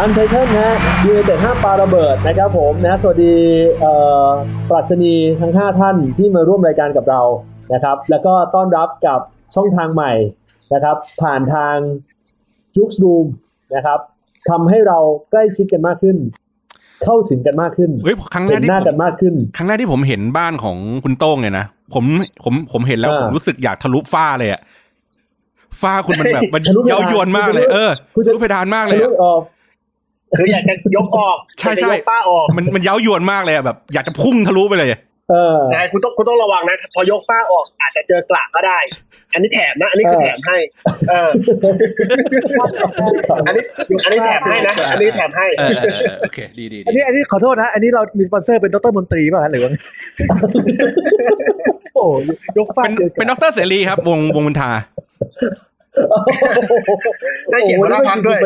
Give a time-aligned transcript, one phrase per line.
[0.00, 3.34] อันไทเทิลนะยูเนเต็ดห้าปาระเบิดนะครับผมนะสวัสดี
[4.68, 7.22] ปรัชนีทั้ง 5 ท่านที่มาร่วมรายการกับเรา
[7.72, 9.20] นะครับ แล้วก็ต้อนรับกับ
[9.54, 10.12] ช่องทางใหม่
[10.74, 11.76] นะครับ ผ่านทาง
[12.76, 13.26] จุกส์รูม
[13.74, 13.98] นะครับ
[14.50, 14.98] ทำให้เรา
[15.30, 16.16] ใกล้ชิดกันมากขึ้น
[17.04, 22.04] เข้าถึงกันมากขึ้นเฮ้ยครั้งแรกที่หน้ากันมากขึ้น ครั้งแรกที่ผมเห็นบ้านของคุณโต้งเนี่ยนะผม
[22.44, 24.60] ผมผมเห็นแล้วผมรู้สึกอยากทะลุฝ้าเลยอะ
[25.82, 27.90] ฝ้าคุณมันแบบมันเย้ายวนมากเลย เออ
[28.26, 29.00] ทะลุเพดานมากเลย
[30.36, 34.90] คืออยากจะยกออกใช่ใช่ป้าออกมันมันเย้ายวนมากเลยอะแบบ อยากจะพุ่งทะลุไปเลย
[35.30, 38.78] เออแต่คุณต้องคุณต้องระวังนะ พอยกฝ้าออกอาจจะเจอกระก็ได้
[39.32, 40.56] อันนี้แถมนะ อันนี้คือแถมให้
[41.10, 41.28] เออ
[43.46, 43.62] อันนี้
[44.04, 45.46] อันนี้แถมให้นะ อันนี้แถมให้
[46.20, 49.70] โอเคดีดีอันนี้อันนี้ขอโทษนะ อันนี้เรามีสปอนเซอร์เป็นดรมนตรีป่ะหรือว่า
[51.94, 52.04] โอ้
[52.56, 52.84] ยกฝ้า
[53.18, 54.70] เป็นดรเสรีครับ วงวงมุนทา
[57.50, 58.38] ได้เขียนมาพักด้วย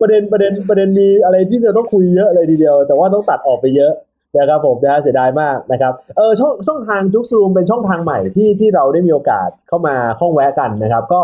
[0.00, 3.92] ประเด็นประเด็นประเด็นมีอะไรที่จะต้องคุยเยอะเลยทีเดียว แต่ว่าต้องตัดออกไปเยอะ
[4.38, 11.20] นะครับผมนะเสียดายมากนะครับเออช่องช่องทางจุกซูมเป็นช่องทางใหม่ที่ที่เราได้มีโอกาสเข้ามาข้องแวะกันนะครับ ก็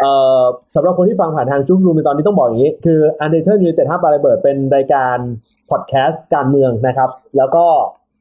[0.00, 0.42] เอ่อ
[0.74, 5.16] สำหรับคนที่ฟังผ่านทางจุกซูมในตอนนี้ต้องบอกอย่างนี้ คืออันเดอร์ยูเต็ดห้าปาระเบิดเป็นรายการ
[5.70, 7.64] พอดแคสต์การเมืองนะครับ แล้วก็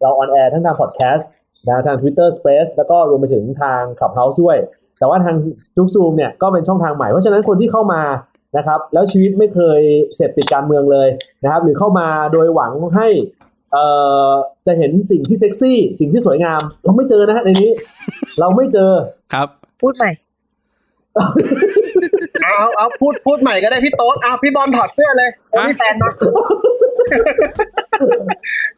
[0.02, 1.30] เรา on air ทั้งทางพอดแคสต์
[1.68, 4.58] นะทาง Twitter Space แล้วก็รวมไปถึงทาง Clubhouse ด้วย
[5.00, 5.36] แต่ว่าทาง
[5.76, 8.02] Joox Room เนี่ยก็เป็นช่องทางใหม่ เพราะฉะนั้นคนที่เข้ามา
[8.58, 9.82] นะครับ แล้วชีวิตไม่เคย
[10.16, 11.08] เสพติดการเมืองเลย
[11.44, 13.08] นะครับ หรือเข้ามาโดยหวังให้
[13.72, 13.86] เอ่
[14.30, 14.32] อ
[14.66, 17.72] จะเห็นสิ่งที่เซ็กซี่ สิ่งที่สวยงาม เราไม่เจอนะฮะในนี้
[18.40, 18.92] เราไม่เจอ
[19.34, 19.48] ครับ
[19.82, 20.12] พูดใหม่
[22.44, 25.30] เอาเอาพูดพูดใหม่ก็ได้พี่โต๊ดเอาพี่บอลถอดเสื้อเลย
[25.68, 26.10] พี่แฟนมา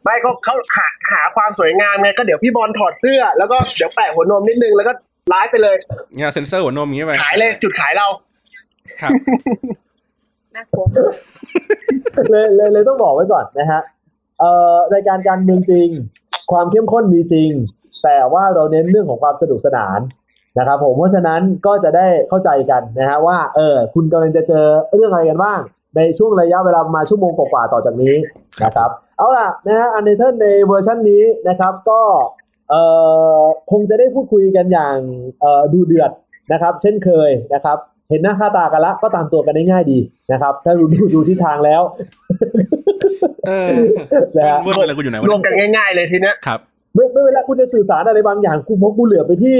[0.02, 4.92] ไม่ก็เขาหาหาความสวยงามไงก็เดี๋ยวพี่บอลถอดเสื้อแล้วก็เดี๋ยวแปะหัวนมนิดนึงแล้วก็
[5.28, 5.76] ไลฟ์ไปเลย
[6.14, 8.06] เนี่ยเซ็นเซอร์หัวนมอย่างนี้ไปขายเลยจุดขายเรา
[9.02, 9.12] ครับ
[10.54, 10.84] น่ากลัว
[12.30, 13.80] เลยเลยเลยต้องบอกไว้ก่อนนะฮะ
[14.40, 15.88] เอ่อรายการการเมืองจริง
[16.50, 17.50] ความเข้มข้นมีจริง
[18.04, 20.00] แต่ว่าเราเน้นเรื่องของความสนุกสนาน
[20.58, 25.60] นะครับผมเพราะฉะนั้นก็จะได้เข้าใจกันนะฮะว่าเออคุณกำลังจะเจอเรื่องอะไรกันบ้าง
[25.96, 28.14] ในช่วงระยะเวลามาชั่วโมงกว่าต่อจากนี้
[28.64, 32.00] นะครับเอาล่ะนะฮะอันเดอร์ในเวอร์ชันนี้นะครับก็
[32.70, 32.82] เอ่
[33.40, 34.96] อคงจะได้พูดคุยกันอย่าง
[35.40, 36.10] เอ่อดุเดือด
[36.52, 39.98] นะครับ เช่นเคยนะครับ เห็นหน้าค่าตากันละ ก็ตามตัวกันได้ง่ายดี
[40.32, 41.82] นะครับ ถ้าดูดูดูที่ทางแล้ว
[43.48, 43.70] เออ
[44.38, 46.60] นะรวมอะไรกูอยู่ไหนรวมกันง่ายๆเลยทีเนี้ยครับ
[46.94, 49.58] ไม่ไม่เวลาคุณจะสื่อสารอะไรบางอย่างกูพกกูเหลือไปที่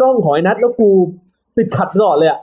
[0.00, 0.88] กล้องหอยนัดแล้วกู
[1.56, 2.40] ติดขัดตลอดเลยอะ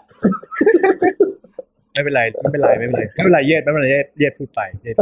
[1.93, 4.95] ไม่เป็นไรไม่เป็นไรไม่เป็นไรไม่เป็นไรเย็ดไม่เป็นไรเย็ดเย็ดพูดไปเย็ด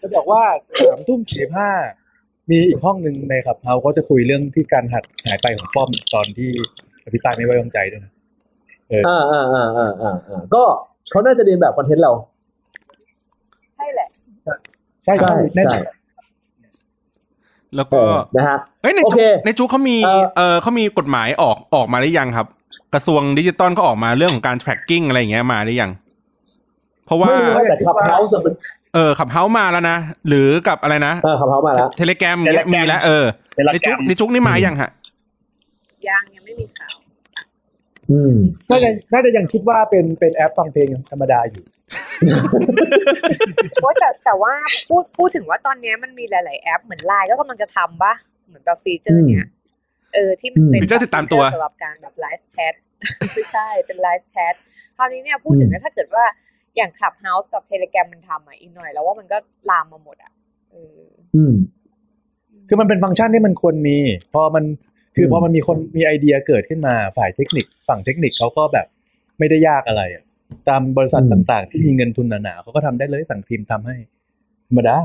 [0.00, 0.42] จะบอกว่า
[0.78, 1.70] สามทุ่มสี่ห้า
[2.50, 6.50] มีอีกห้องหนึ่งในขับเฮาก็จะคุยเรื่องที่การหัดหายไปของป้อมตอนที่
[7.12, 8.12] พิตายไม่ไว้วางใจด้วยนะ
[8.88, 9.88] เอออ่าอ่าอ่าอ่า
[10.28, 10.62] อ่าก็
[11.10, 12.12] เขาน่าจะเรียนแบบคอนเทนต์เรา
[13.76, 14.08] ใช่แหละ
[15.04, 15.74] ใช่ใช่แน่ใจ
[17.76, 18.00] แล้วก็
[18.36, 19.96] นะฮะเฮ้ยในจุในจุเขามี
[20.36, 22.46] เออเขามีกฎหมายออกออกมาหรือยังครับ
[22.94, 25.90] กระทรวงดิจิตอลก็ออกมาเรื่องของการ tracking อะไรอย่างเงี้ยมาหรือยัง
[27.06, 27.28] เพราะว่า
[27.68, 28.32] แต่ Clubhouse
[28.94, 29.96] เออ Clubhouse มาแล้วนะ
[30.28, 33.24] หรือกับอะไรนะเออ Clubhouse มาแล้ว Telegram เนี้ยมีแล้วเออ
[33.72, 34.90] ในจุกในจุกนี่มายังฮะ
[36.08, 36.94] ยังยังไม่มีข่าว
[38.10, 38.34] อืม
[38.70, 41.64] น่าจะน่าจะยังคิดว่าเป็นเป็นแอปฟังเพลงธรรมดาอยู่
[43.82, 44.52] โอ้แต่แต่ว่า
[44.88, 48.14] พูดพูดถึงว่าตอนนี้มันมีหลาย ๆ แอปเหมือนไลน์ก็กำลังจะทำปะ
[48.46, 49.46] เหมือนแบบฟีเจอร์เนี้ย
[50.14, 52.74] เออที่มันเป็นฟีเจอร์ติดตามตัวสำหรับการแบบ live chat
[53.34, 54.54] ไม่ใช่เป็น live chat
[54.96, 56.24] คราวนี้เนี่ยพูดถึงถ้าเกิดว่า
[56.76, 59.36] อย่าง Clubhouse กับ Telegram มันทำอะอีกหน่อย แล้วว่ามันก็
[59.70, 60.32] ลามมาหมดอะ
[61.34, 61.54] อืม
[62.68, 63.96] คือมันเป็นฟังก์ชันที่มันควรมี
[64.34, 64.64] พอมัน
[65.16, 68.86] คือพอมันมีคนมีไอเดียเกิดขึ้นมาฝ่ายเทคนิค ฝั่งเทคนิคเขาก็แบบ
[69.38, 70.24] ไม่ได้ยากอะไรอะ
[70.68, 74.13] ตามบริษัทต่าง ๆ ที่มีเงินทุนหนาๆเขาก็ทำได้เลยสั่งทีมทำให้ธ
[74.74, 74.96] รรมดา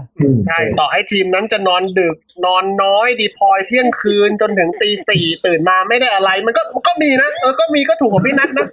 [0.47, 8.67] ใช่ ต่อให้ทีมนั้นจะนอนดึกนอนน้อยดีพอยเที่ยงคืนจนถึงตีสี่ตื่นมาไม่ได้อะไร มันก็มันก็มีนะเออก็มีก็ถูกของพี่นัทนะ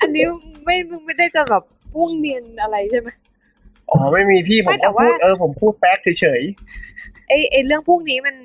[0.00, 0.24] อันนี้
[0.64, 1.62] ไม่ไม่ได้จะแบบ
[1.94, 3.08] พุ่งเนียนอะไรใช่ไหม
[3.90, 8.36] อ๋อไม่มีพี่ผมพูดเออผมพูดแป๊กเฉยๆไอไอเรื่องพวกนี้มัน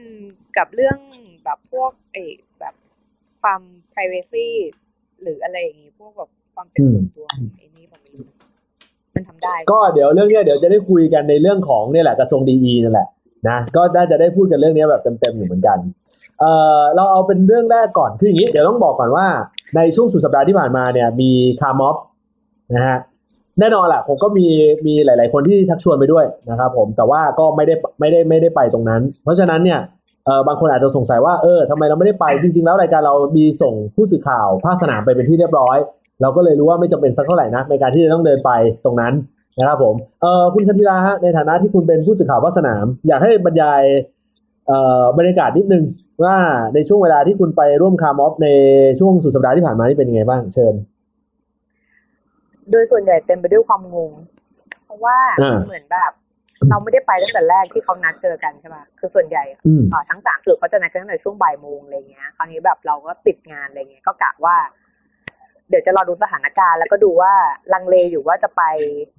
[0.57, 0.97] กับเรื่อง
[1.43, 2.17] แบบพวกไอ
[2.59, 2.73] แบบ
[3.41, 3.61] ความ
[3.93, 4.47] privacy
[5.21, 7.64] หรืออะไรอย่างงี้พวกแบบความเป็นส่วนตัวไอ้นี่ผมไม่รู้
[9.15, 13.07] มันทำได้ ก็เดี๋ยวเรื่องนี้เดี๋ยวจะได้คุยกันในเรื่องของนี่แหละกระทรวงดีนั่นแหละ
[13.47, 15.77] นะก็น่าจะได้พูดกันเรื่องนี้แบบเต็มๆอยู่เหมือนกัน
[16.39, 19.25] เอ่อเราเอาเป็นเรื่องแรกก่อนคืออย่างนี้เดี๋ยวต้องบอกก่อนว่า
[19.75, 21.31] ในช่วงสุดสัปดาห์ที่ผ่านมาเนี่ยมี
[21.61, 21.95] คาร์มอบ
[22.75, 22.97] นะฮะ
[23.59, 24.47] แน่นอนแหละผมก็มี
[24.85, 29.79] มีหลาย ๆ คนที่ชักชวนไปด้วยนะครับผมแต่ว่าก็ไม่ได้ไม่ได้ไม่ได้ไปตรงนั้น เพราะฉะนั้นเนี่ย
[30.25, 35.77] เออบางคนอาจจะสงสัยว่าเออทำไมเราไม่ได้ไปจริง ๆ แล้วรายการเรามีส่งผู้สื่อข่าวภาคสนามไปเป็นที่เรียบร้อย
[36.21, 38.51] เราก็เลยรู้ว่าไม่จำเป็นสักเท่าไหร่นักในการที่จะต้องเดินไป
[38.85, 39.13] ตรงนั้น
[39.59, 43.83] นะครับผมเออคุณคันธีราฮะในฐานะที่คุณเป็นผู้สื่อข่าวภาคสนาม อยากให้บรรยาย
[44.67, 45.83] เอ่อบรรยากาศนิดนึง
[46.23, 46.35] ว่า
[46.73, 48.49] ในช่วงเวลาที่คุณไปร่วมคาร์ม็อบใน
[48.99, 50.73] ช่วงสุดสัปดาห์ที่ผ่านมานี่เป็นยังไงบ้างเชิญ
[52.71, 54.11] โดยส่วนใหญ่เต็มไปด้วยความงง
[54.85, 56.11] เพราะว่าอ่าเหมือนแบบ
[56.69, 64.55] เราไม่ได้ไปตั้งแต่แรกที่เขานัดเจอกันใช่ป่ะคือส่วนใหญ่อืมเอ่อทั้งสามกลุ่มเขาจะนัดกันตั้งแต่ช่วงบ่ายโมงอะไรเงี้ยคราวนี้แบบเราก็ติดงานอะไรเงี้ยก็กะว่า
[65.69, 67.33] เดี๋ยวจะรอดูสถานการณ์ แล้วก็ดูว่า
[67.73, 68.61] ลังเลอยู่ว่าจะไป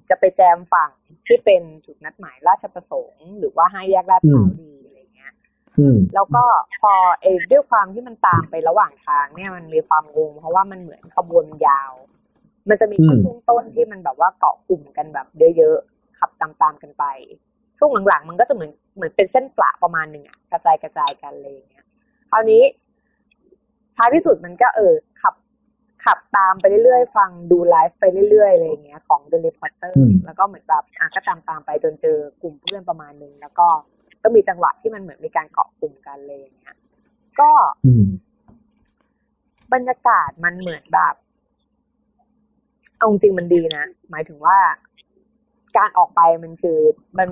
[0.09, 0.91] จะไปแจมฝั่ง
[1.27, 5.33] ที่เป็นจุดนัดหมายราชประสงค์ หรือว่าห้าแยกลาดพร้าวดีอะไรเงี้ย
[5.79, 6.45] อืมแล้วก็
[6.81, 11.93] พอเอด้วยความที่มันตามไประหว่างทางเนี่ยมันมีความงงเพราะว่ามันเหมือนขบวนมันยาว
[12.69, 15.27] มันจะมีแค่อืมช่วงต้นที่มันแบบว่าเกาะกลุ่มกันแบบ
[15.57, 17.05] เยอะๆขับตามๆกันไป
[17.77, 21.85] ช่วงหลังๆ มันก็จะเหมือนเหมือนเป็นเส้นปละประมาณหนึ่งอะกระจายกระจายกันอะไรอย่างเงี้ย
[22.31, 22.63] คราวนี้
[23.97, 25.33] ท้ายที่สุดมันก็เออขับ
[26.05, 33.67] ขับตามไปเรื่อยๆ ฟังดูไลฟ์ไปเรื่อยๆอะไรอย่างเงี้ยของ The Reporter อืมแล้วก็เหมือนแบบอะก็ตามตามๆไปจนเจอกลุ่มเพื่อนประมาณหนึ่งแล้วก็
[34.23, 36.75] ก็มีจังหวะที่มันเหมือนมีการเกาะกลุ่มกันเลยอย่างเงี้ย
[37.39, 37.51] ก็
[37.85, 38.07] อืม
[39.73, 41.15] บรรยากาศมันเหมือนแบบ
[42.97, 44.57] เอาจริงๆมันดีนะ หมายถึงว่า
[45.77, 46.79] การออกไปมันคือ
[47.17, 47.27] มัน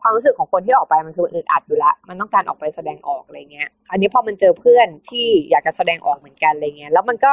[0.00, 7.32] ความรู้สึกของคนที่ออกไปมันคืออึดอัดอยู่แล้วมันต้องการออกไปแสดงออกอะไรเงี้ย อันนี้พอมันเจอเพื่อนที่อยากจะแสดงออกเหมือนกันอะไรเงี้ย แล้วมันก็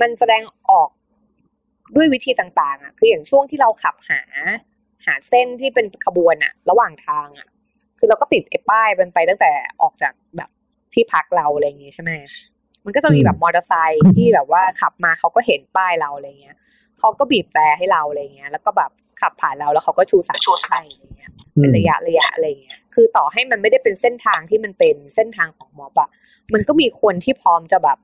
[0.00, 0.90] มันแสดงออก
[1.96, 4.20] ด้วยวิธีต่างๆ อะ คืออย่างช่วงที่เราขับหา
[5.06, 7.46] หาเส้นที่เป็นขบวนอะ ระหว่างทางอะ
[7.98, 9.52] คือเราก็ติดไอ้ป้ายมันไปตั้งแต่
[9.82, 10.50] ออกจากแบบ
[10.94, 12.12] ที่พักเราอะไรอย่างงี้ใช่ไหม
[12.84, 16.56] มันก็จะมีแบบมอเตอร์ไซค์ที่แบบว่าขับมาเขาก็เห็นป้ายเราอะไรเงี้ย
[16.98, 18.90] เขาก็บีบแต่ให้เราอะไรเงี้ย แล้วก็แบบ
[19.20, 26.10] ขับผ่านเราแล้วเขาก็ชูสามชูให้อะไรเงี้ยเป็นระยะระยะอะไรเงี้ย คือต่อให้มันไม่ได้เป็นเส้นทางที่มันเป็นเส้นทางของม็อบอะ
[26.52, 27.98] มันก็มีคนที่พร้อมจะแบบ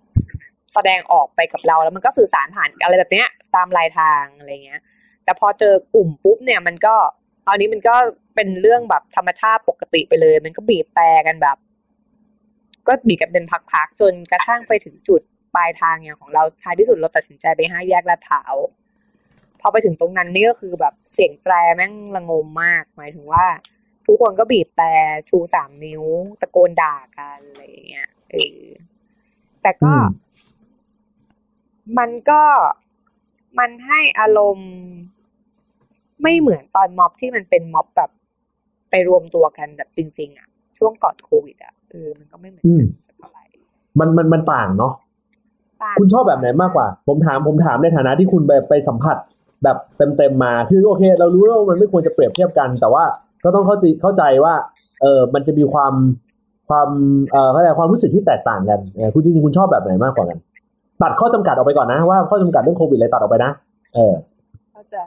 [0.74, 4.80] แสดงออกไปกับเราแล้วมันก็สื่อสารผ่านอะไรแบบเนี้ย ตามลายทางอะไรเงี้ย
[5.24, 6.94] แต่พอเจอกลุ่มปุ๊บเนี่ยมันก็
[7.46, 7.94] ตอนนี้มันก็
[8.34, 11.56] เป็นเรื่องแบบธรรมชาติปกติไปเลย มันก็บีบแต่กันแบบ
[12.86, 15.22] ก็บีบกันเป็นพักๆจนกระทั่งไปถึงจุด
[15.54, 18.54] ปลายทางอย่างของเราท้ายที่สุดเราตัดสินใจไปห้าแยกลาดพร้าว
[19.60, 23.46] พอไปถึงตรงนั้นนี่ก็คือแบบเสียงแตรแม่งระงมมาก หมายถึงว่า
[24.06, 24.92] ทุกคนก็บีบแต่
[25.28, 26.04] ชูสามนิ้ว
[26.40, 28.62] ตะโกนด่ากันอะไรอย่างเงี้ยเออ
[29.62, 29.92] แต่ก็
[31.86, 32.42] มมันก็
[33.58, 34.72] มันให้อารมณ์
[36.22, 38.10] ไม่เหมือนตอนม็อบที่มันเป็นม็อบแบบ
[38.90, 40.48] ไปรวมตัวกันแบบจริง ๆ อะ
[40.78, 43.44] ช่วงก่อนโควิดอะเออมันก็ไม่เหมือนอืกัมนสักเท่าไหร่
[43.98, 44.92] มันมันมันต่างเนาะ
[45.82, 49.16] ต่างคุณชอบแบบไหนมากกว่า ผมถามผมถามในฐานะที่คุณไปไปสัมผัส
[49.64, 53.04] แบบเต็มๆมา คือโอเค เรารู้ว่ามันไม่ควรจะเปรียบเทียบกัน แต่ว่า
[53.44, 54.54] ก็ต้องเข้าใจเข้าใจว่า
[55.02, 55.94] เออมันจะมีความ
[56.68, 56.88] ความ
[57.30, 60.38] เอ่อเขาเรียกอะไรความรู้สึกที่แตกต่างกันเออคุณจริงๆคุณชอบแบบไหนมากกว่ากัน
[61.02, 63.52] ตัดข้อจำกัดออกไปก่อนนะว่าข้อจำกัดเรื่องโควิดอะไรตัดออกไปนะ
[63.94, 64.14] เออ
[64.72, 64.98] เข้าใจ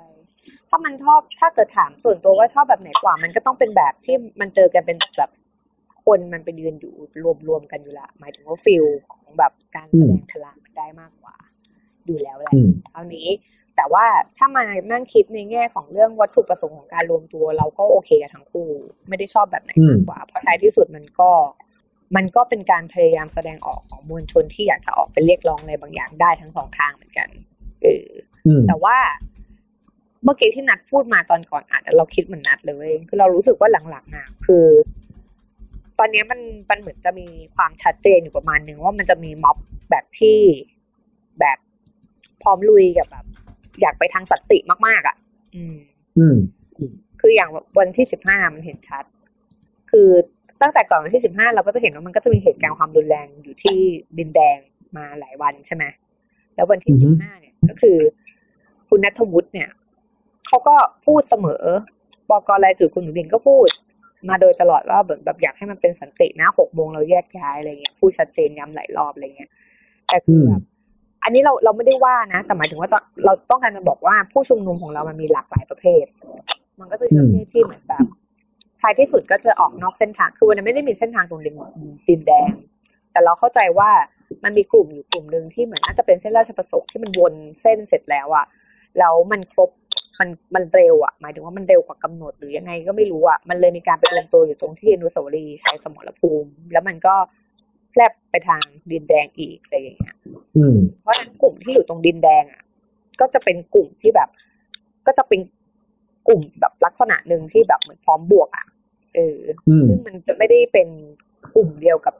[0.69, 5.31] ถ้ามันชอบถ้าเกิดถามส่วนตัวว่าชอบแบบไหนกว่า มันก็ต้องเป็นแบบที่มันเจอกันเป็นแบบ
[6.05, 6.93] คนมันไปยืนอยู่
[7.23, 11.35] รวมรวมๆกันอยู่ละ หมายถึงว่าฟิลของแบบการแสดงพลังมันได้มากกว่า
[12.05, 13.27] อยู่แล้วแหละอืมคราวนี้
[13.75, 14.05] แต่ว่า
[14.37, 18.67] ถ้ามานั่งคิดในแง่ของเรื่องวัตถุประสงค์ของการรวมตัว เราก็โอเคกับทั้งคู่
[19.09, 21.31] ไม่ได้ชอบแบบไหนมากกว่า เพราะท้ายที่สุดมันก็
[22.15, 27.27] มันก็เป็นการพยายามแสดงออกของมวลชนที่อยากจะออกไปเรียกร้องอะไรบางอย่างได้ทั้งสองทางเหมือนกัน
[27.83, 28.05] เออ
[28.45, 28.97] อืมแต่ว่า
[30.23, 34.65] เมื่อกี้ที่นัดพูดมาตอนก่อนอ่านเราคิดเหมือนนัดเลยเว้ยคือเรารู้สึกว่าหลังๆอะคือ
[35.99, 36.39] ตอนนี้มัน
[36.69, 39.57] มันเหมือนจะมีความชัดเจนอยู่ประมาณนึงว่ามันจะมีม็อบ
[39.91, 40.39] แบบที่
[41.39, 41.57] แบบ
[42.41, 43.25] พร้อมลุยกับแบบ
[43.81, 45.15] อยากไปทางสันติมากๆอะ
[45.55, 45.77] อืม
[46.17, 46.37] อืม
[47.21, 47.49] คืออย่าง
[47.79, 49.03] วันที่สิบห้ามันเห็นชัด
[49.91, 50.09] คือ
[50.61, 53.77] ตั้งแต่ก่อนวันที่สิบห้าเราก็จะเห็นว่ามันก็จะมีเหตุการณ์ความรุนแรงอยู่ที่
[54.17, 54.57] ดินแดง
[54.97, 55.83] มาหลายวันใช่ไหม
[56.55, 57.97] แล้ววันที่อือฮึสิบห้าเนี่ย ก็คือ
[58.89, 59.69] คุณนัทวุฒิเนี่ย
[60.47, 60.75] เขาก็
[61.05, 61.63] พูดเสมอ
[62.31, 63.69] บอกรายจุดคุณหนูดินก็พูด
[64.29, 69.51] มาโดยตลอดว่าแบบแบบอยากให้มันเป็นสันตินะหกโมงเราแยกย้ายอะไรเงี้ยพูดชัดเจนย้ำหลายรอบอะไรเงี้ย
[70.07, 70.61] แต่คือแบบ
[71.23, 76.05] อันนี้เราเราไม่ได้ว่านะ แต่หมายถึงว่าตอนเราต้องการจะบอกว่าผู้ชุมนุมของเรามันมีหลากหลายประเภท
[76.79, 78.05] มันก็จะมีประเภทที่เหมือนแบบ
[78.81, 81.55] ท้ายที่สุดก็จะออกนอกเส้นทางคือมันไม่ได้มีเส้นทางตรงดิน
[82.07, 82.49] ดินแดง
[83.11, 83.89] แต่เราเข้าใจว่า
[84.43, 88.45] มันมีกลุ่มอยู่กลุ่มหนึ่งที่เหมือนน่าจะเป็นเส้นราชประสงค์ที่มันวนเส้นเสร็จแล้วอะ
[88.99, 89.69] แล้วมันครบ
[90.19, 97.15] มันมันเร็วอะหมายถึงว่ามันเร็วกว่ากำหนดหรือยังไงก็ไม่รู้อะมันเลยมีการไปรวมตัวอยู่ตรงที่อนุสาวรีย์ชัยสมรภูมิ แล้วมันก็
[97.91, 100.15] แพร่ไปทางดินแดงอีกอะไรอย่างเงี้ย
[100.57, 102.61] อืมเพราะฉะนั้นกลุ่มที่อยู่ตรงดินแดงอะ
[103.19, 104.29] ก็จะเป็นกลุ่มที่แบบ
[105.07, 105.39] ก็จะเป็น
[106.29, 108.65] กลุ่มแบบลักษณะหนึ่งที่แบบเหมือนพร้อมบวกอะ
[109.15, 110.87] เอออืมซึ่งมันจะไม่ได้เป็น
[111.55, 112.13] กลุ่มเดียวกับ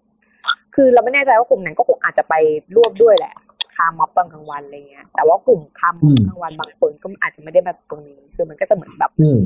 [0.75, 2.33] คือเราไม่แน่ใจว่ากลุ่มนั้นก็คงอาจจะไป
[2.75, 3.33] ร่วมด้วยแหละ
[3.75, 9.39] คาร์ม็อบตอนกลางวันอะไรเงี้ย แต่ว่ากลุ่มคาร์ม็อบกลางวันบางคนก็อาจจะไม่ได้แบบตรงนี้คือมันก็จะเหมือนแบบอืม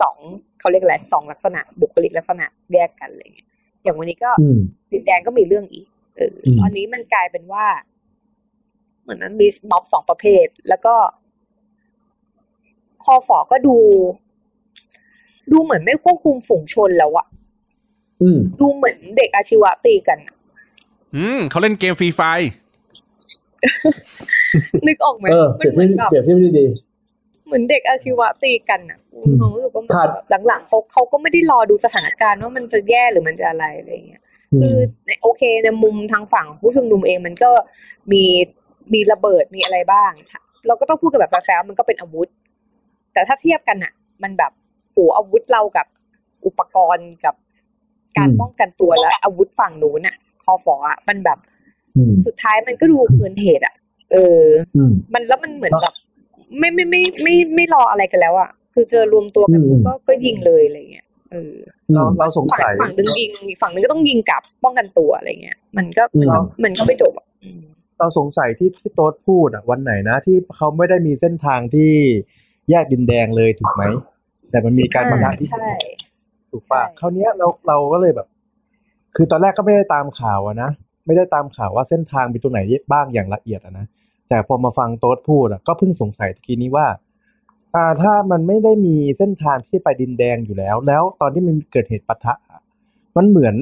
[0.00, 0.16] สอง
[0.60, 3.48] เขาเรียกอะไรสองลักษณะ บุคลิกลักษณะแยกกันอะไรเงี้ย
[3.82, 4.58] อย่างวันนี้ก็อืม
[4.92, 5.86] ดินแดงก็มีเรื่องอีก
[6.16, 7.66] เอออมตอนนี้มันกลายเป็นว่า
[9.02, 10.94] เหมือนมันมีม็อบสองประเภท แล้วก็
[13.04, 13.76] คอฝอก็ดู
[15.52, 17.26] ดูเหมือนไม่ควบคุมฝูงชนแล้วอะ
[18.22, 20.34] อืมดูเหมือนเด็กอาชีวะตีกันอะ
[21.16, 22.20] อืมเขาเล่นเกมฟรีไฟ
[24.86, 26.66] นึกออกไหมเออมัเปรียบเหมืเทีอยนบแบบเปรียบเทียบได้ดี
[27.46, 34.22] เหมือนเด็กอาชีวะตีกันอะอืมความรู้สึกก็เหมือนขาดแบบหลังๆเขาเขาก็ไม่ได้รอดูสถานการณ์ว่ามันจะแย่หรือมันจะอะไรอะไรอย่างเงี้ย
[34.52, 37.50] อืคือมในโอเคในมุมทางฝั่งผู้ชุมนุมเองมันก็
[38.12, 38.22] มี
[38.94, 40.12] มีระเบิดมีอะไรบ้าง
[40.66, 42.28] เราก็ต้องพูดกันแบบแฟร์ๆมันก็เป็นอาวุธ
[43.16, 43.92] แต่ถ้าเทียบกันอะ
[44.22, 44.52] มันแบบ
[44.90, 45.86] โหอาวุธเรากับ
[46.46, 47.34] อุปกรณ์กับ
[48.18, 51.38] การอืมป้องกันตัวและอาวุธฝั่งนู้นอะคอฟอะมันแบบ
[51.96, 53.74] อืมสุดท้ายมันก็ดูเกินเหตุอะ
[54.12, 54.44] เออ
[54.76, 55.94] อืมมันแล้วมันเหมือนแบบ
[56.58, 61.54] ไม่ไม่ไม่ไม่ไม่ไม่รออะไรกันแล้วอะคือเจอรวมตัวกันปุ๊บอืมก็ก็ยิงเลยอะไรเงี้ยเออ
[61.94, 67.62] เราเราสงฝั่งสัยฝั่งหนึงยิงอีกฝั่งหนึงก็ต้องยิงกลับป้องกันตัวอะไรเงี้ย มันก็มันก็อืมมันก็ไม่จบอะอืม
[67.98, 71.94] เราสงสัยที่ที่โต๊ดพูดอะวันไหนนะที่เขาไม่ได้มีเส้นทางที่
[72.70, 73.82] แยกดินแดงเลยถูกไหม
[74.50, 75.70] แต่มันมีการปะทะที่ใช่
[76.50, 78.28] ถูกปะใช่คราวเนี้ยเราเราก็เลยแบบ
[79.16, 80.70] คือตอนแรกก็ไม่ได้ตามข่าวอะนะ
[81.06, 82.60] ไม่ได้ตามข่าวว่าเส้นทางมีตรงไหน
[82.92, 83.86] บ้างอย่างละเอียดอะนะ
[84.28, 86.86] แต่พอมาฟังโต๊ดพูดอะก็เพิ่งสงสัยตะกี้นี้ว่า
[87.74, 92.60] อ่าถ้ามันไม่ได้มีเส้นทางที่ไปดินแดงอยู่แล้ว แล้วตอนที่มันเกิดเหตุปะทะอะ
[93.16, 93.56] มันเหมือน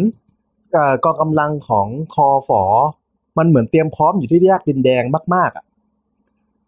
[0.72, 2.62] เอ่อกองกำลังของคอฝอ
[3.38, 5.02] มันเหมือนเตรียมพร้อมอยู่ที่แยกดินแดง
[5.34, 5.64] มาก ๆอะ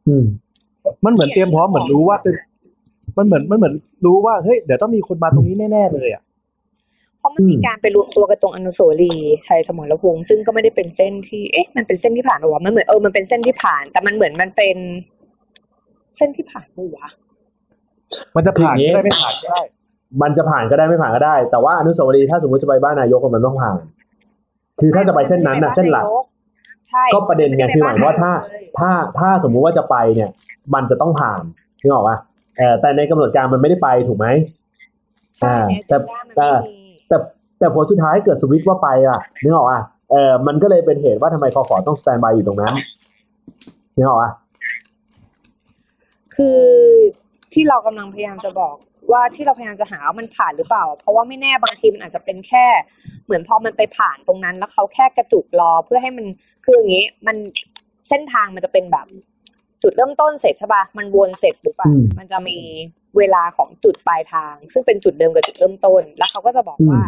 [0.06, 0.24] อืม
[1.04, 2.30] มันเหมือนเตรียมพร้อมเหมือนรู้ว่าจะ
[3.18, 3.74] มันเหมือนมันเหมือน
[4.04, 6.22] รู้ว่าเฮ้ยเดี๋ยวต้องมีคนมาตรงนี้แน่ๆเลยอะ
[7.18, 14.76] เพราะมันมีอืมการไปรวมตัวกันตรงอนุสาวรีย์ชัยสมรภูมิซึ่งก็ไม่ได้เป็นเส้นที่เอ๊ะมันเป็นเส้นที่ผ่านหรอวะมันเหมือนเออมันเป็นเส้นที่ผ่าน แต่มันเหมือนมันเป็น
[16.16, 17.08] เส้นที่ผ่านปะวะ
[18.36, 19.62] มันจะผ่านคืออย่างงี้ก็ได้ไม่ผ่านก็ได้
[20.22, 23.76] มันจะผ่านก็ได้ไม่ผ่านก็ได้ แต่ว่าอนุสาวรีย์ถ้าสมมติจะไปบ้านนายกมันต้องผ่าน
[24.80, 26.04] คือถ้าจะไปเส้นนั้นน่ะ เส้นหลัก
[26.88, 28.32] ใช่ก็ประเด็นไงคือหมายว่าถ้า
[28.78, 30.30] ถ้าถ้าสมมุติว่าจะไปเนี่ย
[30.74, 31.42] มันจะต้องผ่าน
[31.82, 32.16] นึกออกปะ
[32.58, 34.26] เออแต่ในกำหนดการมันไม่ได้ไปถูกไหม
[35.38, 35.96] ใช่ในแต่
[36.36, 37.16] แต่มันไม่มีแต่
[37.58, 42.74] แต่ผลสุดท้ายเกิดสวิตช์ว่าไปอะนึกออกอะเออมันก็เลยเป็นเหตุว่าทำไมคอฟอต้องสแตนบายอยู่ตรงนั้น
[43.96, 44.32] นึกออกอะ
[46.36, 46.60] คือ
[47.52, 48.76] ที่เรากำลังพยายามจะบอก
[49.12, 52.66] ว่าที่เราพยายามจะหาว่ามันผ่านหรือเปล่า เพราะว่าไม่แน่บางทีมันอาจจะเป็นแค่
[53.24, 56.26] เหมือนพอมันไปผ่านตรงนั้น แล้วเขาแค่กระจุกรอเพื่อให้มัน
[56.64, 57.36] คืออย่างนี้ มัน
[58.08, 59.06] เส้นทางมันจะเป็นแบบ
[59.82, 62.58] จุดเริ่มต้นเสร็จใช่ปะมันวนเสร็จปุ๊บอะอืมมันจะมี
[63.18, 67.00] เวลาของจุดปลายทาง ซึ่งเป็นจุดเดิมกับจุดเริ่มต้น แล้วเขาก็จะบอกว่า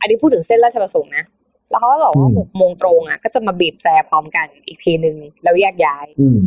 [0.00, 1.24] อันนี้พูดถึงเส้นราชประสงค์นะ
[1.70, 6.38] แล้วเขาก็บอกว่าอืมหกโมงตรงอะก็จะมาบีบแตรพร้อมกันอีกทีหนึ่งแล้วแยกย้ายอืม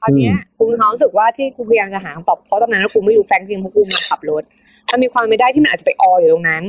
[0.00, 4.42] คราวเนี้ยกูมีความรู้สึกว่าที่กูพยายามจะหาคำตอบเพราะตอนนั้นกูไม่รู้แฟงจริงเพราะกูมาขับรถ
[4.90, 6.64] มันมีความไม่ได้ที่มันอาจจะไปอออยู่ตรงนั้น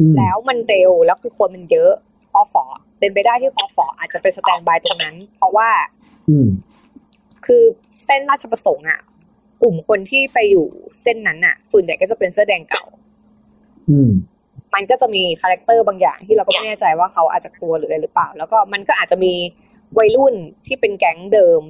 [0.00, 1.92] อืมแล้วมันเร็วแล้วคือคนมันเยอะ
[2.30, 2.64] คอฟอ
[2.98, 5.68] เป็นไปได้ที่คอฟออาจจะไปสแตนบายตรงนั้น เพราะว่า
[6.28, 6.48] อืม
[7.46, 7.62] คือ
[8.04, 9.00] เส้นราชประสงค์อะ
[9.62, 10.66] กลุ่มคนที่ไปอยู่
[11.02, 12.84] เส้นนั้นอะ ส่วนใหญ่ก็จะเป็นเสื้อแดงเก่า
[13.90, 14.10] อืม
[14.74, 19.32] มันก็จะมีคาแรคเตอร์บางอย่างที่เราก็ไม่แน่ใจว่าเขาอาจจะกลัวหรืออะไรหรือเปล่า แล้วก็มันก็อาจจะมี
[19.98, 20.34] วัยรุ่น
[20.66, 21.62] ที่เป็นแก๊งเดิม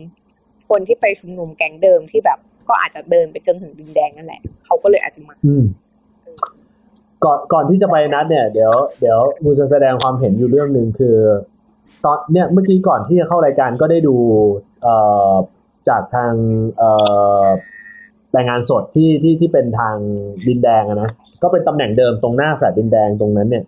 [0.70, 5.64] คนที่ไปชุมนุมแก๊งเดิมที่แบบ ก็อาจจะเดินไปจนถึงดินแดงนั่นแหละเขาก็เลยอาจจะมาอืม
[7.24, 11.16] ก่อนก่อนที่จะไปนัดเนี่ยเดี๋ยวเดี๋ยวมูจะแสดงความเห็นอยู่เรื่องหนึ่งคือ
[12.04, 14.16] ตอนเนี่ยเมื่อกี้ก่อนที่จะเข้ารายการก็ได้ดู
[14.82, 14.94] เอ่
[15.32, 15.34] อ
[15.88, 16.32] จากทาง
[16.78, 16.90] เอ่
[17.42, 17.46] อ
[18.36, 19.96] รายงานสดที่ที่ที่เป็นทาง
[20.46, 21.10] ดินแดงนะ
[21.42, 23.64] ก็เป็นตำแหน่งเดิมตรงหน้าแฟลตดินแดงตรงนั้นเนี่ย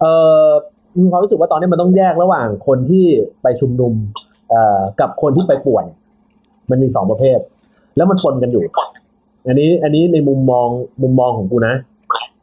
[0.00, 0.04] เอ
[0.46, 0.48] อ
[1.02, 3.06] มีความรู้สึกว่าตอนนี้มันต้องแยกระหว่างคนที่
[3.42, 3.92] ไปชุมนุม
[4.50, 5.84] เอ่อกับคนที่ไปป่วน
[6.70, 7.38] มันมีสองประเภท
[7.96, 8.64] แล้วมันปนกันอยู่
[9.46, 10.68] อันนี้อันนี้ในมุมมอง
[11.02, 11.74] มุมมองของกูนะ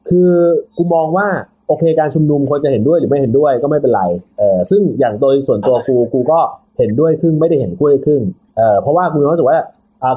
[0.10, 0.30] คือ
[0.78, 1.28] กูมองว่า
[1.68, 4.04] โอเคการชุมนุมคนจะเห็นด้วยหรือไม่เห็นด้วยก็ไม่เป็นไร
[4.38, 6.40] เออซึ่งอย่างโดยส่วนตัวกูกูก็
[6.78, 8.22] เห็นด้วยครึ่งไม่ได้เห็นด้วยครึ่ง
[8.60, 9.60] เออเพราะว่ากูมีความรู้สึกว่า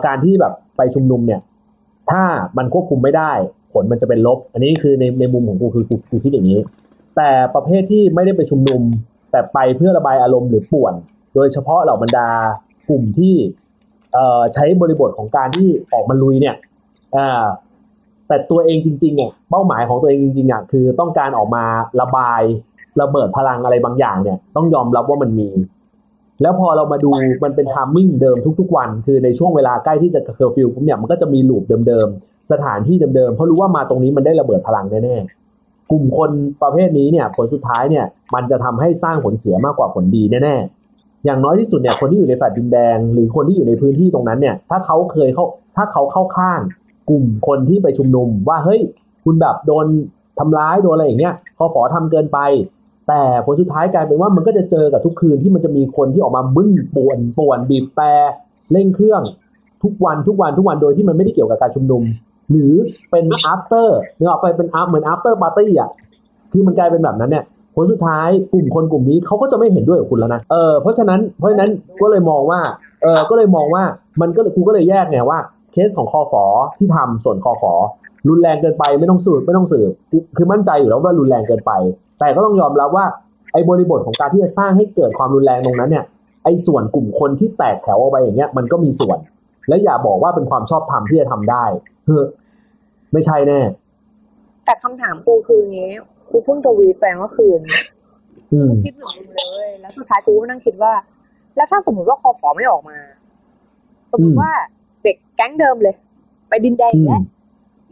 [0.06, 1.40] การที่แบบไปชุมนุมเนี่ย
[2.10, 2.22] ถ้า
[2.58, 3.32] มันควบคุมไม่ได้
[3.72, 6.60] ผลมันจะเป็นลบ อันนี้คือในในมุมของกูคือกูคิดอย่างนี้
[7.16, 8.82] แต่ประเภทที่ไม่ได้ไปชุมนุม
[9.30, 10.94] แต่ไปเพื่อระบายอารมณ์หรือป่วน
[11.34, 12.28] โดยเฉพาะเหล่าบรรดา
[12.88, 13.34] กลุ่มที่
[14.54, 16.54] ใช้บริบทของการที่ออกมาลุยเนี่ย
[18.28, 21.64] แต่ตัวเองจริงๆเนี่ยเป้าหมายของตัวเองจริงๆอะคือต้องการออกมา
[22.00, 22.42] ระบาย
[23.00, 25.48] ระเบิดพลังอะไรบางอย่างเนี่ย ต้องยอมรับว่ามันมี
[26.42, 27.10] แล้วพอเรามาดู
[27.44, 36.30] มันเป็น timing เดิมทุกๆวัน คือในช่วงเวลาใกล้ที่จะเคอร์ฟิวปุ๊บเนี่ยมันก็จะมี loop เดิมๆ สถานที่เดิมๆ เพราะรู้ว่ามาตรงนี้มันได้ระเบิดพลังแน่ๆ กลุ่มคน
[36.62, 40.56] ประเภทนี้เนี่ยผลสุดท้ายเนี่ยมันจะทำให้สร้างผลเสียมากกว่าผลดีแน่
[41.24, 45.44] อย่างน้อยที่สุดเนี่ยคนที่อยู่ในแฟลตดินแดง หรือคนที่อยู่ในพื้นที่ตรงนั้นเนี่ยถ้าเขาเคยเข้า
[45.76, 46.60] ถ้าเขาเข้าข้าง
[47.10, 48.80] กลุ่มคนที่ไปชุมนุมว่าเฮ้ย
[49.24, 49.86] คุณแบบโดน
[50.38, 52.38] ทำร้ายโดนอะไรอย่างเงี้ยคอฝอทำเกินไป
[53.08, 58.12] แต่ผลสุดท้ายกลายเป็นว่ามันก็จะเจอกับทุกคืนที่มันจะมีคนที่ออกมาบึ้นป่วนป่วนบีบแต่
[58.72, 59.22] เร่งเครื่อง
[59.82, 62.02] ทุกวันทุกวันทุกวันโดยที่มันไม่ได้เกี่ยวกับการชุมนุม
[62.50, 62.72] หรือ
[63.10, 65.90] เป็น after นึกออกไปเป็น up เหมือน after party อะ
[66.52, 67.44] คือมันกลายเป็นแบบนั้นเนี่ย
[67.74, 71.70] ผลสุดท้ายกลุ่มคนกลุ่มนี้เขาก็จะไม่เห็นด้วยกับคุณแล้วนะเออเพราะฉะนั้นเพราะฉะนั้น
[72.02, 72.60] ก็เลยมองว่า
[73.02, 73.82] เออก็เลยมองว่า
[74.20, 75.38] มันก็กูก็เลยแยกไงว่า
[75.72, 76.44] เคสของคอฟอ
[76.78, 77.72] ที่ทำส่วนคอฟอ
[78.28, 79.90] รุนแรงเกินไปไม่ต้องสืบไม่ต้องสืบ
[80.36, 81.72] คือมั่นใจอยู่แล้วว่ารุนแรงเกินไป
[82.22, 83.06] แต่ก็ต้องยอมรับว่า
[83.52, 86.04] ไอ้บริบทของการที่จะสร้างให้เกิดความรุนแรงตรงนั้นเนี่ย
[86.44, 89.18] ไอ้ส่วนกลุ่มคนที่แตกแถวออกไปอย่างเงี้ยมันก็มีส่วน
[89.68, 91.64] และอย่าบอกว่าเป็นความชอบธรรมที่จะทำได้
[92.06, 92.24] เฮ้อ
[93.12, 93.60] ไม่ใช่แน่
[94.64, 95.92] แต่คำถามกูคืออย่างงี้
[96.30, 97.60] กูเพิ่งทวีตไปเมื่อคืน
[98.52, 100.92] อืมคิดเหมือนมึงเลยแล้วสุดท้ายกูก็นั่งคิดว่า
[101.56, 102.98] แล้วถ้าสมมติว่าคอฟอไม่ออกมา
[104.12, 104.50] สมมอืติมว่า
[105.02, 105.94] เด็กแก๊งเดิมเลย
[106.48, 107.22] ไปดินแดงอือีกมแล้ว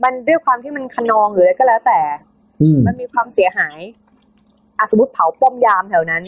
[0.05, 2.01] มันด้วยความที่มันคะนองหรืออะไรก็แล้วแต่
[2.63, 3.79] อืมมันมีความเสียหาย
[4.81, 6.23] อะสมมติเผาป้อมยามแถวนั้น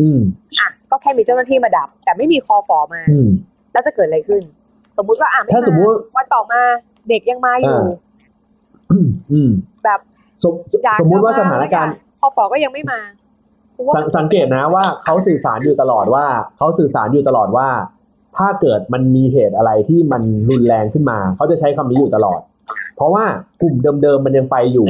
[0.00, 0.20] อืม
[0.58, 3.28] อะก็แค่มีเจ้าหน้าที่มาดับ แต่ไม่มีคอฟอมา อืม
[3.72, 4.42] แล้วจะเกิดอะไรขึ้น
[4.98, 6.60] สมมุติว่าอะไม่ถ้าสมมุติวันต่อมา
[7.08, 9.50] เด็กยังมาอยู่อ่าอืมอืม
[9.84, 10.00] แบบ
[10.44, 10.54] สม
[11.00, 13.00] สมมุติว่าสถานการณ์คอฟอก็ยังไม่มา
[13.76, 16.24] กูว่าสังสังเกตนะว่าเขาสื่อสารอยู่ตลอดว่า
[16.58, 17.68] เขาสื่อสารอยู่ตลอดว่า
[18.36, 22.40] ถ้าเกิดมันมีเหตุอะไรที่มันรุนแรงขึ้นมา เขาจะใช้คำนี้อยู่ตลอด
[22.96, 23.24] เพราะว่า
[23.60, 24.86] กลุ่มเดิมๆมันยังไปอยู่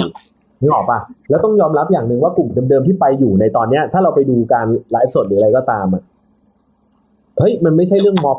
[0.60, 0.98] นึกออกปะ
[1.30, 6.02] แล้วต้องยอมรับอย่างหนึ่งว่ากลุ่มเดิมๆที่ไปอยู่ในตอนเนี้ย ถ้าเราไปดูการไลฟ์สดหรืออะไรก็ตามอะ
[7.38, 8.38] เฮ้ยมันไม่ใช่เรื่องม็อบ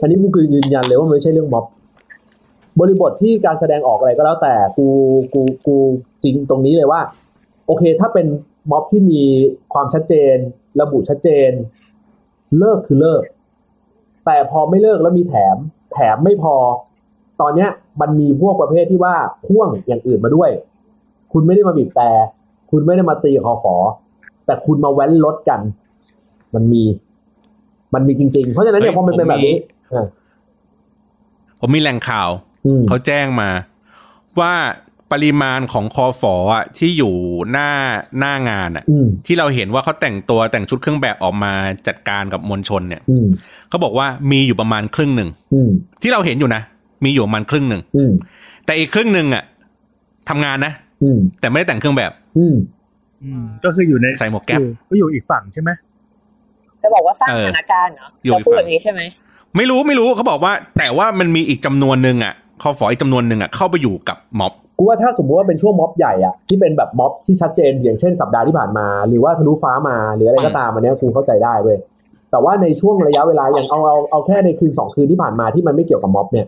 [0.00, 1.64] อันนี้กูคือยืนยันเลยว่ามันไม่ใช่เรื่องม็อบ
[2.80, 4.88] บริบทที่การแสดงออกอะไรก็แล้วแต่กู
[5.34, 5.76] กูกู
[6.22, 7.00] จริงตรงนี้เลยว่า
[7.66, 8.26] โอเค ถ้าเป็น
[8.70, 9.22] ม็อบที่มี
[9.72, 10.36] ความชัดเจน
[10.80, 11.50] ระบุชัดเจน
[12.58, 13.22] เลิกคือเลิก
[14.26, 15.56] แต่พอไม่เลิกแล้วมีแถม
[15.92, 16.54] แถมไม่พอ
[17.40, 17.70] ตอนเนี้ย
[18.00, 19.14] มันมีพวกประเภทที่ว่า
[19.46, 20.50] พ่วงอย่างอื่นมาด้วย
[21.32, 22.10] คุณไม่ได้มาบีบแต่
[22.70, 23.74] คุณไม่ได้มาตีคอฟอ
[24.46, 25.60] แต่คุณมาแว้นรถกัน
[26.54, 26.82] มันมี
[27.94, 29.56] มันมีจริง ๆ เพราะฉะนั้นเนี่ยพอมันเป็นแบบนี้
[29.94, 30.06] อ่า
[31.60, 32.28] ผมมีแหล่งข่าว
[32.66, 33.50] อืมเขาแจ้งมา
[34.40, 34.52] ว่า
[35.12, 37.14] ปริมาณของคอฟออะที่อยู่
[37.52, 37.70] หน้า
[38.18, 41.52] หน้างานอะอืมที่เราเห็นว่าเขาแต่งตัวแต่งชุดเครื่องแบบออกมา
[41.86, 43.26] จัดการกับมวลชนเนี่ยอืม
[43.68, 45.70] เขาบอกว่ามีอยู่ประมาณครึ่งหนึ่งอืม
[46.02, 46.62] ที่เราเห็นอยู่นะ
[47.04, 48.12] มีอยู่ประมาณครึ่งหนึ่งอืม
[48.66, 49.44] แต่อีกครึ่งหนึ่งอะ
[50.28, 52.56] ทำงานนะอืมแต่ไม่ได้แต่งเครื่องแบบอืม
[53.24, 55.70] อืมก็คืออยู่ในใส่หมวกแก๊ปอยู่ก็อยู่อีกฝั่งใช่ไหม
[56.82, 59.00] จะบอกว่าสร้างเอสอถานการณ์เหรออยู่จะอีกพูดฝั่งแบบนี้ใช่ไหม
[59.56, 71.78] ไม่รู้ไม่รู้เขาบอกว่า แต่ว่ามันมีอีกจำนวนหนึ่งอะคอฟออีกจำนวนหนึ่งอะเข้าไปอยู่กับม็อบกูว่าถ้าสมมติว่าเป็นช่วงม็อบใหญ่อะที่เป็นแบบม็อบที่ชัดเจนอย่างเช่นสัปดาห์ที่ผ่านมา หรือว่าทะลุฟ้ามาหรืออะไรก็ตามอันเนี้ยกูเข้าใจได้เว้ย
[72.30, 76.46] แต่ว่าในช่วงระยะเวลาอย่างเอาเอาเอาแค่ในคืนสองคืนที่ผ่านมาที่มันไม่เกี่ยวกับม็อบเนี่ย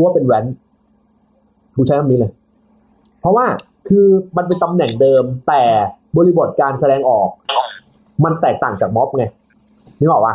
[0.00, 0.44] กูว่าเป็นแว้น
[1.76, 2.32] กูใช้คำนี้เลย
[3.20, 3.46] เพราะว่า
[3.88, 5.62] คือมันเป็นตำแหน่งเดิม แต่
[6.16, 7.28] บริบทการแสดงออก
[8.24, 9.24] มันแตกต่างจากม็อบไง
[10.00, 10.34] นึกออกปะ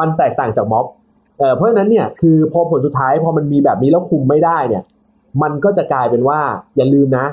[0.00, 0.86] มันแตกต่างจากม็อบ
[1.38, 4.82] เออเพราะฉะนั้นเนี่ยคือพอผลสุดท้ายพอมันมีแบบนี้แล้วคุมไม่ได้เนี่ย
[5.42, 6.38] มันก็จะกลายเป็นว่า
[6.76, 7.26] อย่าลืมนะ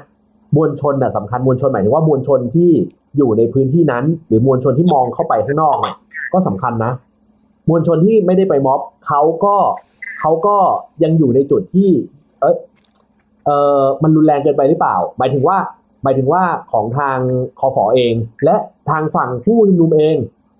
[0.56, 2.69] มวลชนน่ะสำคัญมวลชนหมายถึงว่ามวลชนที่
[3.17, 5.95] อยู่ในพื้นที่นั้น หรือมวลชนที่มองเข้าไปข้างนอกเนี่ย
[6.34, 6.91] ก็สำคัญนะ
[7.69, 9.56] มวลชนที่ไม่ได้ไปม็อบเขาก็
[10.20, 10.56] เขาก็
[11.04, 11.90] ยังอยู่ในจุดที่
[12.42, 12.56] เอย
[13.46, 13.50] เอ
[13.82, 15.58] อมันรุนแรงเกินไปหรือเปล่า หมายถึงว่า
[16.04, 17.18] หมายถึงว่าของทาง
[17.60, 18.14] คอฟอเอง
[18.46, 18.56] และ
[18.90, 20.16] ทางฝั่งผู้ชุมนุมเอง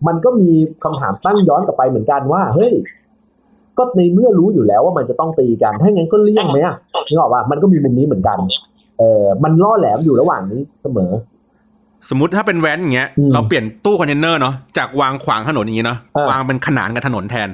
[0.08, 0.50] มันก็มี
[0.84, 2.74] คำถามตั้งย้อนกลับไปเหมือนกันว่า เฮ้ย
[3.78, 6.76] ก็ในเมื่อรู้อยู่แล้วว่ามันจะต้องตีกัน ถ้างั้นก็เลี่ยงไหมอะ
[7.10, 8.38] นึกออกว่ามันก็มีมุมนี้เหมือนกัน
[9.00, 11.12] เออมันล่อแหลมอยู่ระหว่างนี้เสมอ
[12.10, 17.50] สมมติถ้าเป็นแว้นอย่างเงี้ยอืมเราเปลี่ยนตู้คอนเทนเนอร์เนาะจากวางขวางถนนอย่างงี้เนาะเออวางเป็นขนานกับถนนแทน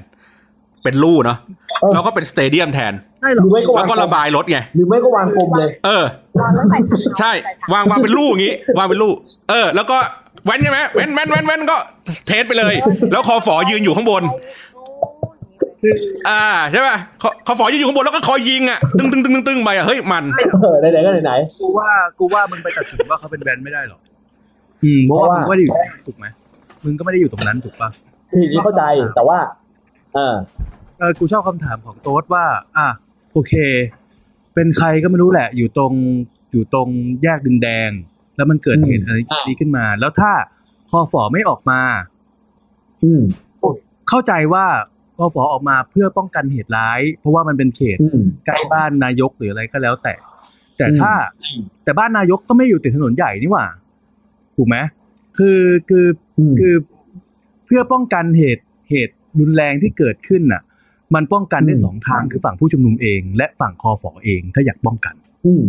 [0.86, 1.38] เป็นลู่เนาะ
[1.82, 6.06] เออแล้วก็เป็น stadium แทนใช่หหรอรือไม่ก็แล้ววางก็ระบายรถไงหรือไม่ก็วางกลมเลย เออ
[6.40, 9.12] นอนแล้วใส่ถังนอนใช่ใส่ถังวางวางเป็นลู่อย่างงี้ วางเป็นลู่
[9.50, 9.98] เออ แล้วก็
[10.46, 11.78] แว้นใช่ไหมแว้นแว้นแว้นแว้นก็
[12.28, 12.76] test ไปเลย
[13.12, 14.24] แล้วคอฝอยืนอยู่ข้างบน
[16.30, 20.24] อ่าใช่ป่ะคอคอฝอยืนอยู่ข้างบนแล้วก็คอยยิงอะตึ้งตึ้งตึ้งตึ้งตึ้งไปอะเฮ้ยมัน
[20.62, 24.00] เออไหนๆก็ไหนกูว่ากูว่ามึงไปตัดสินว่าเขาเป็นแบรนด์ไม่ได้หรอก
[24.84, 26.26] อืมเพราะว่าเพราะว่ามึงก็ไม่ได้อยู่ถูกไหม
[26.84, 28.84] มึงก็ไม่ได้อยู่ตรงนั้นถูกปะๆคืออย่างนี้เข้าใจ
[29.16, 29.38] แต่ว่า
[30.16, 30.36] เออ
[31.00, 32.46] เออกูชอบคำถามของโต๊ดว่า
[32.78, 32.88] อะ
[33.34, 33.54] โอเค
[34.54, 35.94] เป็นใครก็ไม่รู้แหละ อยู่ตรง
[36.52, 36.88] อยู่ตรง
[37.24, 37.90] แยกดินแดง
[38.36, 40.32] แล้วมันเกิดอืมเหตุอะไรนี้ขึ้นมา แล้วถ้า
[40.90, 41.82] คอฝอไม่ออกมา
[43.04, 43.22] อืม
[44.10, 44.66] เข้าใจว่า
[45.18, 50.14] คอฝอออกมาเพื่อป้องกันเหตุร้าย เพราะว่ามันเป็นเขตอืมใกล้บ้านนายกหรืออะไรก็แล้วแต่
[50.78, 51.14] แต่อืมถ้า
[51.84, 53.66] แต่บ้านนายกก็ไม่อยู่ติดถนนใหญ่นี่หว่า
[54.56, 54.78] ถูกไหม
[55.38, 56.06] คือคือ
[56.40, 56.76] อืมคือ
[57.66, 60.62] เพื่อป้องกันเหตุเหตุรุนแรงที่เกิดขึ้นน่ะ
[61.16, 65.64] มันป้องกันได้อืมสองทางคือฝั่งผู้ชุมนุมเอง และฝั่งคอฝอเองถ้าอยากป้องกัน อืม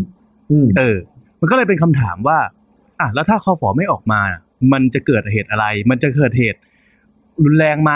[0.51, 0.97] อืมเออ
[1.41, 2.39] มันก็เลยเป็นคำถามว่า
[3.01, 4.21] อะแล้วถ้าคอฝอไม่ออกมา
[4.73, 6.59] มันจะเกิดเหตุอะไร มันจะเกิดเหตุ
[7.45, 7.93] รุนแรงไหม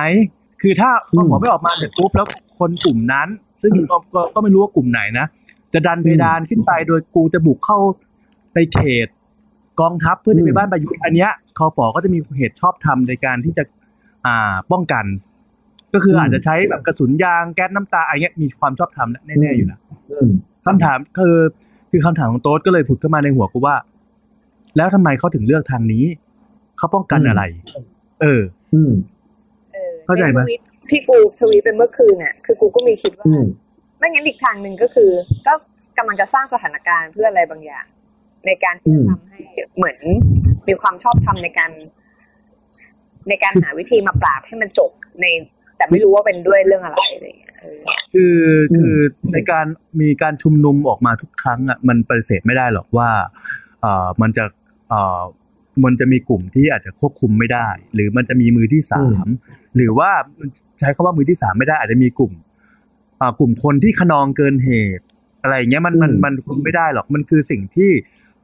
[0.62, 2.26] คือถ้าคอฝอไม่ออกมาเสร็จปุ๊บแล้ว
[2.58, 3.28] คนกลุ่มนั้น
[3.62, 5.26] ซึ่งก็ก็ก็ไม่รู้ว่ากลุ่มไหนนะ
[5.74, 7.78] จะดันเพดานขึ้นไปโดยกูจะบุกเข้า
[8.54, 9.08] ในเขต
[9.80, 13.64] กองทัพเพื่อที่ไปบ้านประยุทธ์อันเนี้ยคอฝอก็จะมีเหตุชอบทำในการที่จะ
[14.26, 15.04] อ่าป้องกัน
[15.94, 20.30] ก็คืออาจจะใช้แบบกระสุนยางแก๊สน้ำตาอะไรเงี้ยมีความชอบธรรมแน่ๆอยู่แล้วอืม
[20.66, 21.36] คำถามคือ
[21.90, 23.76] คือคำถามของโต๊ดก็เลยผุดขึ้นมาในหัวกูว่า
[24.76, 26.04] แล้วทำไมเขาถึงเลือกทางนี้
[26.78, 27.42] เขาป้องกันอะไร
[28.20, 28.40] เออ
[28.74, 28.92] อืม
[29.74, 33.44] เออเข้าใจไหมนทวิตที่กูทวีตเป็นเมื่อคืนน่ะคือกูก็มีคิดว่าอืม
[33.98, 35.10] ไม่งั้นอีกทางหนึ่งก็คือ
[35.46, 35.52] ก็
[35.98, 37.84] กำลังจะสร้างสถานการณ์เพื่ออะไรบางอย่าง
[38.46, 39.40] ในการที่จะทำให้
[39.76, 39.98] เหมือน
[40.68, 41.70] มีความชอบธรรมในการ
[43.28, 44.90] ในการหาวิธีมาปราบให้มันจบ
[45.22, 45.26] ใน
[45.80, 47.72] แต่ไม่รู้ว่าเป็นด้วยเรื่องอะไรอะไรอย่างเงี้ยเออ
[48.14, 48.34] คือ
[48.78, 48.98] คือ
[49.32, 49.66] ในการ
[50.00, 53.10] มีการชุมนุมออกมาทุกครั้งอะมันปฏิเสธไม่ได้หรอกว่า
[53.80, 54.44] เอ่อมันจะ
[54.90, 55.20] เอ่อ
[55.84, 59.26] มันจะมีกลุ่มที่อาจจะควบคุมไม่ได้ หรือมันจะมีมือที่สาม
[59.76, 60.10] หรือว่า
[60.78, 62.32] ใช้คำว่ามือที่สามไม่ได้อาจจะมีกลุ่ม
[63.20, 65.04] อ่ากลุ่มคนที่ขนองเกินเหตุ
[65.42, 67.90] อะไรอย่างเงี้ยมันมันอืมมันคุมไม่ได้หรอกมันคือสิ่งที่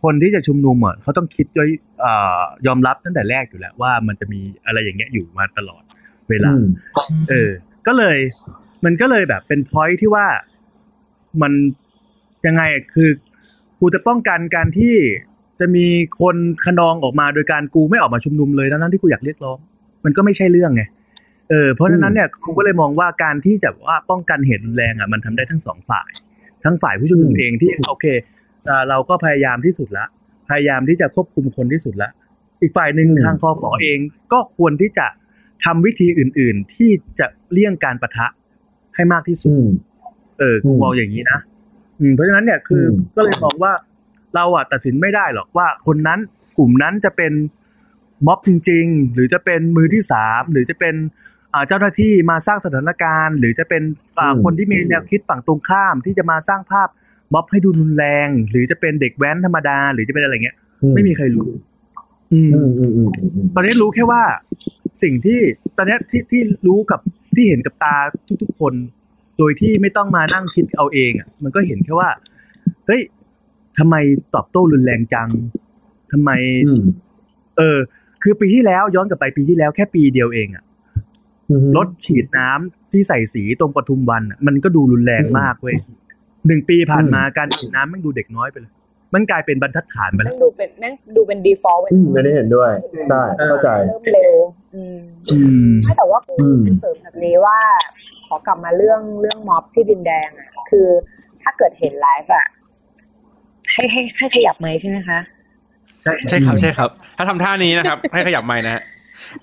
[0.03, 1.68] คนที่จะชุมนุมอะเขาต้องคิดด้วย
[2.05, 5.83] อ่ายอมรับตั้งแต่แรกอยู่แล้วว่ามันจะมีอะไรอย่างเงี้ยอยู่มาตลอด
[6.31, 6.67] เวลาอืม
[7.29, 7.51] เออ
[7.87, 8.19] ก็เลย
[8.85, 10.27] มันก็เลยแบบเป็นพอยที่ว่า
[11.43, 11.53] มัน
[12.47, 13.09] ยังไงอะคือ
[13.81, 14.95] กูจะป้องกันการที่
[15.61, 15.87] จะมี
[16.21, 19.59] คนขนองออกมาโดยการกูไม่ออกมาชุมนุมเลยทั้งๆที่กูอยากเรียกร้อง
[20.05, 20.83] มันก็ไม่ใช่เรื่องไง
[21.51, 26.11] เออเพราะฉะนั้นเนี่ยกูก็เลยมองว่าการที่จะว่าป้องกันเหตุรุนแรงอะมันทำได้ทั้งสองฝ่าย
[26.65, 28.07] ทั้งฝ่ายผู้ชุมนุมอืมเองที่โอเค
[28.69, 30.07] อ่าเราก็พยายามที่สุดละ
[30.49, 32.11] พยายามที่จะควบคุมคนที่สุดละ
[32.62, 33.99] อีกฝ่ายหนึ่งอืมทางคอฟอเอง
[34.33, 35.07] ก็ควรที่จะ
[35.64, 38.27] ทำวิธีอื่น ๆ ที่จะเลี่ยงการประทะ
[38.95, 39.69] ให้มากที่สุดอืม
[40.38, 41.38] เออกูอืมมองอย่างนี้นะ
[42.01, 43.73] อืมเพราะฉะนั้นเนี่ยคืออมก็เลยมองว่า
[44.35, 46.19] เราอะตัดสินไม่ได้หรอกว่าคนนั้น
[46.59, 47.33] กลุ่มนั้นจะเป็น
[48.27, 50.95] ม็อบจริง ๆ หรือจะเป็นมือที่สามหรือจะเป็น
[51.53, 53.83] อ่าเจ้าหน้าที่มาสร้างสถานการณ์ หรือจะเป็น
[54.21, 56.88] อ่าอืมคนที่มีแนวคิดฝั่งตรงข้ามที่จะมาสร้างภาพ
[57.35, 60.57] ม็อบให้ดูรุนแรง หรือจะเป็นเด็กแว้นธรรมดา หรือจะเป็นอะไรเงี้ย
[60.95, 61.51] ไม่มีใครรู้
[62.33, 64.23] อืมอืมอืมอืมอืมตอนนี้รู้แค่ว่า
[65.03, 65.41] สิ่งที่
[65.77, 67.01] ตอนนี้ที่ที่รู้กับ
[67.35, 67.97] ที่เห็นกับตา
[68.43, 68.75] ทุกๆคน
[69.39, 72.11] โดยที่ไม่ต้องมานั่งคิดเอาเองอะมันก็เห็นแค่ว่า
[72.87, 73.03] เฮ้ย
[73.79, 73.95] ทำไม
[74.35, 75.29] ตอบโต้รุนแรงจัง
[76.13, 76.31] ทำไม
[76.67, 76.83] อืม
[77.59, 77.79] เออ
[78.23, 80.65] คือปีที่แล้วย้อนกลับไปปีที่แล้วแค่ปีเดียวเองอะ
[81.51, 85.77] อืมรถฉีดน้ำที่ใส่สีตรงปทุมวันอะมันก็ดูรุนแรงมากเว้ย
[86.47, 88.73] หนึ่งปีผ่านมาการฉีดน้ำไม่งดูเด็กน้อยไปเลย
[89.14, 92.71] มันกลายเป็นบรรทัดฐานไปแม่แล้วงดูเป็นแม่งดูเป็น default ไปอืมอันนี้เห็นด้วย
[93.09, 94.35] ใช่เข้าใจ เริ่มเร็ว
[94.75, 94.99] อืม
[95.31, 95.38] อื
[95.71, 97.59] มไม่แต่ว่ากูอืมเสริมแบบนี้ว่า
[98.27, 100.88] ขอกลับมาเรื่องเรื่องม็อบที่ดินแดงอะ คือ
[101.42, 102.47] ถ้าเกิดเห็นไลฟ์อะ
[103.73, 105.19] ให้ให้ให้ขยับไหมค์ใช่ไหมคะ
[106.29, 108.83] ใช่ครับใช่ครับ ถ้าทำท่านี้นะครับ ให้ขยับไม้นะฮะ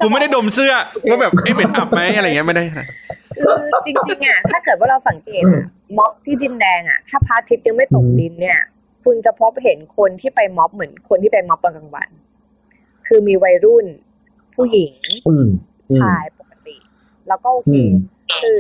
[0.01, 0.73] กูไม่ได้ดมเสื้อ
[1.09, 2.87] ว่าแบบเอ๊ะเป็นอับไหมอะไรเงี้ยไม่ได้นะ
[3.37, 5.65] คือจริงๆอะถ้าเกิดว่าเราสังเกตอะ
[5.97, 8.59] ม็อบที่ดินแดงอะ ถ้าพระอาทิตย์ยังไม่ตกดินเนี่ย
[9.05, 12.09] คุณจะพบเห็นคนที่ไปม็อบเหมือนคนที่ไปม็อบตอนกลางวัน
[13.07, 13.85] คือมีวัยรุ่น
[14.55, 14.93] ผู้หญิง
[15.27, 15.47] อืม
[15.89, 16.75] อืมชายปกติ
[17.27, 17.91] แล้วก็โอเคอืม
[18.41, 18.57] คือ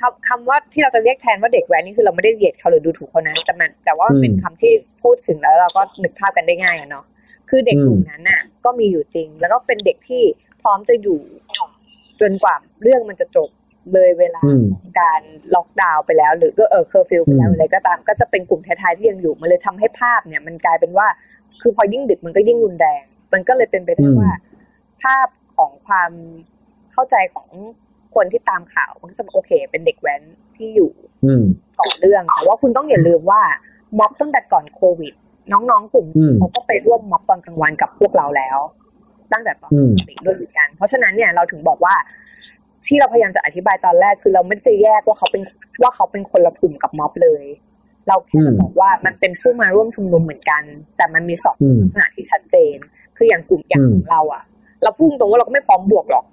[0.00, 7.04] คำคำว่าที่เราจะเรียกแทนว่าเด็กแว้นนี่คือเราไม่ได้เหยียดเขาหรือดูถูกเขานะแต่มันแต่ว่ามันเป็นคำที่พูดถึงแล้วเราก็นึกภาพกันได้ง่ายอะเนาะ
[7.50, 10.22] คือเด็กกลุ่มนั้นน่ะ ก็มีอยู่จริง แล้วก็เป็นเด็กที่
[10.62, 11.20] พร้อมจะอยู่
[12.20, 13.48] จนกว่าเรื่องมันจะจบ
[13.92, 14.64] เลยเวลาอืม
[15.00, 15.22] การ
[15.54, 21.06] ล็อกดาวน์ไปแล้ว หรือก็เออเคอร์ฟิวไปแล้วอืมอะไรก็ตามก็จะเป็นกลุ่มท้ายๆที่ยังอยู่มันเลยทำให้ภาพเนี่ย มันกลายเป็นว่า
[21.62, 24.30] คือพอยิ่งดึกมันก็ยิ่งรุนแรง มันก็เลยเป็นไปได้ว่า
[25.02, 26.10] ภาพของความ
[26.92, 27.48] เข้าใจของ
[28.14, 30.22] คนที่ตามข่าวมันก็จะโอเค เป็นเด็กแว้น
[30.56, 30.92] ที่อยู่
[31.24, 31.44] อืม
[31.80, 33.40] ก่อนเรื่องแต่ว่าคุณต้องอย่าลืมว่า
[33.98, 35.14] ม็อบตั้งแต่ก่อนโควิด
[35.52, 38.58] น้องๆกลุ่มอืมเขาก็ไปร่วมม็อบตอนกลางวันกับพวกเราแล้ว
[39.32, 41.94] ตั้งแต่ตอนอืมปกติด้วยเหมือนกัน เพราะฉะนั้นเนี่ยเราถึงบอกว่า
[42.86, 45.42] ที่เราพยายามจะอธิบายตอนแรกคือเราไม่ได้จะแยกว่าเขาเป็น
[45.82, 47.44] ว่าเขาเป็นคนละกลุ่มกับม็อบเลย
[48.08, 50.62] เราแค่จะบอกว่ามันเป็นผู้มาร่วมชุมนุมเหมือนกัน
[50.96, 52.76] แต่มันมีสองอืมลักษณะที่ชัดเจน
[53.16, 54.42] คืออย่างกลุ่มอย่างอืมของเราอะ
[54.82, 56.24] เราพูดตรงว่าเราก็ไม่พร้อมบวกหรอก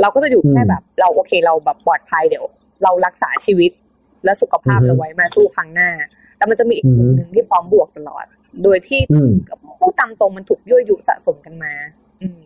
[0.00, 2.44] เราก็จะอยู่แค่อืมแบบ เราโอเคเราแบบปลอดภัยเดี๋ยว
[2.84, 3.70] เรารักษาชีวิต
[4.24, 5.90] และสุขภาพอือฮึเราไว้มาสู้ครั้งหน้า
[6.36, 8.24] แต่มันจะมีอีกกลุ่มอือฮึหนึ่งที่พร้อมบวกตลอด
[8.64, 9.32] โดยที่อืม
[9.80, 11.72] พูดตามตรงมันถูกยั่วยุสะสมกันมา
[12.22, 12.42] อืมอืม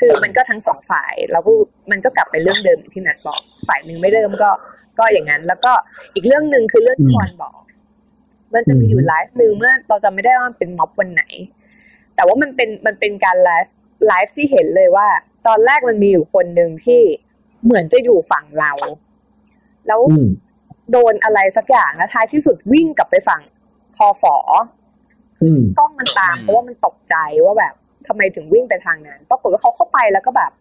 [0.00, 1.52] คือมันก็ทั้งสองฝ่ายแล้วก็
[1.90, 4.50] มันก็กลับไปเรื่องเดิมอย่างที่นัดบอก ฝ่ายหนึ่งไม่เริ่มก็
[4.98, 5.72] ก็อย่างนั้น แล้วก็
[6.14, 7.58] อีกเรื่องหนึ่งคือเรื่องที่อืมบอลบอก
[8.54, 11.22] มันจะมีอยู่ไลฟ์หนึ่งเมื่อเราจะไม่ได้ว่ามันเป็นม็อบวันไหน
[12.14, 13.74] แต่ว่ามันเป็นมันเป็นการไลฟ์
[14.06, 15.08] ไลฟ์ที่เห็นเลยว่า
[15.46, 17.00] ตอนแรกมันมีอยู่คนหนึ่งที่
[17.64, 18.72] เหมือนจะอยู่ฝั่งเรา
[19.86, 20.28] แล้วอืม
[20.92, 23.42] โดนอะไรสักอย่างแล้วท้ายที่สุดวิ่งกลับไปฝั่ง
[23.96, 24.36] คอฝอ
[25.42, 27.74] อืมกล้องมันตามอืมเพราะว่ามันตกใจว่าแบบ
[28.06, 30.52] ทำไมถึงวิ่งไปทางนั้นปรากฏว่าเขาเข้าไปแล้วก็แบบ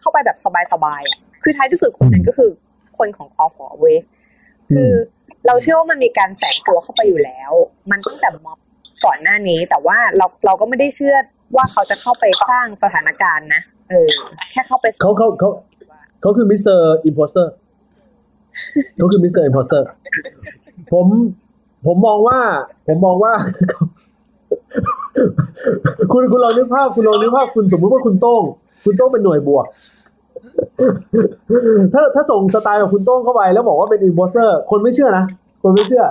[0.00, 0.36] เข้าไปแบบ
[0.72, 2.50] สบายๆอะคือท้ายที่สุดคนนั้นก็คือ
[2.98, 3.84] คนของคอฟอเว
[4.74, 4.90] คือ
[5.46, 7.52] เราเชื่อว่ามันมีการแฝงตัวเข้าไปอยู่แล้ว
[7.90, 8.58] มันตั้งแต่ม็อบ
[9.04, 11.16] ก่อนหน้านี้ แต่ว่าเราเราก็ไม่ได้เชื่อ
[11.56, 14.08] ว่าเขาจะเข้าไปสร้างสถานการณ์นะเออ
[14.50, 15.50] แค่เข้าไปเขาเขาเขา
[16.20, 17.52] เขาคือ mister imposter
[18.96, 19.86] เขาคือ mister imposter
[20.92, 21.06] ผม
[21.86, 22.38] ผมมองว่า
[22.86, 23.32] ผมมองว่า
[26.12, 28.42] คุณคุณลองนึกภาพคุณลองนึกภาพคุณสมมุติว่าคุณโต้ง
[28.84, 29.66] คุณโต้งเป็นหน่วยบวก
[31.94, 35.24] ถ้าถ้าส่งสไตล์แบบคุณโต้งเข้าไปแล้วบอกว่าเป็น imposter คนไม่เชื่อนะ
[35.62, 36.04] คนไม่เชื่อ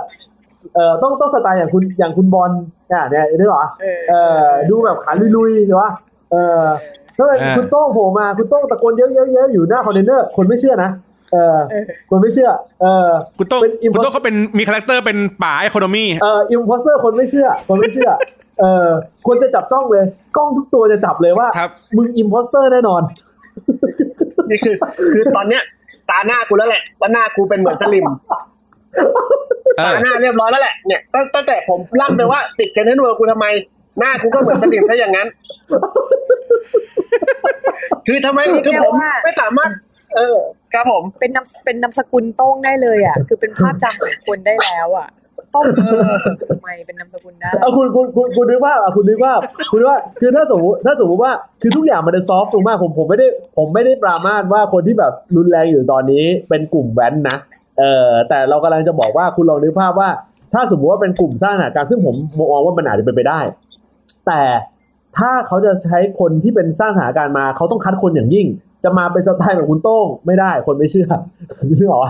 [0.74, 2.52] เอ่อต้องต้องสไตล์อย่างคุณอย่างคุณบอล
[2.94, 5.90] อะเนี่ยนึกออกปะเออเอ่อดูแบบขาลุยๆหรือว่า
[6.32, 6.66] เออ
[7.18, 9.04] ถ้าเป็นอ่าคุณโต้งโผล่มาคุณโต้งตะโกนเย
[9.42, 10.90] อะๆๆอยู่หน้าคอนเทนเนอร์ คนไม่เชื่อนะ
[11.32, 12.50] เออเออคนไม่เชื่อ
[12.82, 18.10] เออคุณโต้งเป็น imposter คุณโต้งเขาเป็นมีคาแรคเตอร์เป็นป่าไอคอนมีเอออิมโพสเตอร์คนไม่เชื่อ คนไม่เชื่อ
[18.60, 18.90] เออ
[19.26, 20.04] ควรจะจับจ้องเลย
[20.38, 23.02] กล้องทุกตัวจะจับเลยว่าครับมึง imposter แน่นอน
[24.50, 24.76] นี่คือ
[25.14, 25.62] คือตอนเนี้ย
[26.10, 28.06] ตราหน้ากูแล้วแหละว่าหน้ากูเป็นเหมือนสลิม
[29.78, 33.46] เออตราหน้าเรียบร้อยแล้วแหละเนี่ยตั้งตั้งแต่ผมลั่นไปว่าปิดเจนเนอร์เวิร์กูทำไม
[34.00, 35.28] หน้ากูก็เหมือนสลิมซะอย่างนั้น
[38.08, 39.72] คือทำไมคือผมไม่สามารถ
[40.16, 40.38] เออ
[40.74, 45.10] ครับผม เป็นนามเป็นนามสกุลโต้งได้เลยอะ คือเป็นภาพจำของคนได้แล้วอะ
[45.52, 45.66] โต้ง
[46.50, 49.34] ทำไมเป็นนามสกุลได้เอาคุณคุณคุณคุณนึกว่าอะคุณนึกว่า
[49.72, 57.38] คุณนึกว่าคือถ้าสมมติถ้าสมมติว่าคือทุกอย่างมันจะซอฟต์ลงมากผมผมไม่ได้ผมไม่ได้ปรามาสว่าคนที่แบบรุนแรงอยู่ตอนนี้เป็นกลุ่มแว้นนะ
[57.80, 60.10] เออแต่เรากำลังจะบอกว่าคุณลองนึกภาพว่า
[60.54, 63.40] ถ้าสมมติว่าเป็นกลุ่มสร้างสถานการณ์ซึ่งผมมองว่ามันอาจจะเป็นไปได้
[64.28, 64.42] แต่
[65.18, 68.48] ถ้าเขาจะใช้คนที่เป็นสร้างสถานการณ์มาเขาต้องคัดคนอย่างยิ่ง
[68.84, 71.10] จะมาเป็นสไตล์แบบคุณโต้งไม่ได้คนไม่เชื่อ
[71.68, 72.06] ไม่เชื่อหรอ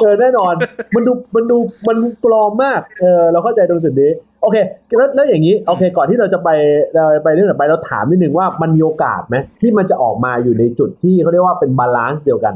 [0.00, 0.54] เออแน่นอน
[0.94, 1.56] มันดูมันดู
[1.88, 4.10] มันปลอมมากเออเราเข้าใจตรงจุดนี้
[4.42, 4.56] โอเค
[4.98, 6.48] แล้วแล้วอย่างนี้โอเค ก่อนที่เราจะไป
[6.94, 12.54] เราไปเรื่องต่อไปเราถามนิดนึงว่ามันมีโอกาสไหมที่มันจะออกมาอยู่ในจุดที่เขาเรียกว่าเป็น balance เดียวกัน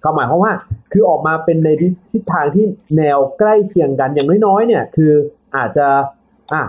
[0.00, 0.52] เขาหมายความว่า
[0.92, 1.68] คือออกมาเป็นใน
[2.10, 2.64] ทิศทางที่
[2.96, 5.12] แนวใกล้เคียงกันอย่างน้อยๆ เนี่ย คือ
[5.56, 5.86] อาจจะ
[6.52, 6.62] อะ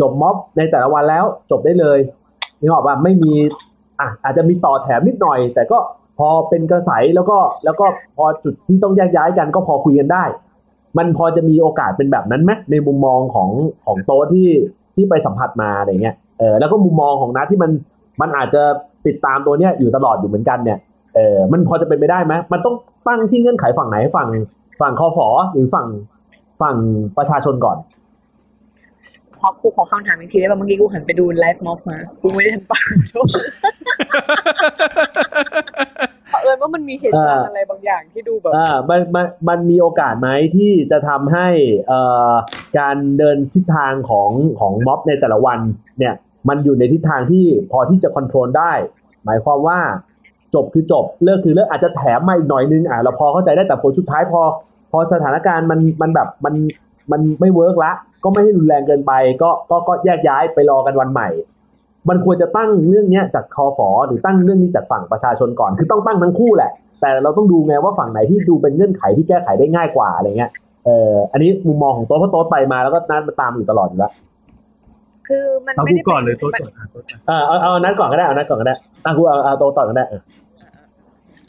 [0.00, 1.98] จบม็อบในแต่ละวันแล้วจบได้เลย
[2.60, 3.32] นึกออกป่ะไม่มี
[4.02, 5.78] อะอาจจะมีต่อแถมนิดหน่อย แต่ก็
[6.18, 7.86] พอเป็นกระแสแล้วก็แล้วก็
[8.16, 10.24] พอจุดที่ต้องแยกย้ายกันก็พอคุยกันได้
[10.98, 13.50] มันพอจะมีโอกาสเป็นแบบนั้นไหมในมุมมองของ
[13.84, 14.48] ของโต๊ะที่
[14.94, 17.70] ที่ไปสัมผัสมาอะไรเงี้ยเออแล้วก็มุมมองของนัทที่มัน
[18.20, 18.62] มันอาจจะ
[19.06, 20.78] ติดตามตัวเนี้ยอยู่ตลอดอยู่เหมือนกันเนี่ย
[21.14, 22.76] เออมันพอจะเป็นไปได้ไหมมันต้อง
[23.08, 24.28] ตั้งที่เงื่อนไขฝั่งไหนฝั่ง
[24.80, 25.86] ฝั่งคอฟอหรือฝั่ง
[26.62, 26.76] ฝั่ง
[27.18, 27.76] ประชาชนก่อน
[29.38, 33.26] ขอกูขอคำถามอีกทีได้ป่ะเมื่อกี้กูหันไปดูไลฟ์ม็อบมากูไม่ได้ทันฟังโทษ
[36.30, 41.48] เผอิญว่ามันมีเหตุการณ์อะไรบางอย่างที่ดูแบบอ่ามันมันมันมีโอกาสไหมที่จะทำให้
[41.88, 42.32] เอ่อ
[42.78, 45.58] การเดินทิศทางของของม็อบในแต่ละวัน
[45.98, 46.14] เนี่ย
[46.48, 48.72] มันอยู่ในทิศทางที่พอที่จะ control ได้
[49.24, 49.78] หมายความว่า
[50.54, 54.40] จบคือจบเลิกคือเลิกอาจจะแถมมาอีกหน่อยนึงอะเราพอเข้าใจได้แต่ผลสุดท้ายพอ
[54.92, 56.54] พอสถานการณ์มันมันแบบมัน
[57.12, 57.92] มันไม่ work ละ
[58.24, 61.28] ก็ไม่ให้รุนแรงเกินไปก็ก็ก็แยกย้ายไปรอกันวันใหม่
[62.08, 70.50] มันควรจะตั้งเรื่องเนี้ยจากคอฟอหรือตั้งเรื่องนี้จากฝั่งประชาชนก่อน คือต้องตั้งทั้งคู่แหละ แต่เราต้องดูไงว่าฝั่งไหนที่ดูเป็นเงื่อนไขที่แก้ไขได้ง่ายกว่าอะไรเงี้ย
[70.84, 74.12] เอออันนี้มุมมองของโต๊ะเพราะโต๊ะไปมาแล้วก็นัดมาตามอยู่ตลอดอยู่แล้ว
[75.28, 80.20] คือมันเอาไม่กูได้ก่อนเลยป็ตัวมันก่อนอะโต๊ะก่อนเออเอาเอานัดก่อนก็ได้เอานัดก่อนก็ได้อะกูเอาเอาโต๊ะต่อก็ได้เออ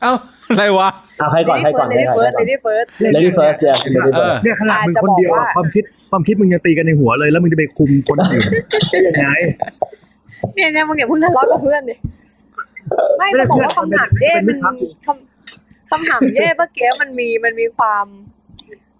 [0.01, 0.13] เอ้า
[0.49, 5.83] อะไรวะเอาใครก่อนใครก่อนใครเลดี้ก่อนเฟิใคร์รสก่อนเลดี้เฟิร์ส Lady first เนี่ย Lady เอ first อเนี่ยขนาดมึงคนเดียวอะความคิด
[6.13, 8.45] ความคิดมึงยังตีกันในหัวเลย แล้วมึงจะไปคุมคนอื่น
[8.91, 9.27] ได้ยังไง
[10.55, 11.95] เนี่ยเนี่ยมึงอย่าเพิ่งทะเลาะกับเพื่อนดิ
[13.17, 18.05] ไม่จะบอกว่าคำถามเย่มันคำคำถามเย่เมื่อกี้มันมีมันมีความ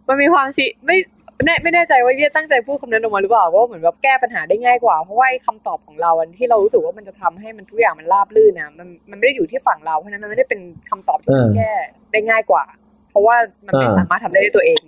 [0.07, 0.97] มันมีความสิไม่
[1.45, 11.71] แน่ไม่แน่ใจว่าเย่ตั้งใจพูดคำนั้นออกมาหรือเปล่าว่าเหมือนแบบแก้ปัญหาได้ง่ายกว่าเพราะว่าไอ้คำตอบของเราอันที่เรารู้สึกว่ามันจะทำให้มันทุกอย่างมันราบรื่นนะมันมันไม่ได้อยู่ที่ฝั่งเราเพราะฉะนั้นมันไม่ได้เป็นคำตอบที่มันแก้
[12.11, 12.63] ได้ง่ายกว่า
[13.09, 14.81] เพราะว่ามันไม่สามารถทำได้ด้วยตัวเอง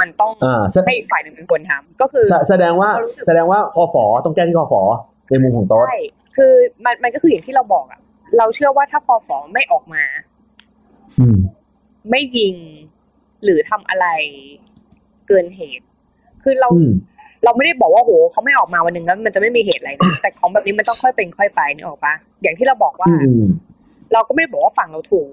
[0.00, 4.82] มันต้องอ่าแสให้อีกฝ่ายหนึ่งเป็นคนทำก็คือ แสแสดงว่าเรารู้สึกแสดงว่าคอฟอต้องแก้ที่คอฟอ
[5.28, 6.00] ในมุมของโต๊ะใช่
[6.36, 6.52] คือ
[6.84, 8.00] มันมันก็คืออย่างที่เราบอกอะ
[8.38, 10.04] เราเชื่อว่าถ้าคอฟอไม่ออกมา
[11.20, 11.38] อืม
[12.10, 12.54] ไม่ยิง
[13.44, 14.06] หรือทำอะไร
[15.28, 15.84] เกินเหตุ
[16.42, 16.92] คือเราอืม
[17.44, 23.44] เราไม่ได้บอกว่าโหเขาไม่ออกมาวันหนึ่งแล้ว มันจะไม่มีเหตุอะไรนะแต่ของแบบนี้มันต้องค่อยเป็นค่อยไปนึกออกปะอย่างที่เราบอกว่าอืม
[24.12, 25.28] เราก็ไม่ได้บอกว่าฝั่งเราถูก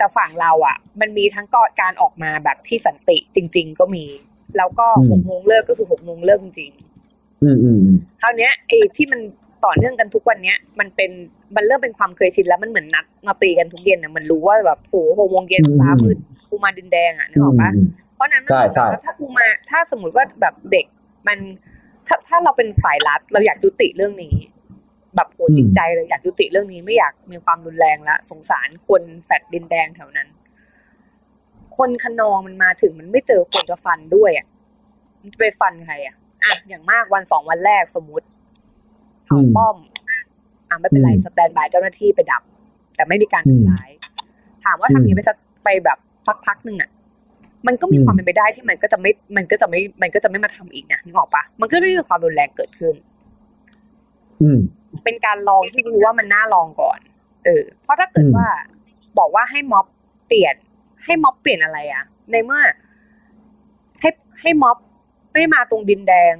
[0.00, 4.04] แต่ฝั่งเราอะ มันมีทั้งก็การออกมาแบบที่สันติจริง ๆ ก็มี
[4.56, 6.70] แล้วก็อืมหกโมงเลิกก็คือหกโมงเลิกจริง
[7.42, 9.20] อืมอืมอืมๆคราวเนี้ยไอ้ที่มัน
[9.64, 11.10] ต่อเนื่องกันทุกวันเนี้ย มันเป็น
[11.56, 16.16] มันเริ่มเป็นความเคยชินแล้วมันเหมือนนัดมาตีกันทุกเย็นอะมันรู้ว่าแบบโหหกโมงเย็นอืมฟ้ามืด
[16.50, 17.86] กูมาดินแดงอะนึกออกปะอืม
[18.16, 20.86] เพราะฉะนั้นมันใช่เหมือนใช่กับว่าถ้ากูมาถ้าสมมติว่าแบบเด็ก
[21.28, 21.38] มัน
[22.06, 24.34] ถ้าถ้าเราเป็นฝ่ายรัฐเราอยากยุติเรื่องนี้
[25.16, 30.28] แบบโหจริงใจเลยอยากยุติเรื่องนี้ไม่อยากมีความรุนแรงละสงสารคนแฟดดินแดงแถวนั้น
[31.78, 34.46] คนขนองมันมาถึงมันไม่เจอคนจะฟันด้วยอะ
[35.20, 38.26] มันจะไปฟันใครอะอะอย่างมากวันสองวันแรกสมมติ
[39.24, 39.76] เผาป้อม
[40.68, 42.42] อะไม่เป็นไรอืมสแตนบายเจ้าหน้าที่ไปดับ
[42.96, 43.90] แต่ไม่มีการอืมทำร้าย
[44.64, 46.90] ถามว่าทำอย่างนี้ไปสักไปแบบสักพักหนึ่งอะ
[47.66, 52.94] มันก็มีอืมความเป็นไปได้ที่มันก็จะไม่ มันก็จะไม่ มันก็จะไม่มาทำอีกนะนึกออกปะมันก็ไม่มีความรุนแรงเกิดขึ้น
[54.42, 54.58] อืม
[55.04, 56.98] เป็นการลองที่รู้ว่ามันน่าลองก่อน
[57.44, 58.48] เออ เพราะถ้าเกิดอืมว่า
[59.18, 59.86] บอกว่าให้ม็อบ
[60.26, 60.54] เปลี่ยน
[61.04, 62.62] ให้ม็อบเปลี่ยนอะไรอะในเมื่อ
[64.00, 64.76] ให้ให้ม็อบ
[65.32, 66.34] ไม่มาตรงดินแดง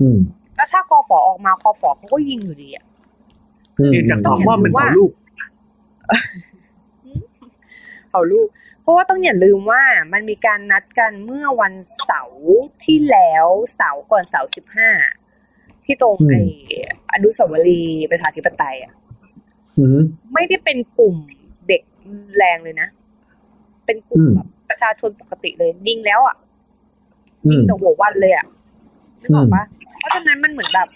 [0.00, 0.18] อืม
[0.56, 2.84] แล้วถ้าคอฝอออกมาคอฝอเขาก็ยิงอยู่ดีอะ
[3.78, 5.12] อืมเปลี่ยนจากเผาม่อมเป็นเผาลูก
[8.10, 8.48] เอาลูก
[8.82, 12.44] เพราะว่าต้องอย่าลืมว่ามันมีการนัดกันเมื่อวันเสาร์
[12.84, 14.90] ที่แล้วเสาร์ก่อนเสาร์สิบห้า
[15.86, 16.40] ที่ตรงอืมไอ้
[17.12, 18.92] อนุสาวรีย์ประชาธิปไตยอะ
[19.78, 19.98] อืม
[20.34, 21.16] ไม่ได้เป็นกลุ่ม
[21.68, 21.82] เด็ก
[22.36, 22.88] แรงเลยนะ
[23.86, 26.36] เป็นกลุ่มอืมแบบประชาชนปกติเลยยิงแล้วอะ
[27.46, 28.46] อืยิงมแต่หัววันเลยอะ
[29.20, 29.64] นึกออกปะ
[29.98, 30.88] เพราะฉะนั้นมันเหมือนแบบ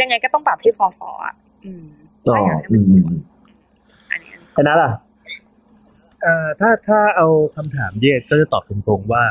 [0.00, 1.86] ยังไงก็ต้องปรับที่คอฟอะอืม
[2.28, 3.16] อ๋อถ้าอยากให้อืมันมจอืบมอะ
[4.10, 4.92] อันนี้อันนี้ไอ้นั้นล่ะ
[6.22, 9.24] เอ่อถ้าถ้าเอาคำถาม yes ก็จะตอบตรงๆว่า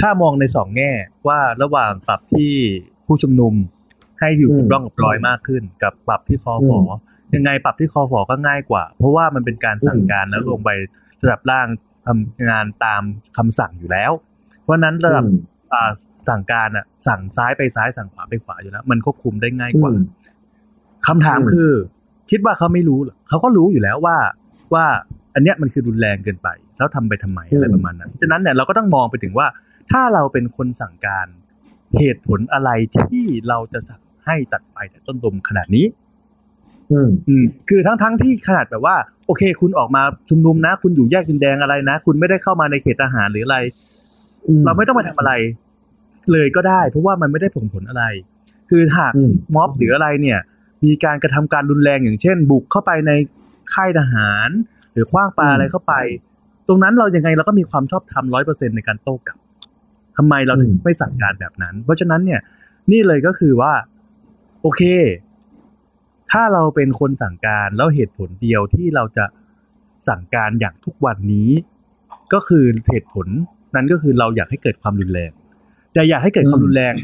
[0.00, 0.92] ถ้ามองในสองแง่
[1.28, 2.54] ว่าระหว่างปรับที่
[3.12, 3.54] ผู้ชุมนุม
[4.20, 10.70] ให้อยู่อืกับมร่องกับรอยมากขึ้น กับปรับที่คอฟออืมยังไงปรับที่คอฟอก็ง่ายกว่า เพราะว่ามันเป็นการสั่งการแล้วลงไป
[11.22, 11.66] ระดับล่าง
[12.06, 13.02] ทำงานตาม
[13.36, 14.12] คำสั่งอยู่แล้ว
[14.62, 15.40] เพราะฉะนั้นระดับอืม
[15.72, 15.90] อ่า
[16.28, 20.04] สั่งการอะ สั่งซ้ายไปซ้ายสั่งขวาไปขวาอยู่แล้ว มันควบคุมได้ง่ายกว่าอืม
[21.06, 21.70] คำถามอืมคือ
[22.30, 24.16] คิดว่าเขาไม่รู้เหรอเขาก็รู้อยู่แล้วว่า
[24.74, 24.84] ว่า
[25.34, 26.48] อันเนี้ยมันคือรุนแรงเกินไป
[26.78, 29.46] แล้วทำไปทำไมอะไรประมาณนั้นฉะนั้นเนี่ยเราก็ต้องมองไปถึงว่า
[29.90, 31.26] ถ้าเราเป็นคนสั่งการ
[31.98, 35.86] เหตุผลอะไรที่เราจะสั่งให้ตัดไฟแต่ต้นลมขนาดนี้
[36.92, 43.58] อืมอืมคือทั้งทั้งที่ขนาดแบบว่า โอเค คุณออกมาชุมนุมนะ คุณอยู่แยกดินแดงอะไรนะ คุณไม่ได้เข้ามาในเขตทหารหรืออะไร
[44.64, 45.32] เราไม่ต้องมาทำอะไร
[46.32, 48.04] เลยก็ได้ เพราะว่ามันไม่ได้ผลผลอะไร
[48.70, 50.38] คือหากอืมม็อบหรืออะไรเนี่ย
[50.84, 53.12] มีการกระทำการรุนแรงอย่างเช่น บุกเข้าไปใน
[53.74, 54.48] ค่ายทหาร
[54.92, 55.94] หรือคว้างปาอืมอะไรเข้าไป
[56.68, 59.36] ตรงนั้นเรายังไงเราก็มีความชอบธรรมร้อยเปอร์เซ็นในการโต้กลับ
[60.16, 62.40] ทำไมเราถึงอืมไม่สั่งการแบบนั้น เพราะฉะนั้นเนี่ย
[62.92, 63.72] นี่เลยก็คือว่า
[64.62, 64.82] โอเค
[66.30, 69.24] ถ้าเราเป็นคนสั่งการแล้วเหตุผลเดียวที่เราจะ
[70.08, 71.50] สั่งการอย่างทุกวันนี้
[72.32, 73.26] ก็คือเหตุผล
[73.74, 75.30] นั้นก็คือเราอยากให้เกิดความรุนแรง
[75.92, 76.94] แต่อยากให้เกิดความรุนแรง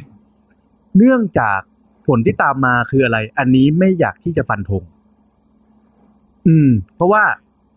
[0.97, 1.61] เนื่องจาก
[2.07, 4.83] ผลที่ตามมาคืออะไร อันนี้ไม่อยากที่จะฟันธง
[6.49, 7.23] อืม เพราะว่า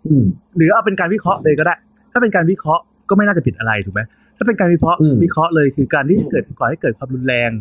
[0.08, 1.76] อืม หรือเอาเป็นการวิเคราะห์เลยก็ได้
[2.12, 4.02] ถ้าเป็นการวิเคราะห์ก็ไม่น่าจะผิดอะไรถูกไหม
[4.42, 7.52] ถ้าเป็นการวิเคราะห์อืมวิเคราะห์เลยคือการที่เกิดก่อให้เกิดความรุนแรง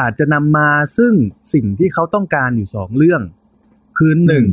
[0.00, 1.12] อาจจะนำมาซึ่ง
[1.54, 3.22] สิ่งที่เขาต้องการอยู่สองเรื่อง
[3.98, 4.46] คือหนึ่ง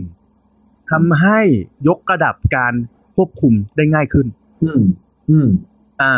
[0.92, 1.40] ทำให้
[1.88, 2.74] ยกระดับการ
[3.16, 4.28] ควบคุมได้ง่ายขึ้น
[4.64, 4.84] อืม
[5.30, 5.48] อืม
[6.02, 6.14] อ่า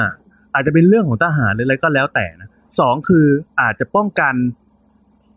[0.54, 3.26] อาจจะเป็นเรื่องของทหารหรืออะไรก็แล้วแต่นะสองคือ
[3.62, 4.34] อาจจะป้องกัน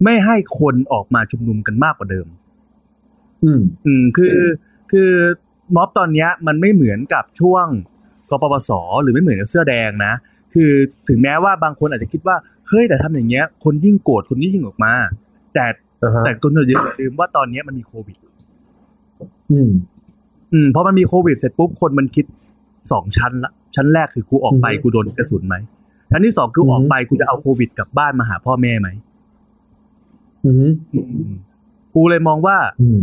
[0.05, 2.27] ไม่ให้คนออกมาชุมนุมกันมากกว่าเดิม
[3.45, 4.37] อืม อืม คือ
[4.93, 5.11] คือ
[5.77, 7.67] ม็อบตอนเนี้ย มันไม่เหมือนกับช่วง
[8.31, 8.71] กปปส
[9.03, 10.13] หรือไม่เหมือนกับเสื้อแดงนะ
[10.55, 10.71] คือ
[11.09, 12.37] ถึงแม้ว่าบางคนอาจจะคิดว่า
[12.69, 14.93] เฮ้ยแต่ทำอย่างเงี้ย คนยิ่งโกรธคนยิ่งออกมา
[15.55, 15.65] แต่
[16.03, 16.67] อ่าฮะแต่คนอย่า
[17.01, 18.17] ลืมว่าตอนเนี้ยมันมีโควิด
[19.53, 19.71] อืม
[20.53, 22.27] อืมพอมันมีโควิดเสร็จปุ๊บคนมันคิด
[22.91, 25.57] สองชั้นละชั้นแรกคือกูออกไปอือฮึกูโดนกระสุนไหม
[26.11, 28.89] ชั้นที่สองคือออฮึออกไปกูจะเอาโควิดกลับบ้านมาหาพ่อแม่ไหม
[30.45, 31.01] อืมอื
[31.31, 31.35] ม
[31.95, 33.01] กูเลยมองว่าอืม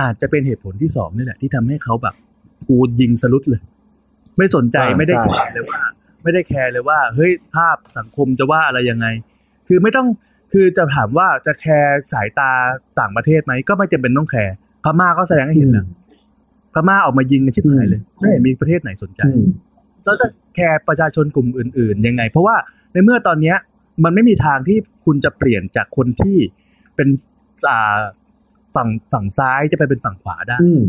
[0.00, 2.14] อาจจะเป็นเหตุผลที่สองนี่แหละ ที่ทำให้เขาแบบ
[2.68, 3.62] กูยิงสลุดเลย
[4.38, 5.80] ไม่สนใจอ่าไม่ได้ใช่แคร์เลยว่า
[6.22, 9.06] ไม่ได้แคร์เลยว่า เฮ้ยภาพสังคมจะว่าอะไรยังไง
[9.68, 10.06] คือไม่ต้อง
[10.52, 12.50] คือจะถามว่าจะแคร์สายตา
[13.00, 14.54] ต่างประเทศไหมก็ไม่จำเป็นต้องแคร์
[14.84, 15.86] พม่าก็แสดงให้เห็นแล้ว
[16.74, 19.44] พม่าออกมายิงกันชิบหายเลยไม่เห็นมีประเทศไหนสนใจอืม
[20.04, 22.56] แล้วจะแคร์ประชาชนกลุ่มอื่น ๆ ยังไง เพราะว่า
[22.92, 23.56] ในเมื่อตอนเนี้ย
[24.04, 26.38] มันไม่มีทางที่คุณจะเปลี่ยนจากคนที่
[26.96, 27.08] เป็น
[27.68, 27.98] อ่า
[28.76, 30.80] ฝั่งฝั่งซ้ายจะไปเป็นฝั่งขวาได้อืม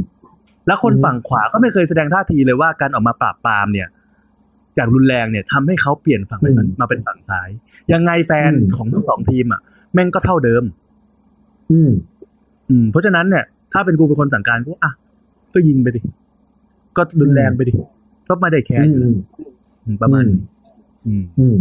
[0.68, 3.88] แล้วคนอืมฝั่งขวาก็ไม่เคยแสดงท่าทีเลยว่าการออกมาปราบปรามเนี่ย
[4.78, 7.50] จากรุนแรงเนี่ยทำให้เขาเปลี่ยนฝั่งไปฝั่งมาเป็นฝั่งซ้าย
[7.94, 9.62] ยังไงแฟนของทั้งสองทีมอะ
[9.94, 10.64] แม่งก็เท่าเดิม
[11.72, 11.92] อืม
[12.70, 14.92] อืม เพราะฉะนั้นเนี่ย ถ้าเป็นกูเป็นคนสั่งการกูอะ
[15.54, 16.02] ก็ยิงไปดิ
[16.98, 17.74] ก็รุนแรงไปดิ
[18.28, 19.12] ก็ไม่ได้แคร์อยู่แล้ว
[19.86, 20.40] อืมประมาณนี้
[21.06, 21.56] อืม อืม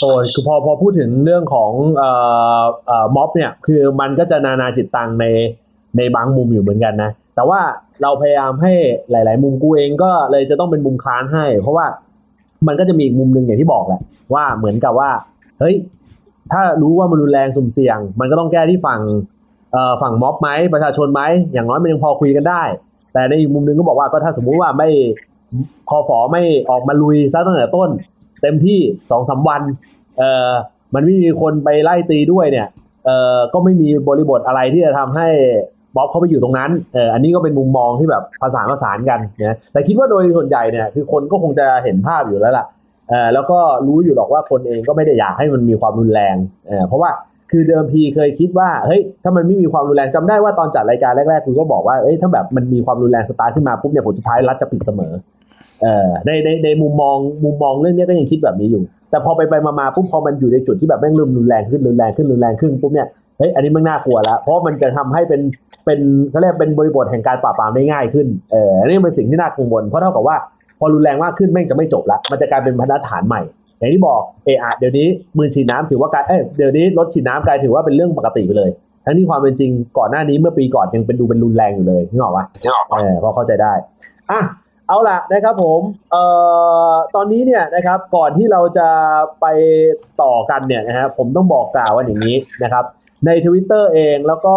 [0.00, 2.10] โอ้ยคือพอพอพูดถึงเรื่องของเอ่
[2.60, 5.24] อเอ่อม็อบเนี่ย คือมันก็จะนานาจิตตังใน
[5.96, 7.60] ในบางมุมอยู่เหมือนกันนะ แต่ว่า
[8.02, 8.72] เราพยายามให้
[9.10, 11.86] หลาย ๆ มุมกูเองก็เลยจะต้องเป็นมุมค้านให้ เพราะว่า
[12.66, 14.00] มันก็จะมีอีกมุมหนึ่งอย่างที่บอกแหละ
[14.34, 15.10] ว่าเหมือนกับว่า
[15.60, 15.74] เฮ้ย
[16.52, 19.00] ถ้ารู้ว่ามันรุนแรงสุ่มเสี่ยง มันก็ต้องแก้ที่ฝั่ง
[19.72, 21.22] เอ่อฝั่งม็อบไหมประชาชนไหม
[21.52, 22.62] อย่างน้อยมันยังพอคุยกันได้
[23.12, 24.88] แต่ในอีกมุมหนึงก็บอกว่าก็ถ้าสมมุติว่าไม่
[25.90, 27.88] คอฟอไม่ออกมาลุยซะตั้งแต่ต้น
[28.42, 28.80] เต็มที่
[29.10, 29.62] สองสามวัน
[30.18, 30.50] เอ่อ
[30.94, 32.68] มันไม่มีคนไปไล่ตีด้วยเนี่ย
[33.04, 35.28] เอ่อก็ไม่มีบริบทอะไรที่จะทำให้
[35.96, 42.66] บ๊อบเขาไปอยู่ตรงนั้นเอออันนี้ก็เป็นมุมมองที่แบบผสานผสานกันนะแต่คิดว่าโดยส่วนใหญ่เนี่ยคือคนก็คงจะเห็นภาพอยู่แล้วล่ะ
[43.10, 46.36] เออแล้วก็รู้อยู่หรอกว่าคนเองก็ไม่ได้อยากให้มันมีความรุนแรง
[46.68, 47.10] เออเพราะว่า
[47.50, 55.12] คือเดิมทีเคยคิดว่าเฮ้ยถ้ามันไม่มีความรุนแรงจำได้ว่าตอนจัดรายการแรกๆคุณก็บอกว่าเอ้ยถ้าแบบมันมีความรุนแรงสตาร์ทขึ้นมาปุ๊บเนี่ยผลสุดท้ายรัฐจะปิดเสมอ
[55.82, 63.08] เออในในในมุมมองมุมมองเรื่องนี้ก็ยังคิดแบบนี้อยู่ แต่พอไปไปมามาปุ๊บพอมันอยู่ในจุดที่แบบแม่งเริ่มรุนแรงขึ้นรุนแรงขึ้นรุนแรงขึ้นปุ๊บเนี่ย
[63.38, 65.40] เฮ้ยอันนี้มันน่ากลัวแล้ว เพราะมันจะทำให้เป็น
[65.84, 70.36] เป็นเขาเรียกเป็นบริบทแห่งการปราบปรามได้ง่ายขึ้นเอออันนี้เป็นสิ่งที่น่ากังวลเพราะเท่ากับว่า
[70.78, 73.42] พอรุนแรงมากขึ้นแม่งจะไม่จบละมันจะกลายเป็นบรรทัดฐานใหม่
[73.78, 75.06] อย่างที่บอกเออเดี๋ยวนี้
[75.38, 78.70] มือฉีดน้ำถือว่ากลายเอ้ยเดี๋ยวนี้รถฉีดน้ำกลายถือว่าเป็นเรื่องปกติไปเลย
[79.04, 82.44] ทั้งที่ความเป็นจริงก่อนหน้านี้เมื่อปีก่อนยังเป็นดูเป็นรุนแรงอยู่เลยนึกออกปะ
[82.98, 83.72] เออพอเข้าใจได้
[84.30, 84.40] อะ
[84.88, 85.80] เอาล่ะนะครับผม
[86.10, 86.22] เอ่
[86.90, 88.88] อตอนนี้เนี่ยนะครับก่อนที่เราจะ
[89.40, 89.46] ไป
[90.22, 92.84] ต่อกันเนี่ยนะฮะผมต้องบอกกล่าวว่าอย่างนี้นะครับ
[93.26, 94.56] ใน Twitter เองแล้วก็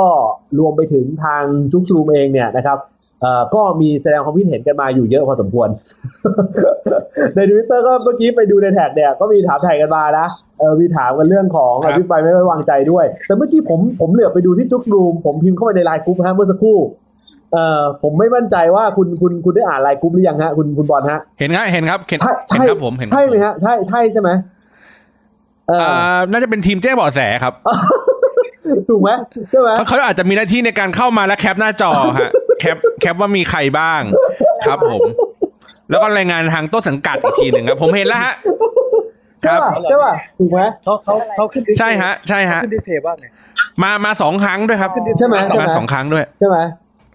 [0.59, 2.79] รวมไปถึงทางจุกซูมเองเนี่ยนะครับ
[3.21, 5.69] เอ่อก็มีแสดงความคิดเห็นกันมาอยู่เยอะพอสมควร
[7.35, 10.27] ใน Twitter ก็เมื่อกี้ไปดูใน tag เนี่ยก็มีถามไถ่กันมานะ
[10.59, 16.77] เออมีถามกันเรื่องของครับ อภิปรายไม่ไว้วางใจด้วย แต่เมื่อกี้ผมผมเหลือบไปดูที่จุกรูม ผมพิมพ์เข้าไปในไลน์กรุ๊ปฮะเมื่อสักครู่
[17.53, 24.29] เอ่อผมไม่มั่นใจว่าคุณคุณคุณได้อ่านไลน์กรุ๊ปหรือยังฮะคุณคุณบอลฮะ เห็นครับเห็นครับเห็นใช่เห็นใช่ครับผมเห็นครับใช่ไหมผมฮะใช่ใช่ใช่ไหม
[25.67, 27.53] เอออ่าน่าจะเป็นทีมแจ้งเบาะแสครับ
[28.89, 29.09] ถูกไหม
[29.49, 34.01] ใช่ไหมเขาเขาอาจจะมีหน้าที่ในการเข้ามาและ cap หน้าจอฮะcap cap ว่ามีใครบ้าง
[34.65, 35.01] ครับผม
[35.89, 38.33] แล้วก็รายงานทางต้นสังกัดอีกทีหนึ่งครับ ผมเห็นแล้วฮะ
[39.45, 43.25] คใช่ป่ะใช่ป่ะถูกไหมเขาเขาเขาขึ้น detail ใช่ฮะ ใช่ฮะเขาขึ้น detail ว่าไง
[43.83, 46.57] มามาสองครั้งด้วยครับใช่ไหมใช่ไหมมาสองครั้งด้วยใช่ไหม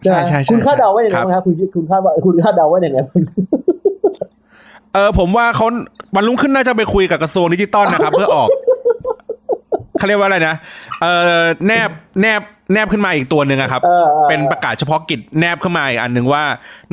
[0.05, 3.23] ใช่ใช่ใช่คุณคาดเดาว่าอย่างไรครับบ้างครับคุณคุณคาดว่าคุณคาดเดาว่าอย่างไรบ้าง
[4.95, 5.67] เออผมว่าเขา
[6.15, 8.49] วันรุ่งขึ้นน่าจะไปคุยกับกระทรวงดิจิตอลนะครับ เพื่อออก
[10.05, 10.57] เขาเรียกว่าอะไรนะ
[11.03, 11.07] เอ
[11.41, 11.91] อแนบ
[12.21, 12.41] แนบ
[12.73, 16.45] แนบขึ้นมาอีกตัวหนึ่งอะครับเออออเป็นประกาศเฉพาะกิจแนบขึ้นมาอีกอันหนึ่งว่า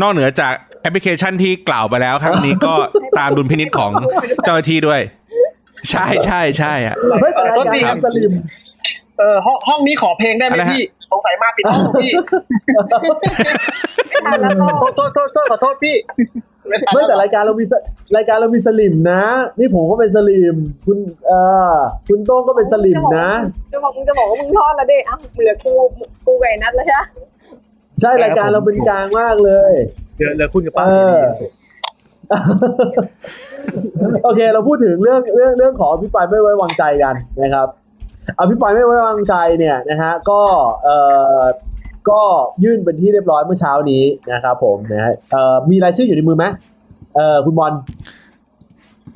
[0.02, 2.74] นอกเหนือจากแอปพลิเคชันที่กล่าวไปแล้วครั้งนี้ก็
[3.20, 3.92] ตามดุลพินิจของ
[4.44, 5.02] เจ้าหน้าที่ด้วย
[5.92, 8.32] ใช่ใช่ใช่อะเฮ้ยแต่เออโทษทีรายครัการบสลิม
[9.20, 12.12] เออห้องห้องนี้ขอเพลงได้ไหมอะไรฮะพี่สงสัยมาปิดห้องพี่
[14.14, 15.96] ไม่ทันแล้วก็โทษโทษโทษโทษขอโทษพี่
[16.68, 17.74] ไม่ทันไม่แต่แล้วรายการเรามีส
[18.16, 19.24] รายการเรามีสลิมนะ
[19.60, 20.56] นี่ผมก็เป็นสลิม
[20.86, 20.98] คุณ
[21.28, 21.40] เอ่
[21.76, 23.30] อคุณโต้งก็เป็นสลิมนะ
[23.72, 25.74] จะบอกมึงจะบอกว่ามึงทอดแล้วดิอ้าวเหลือกู
[26.26, 27.04] กูไก่นัดแล้วใช่ไหม
[28.02, 29.74] ใช่รายการเราเป็นกลางมากเลย
[30.16, 31.20] เหลือเหลือคุณกับป้าเออ
[34.24, 37.68] โอเค เราพูดถึงเรื่องเรื่องเรื่องของอภิปรายไม่ไว้วางใจกันนะครับ
[38.40, 40.40] อภิปรายไม่ไว้วางใจเนี่ยนะฮะก็
[40.84, 40.96] เอ่
[41.38, 41.40] อ
[42.10, 42.22] ก็
[42.64, 46.46] ยื่นเป็นที่เรียบร้อยเมื่อเช้านี้นะครับผมนะฮะเอ่อมีรายชื่ออยู่ในมือไหม
[47.16, 47.74] เอ่อคุณบอล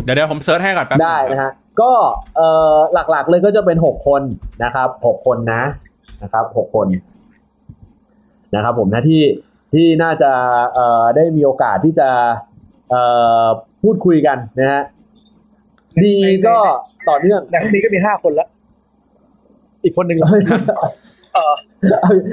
[0.04, 1.92] เดี๋ยวเดี๋ยวผมเซิร์ชให้ก่อนแป๊บนึงได้นะฮะก็
[2.36, 2.78] เอ่อ
[3.12, 4.22] หลักๆเลยก็จะเป็นหกคน
[4.64, 5.64] นะครับหกคนนะ
[6.24, 6.88] นะครับหกคน
[8.56, 9.22] นะครับ ผมนะที่
[9.74, 10.32] ที่น่าจะ
[10.74, 12.10] เอ่อได้มีโอกาสที่จะ
[12.90, 13.02] เอ่
[13.44, 13.46] อ
[13.84, 14.84] พูดคุยกันนะฮะ
[16.04, 16.14] ดี
[16.48, 16.58] ก็
[17.10, 18.48] ต่อเนื่องในห้องนี้ก็มีห้าคนละ
[19.84, 20.20] อีกคนหนึ่ง
[21.36, 21.54] เออ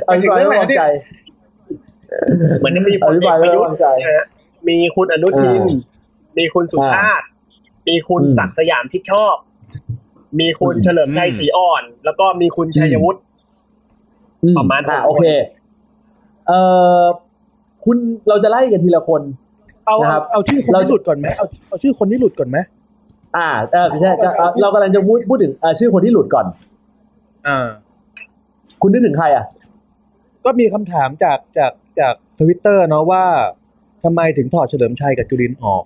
[0.08, 0.82] อภิปรายไม่ไว้วางใจ
[2.58, 4.24] เหมือนจะมีพอลภิเอปรายกปไม่ระไว้ยุทวาธ์งใจนะฮะ
[4.68, 7.26] มีคุณอนุทินอ่ามีคุณสุชาติ
[7.88, 9.34] มีคุณอืมศักดิ์สยามที่ชอบ
[10.40, 13.20] มีคุณอืมเฉลิมชัยศรีอ่อน แล้วก็มีคุณชัยวุฒิ
[14.42, 15.24] อืประมาณอะหกคนโอเค
[16.46, 16.58] เอ่
[17.02, 17.04] อ
[17.84, 17.96] คุณ
[18.28, 19.22] เราจะไล่กันทีละคน
[19.86, 22.58] เอานะครัเอาบเอาชื่อคนเราที่หลุดก่อนไหมเอาเอาชื่อคนที่หลุดก่อนไหม
[23.36, 26.46] อ่าเออไม่ใช่ก็เอ่อเรากำลังจะพูดพูดถึงเอ่อชื่อคนที่หลุดก่อน
[27.46, 27.66] อ่า
[28.82, 29.44] คุณนึกถึงใครอะ
[30.44, 33.24] ก็มีคำถามจากจากจากทวิตเตอร์เนาะว่า
[34.04, 35.82] ทำไมถึงถอดเฉลิมชัยกับจุรินทร์ออก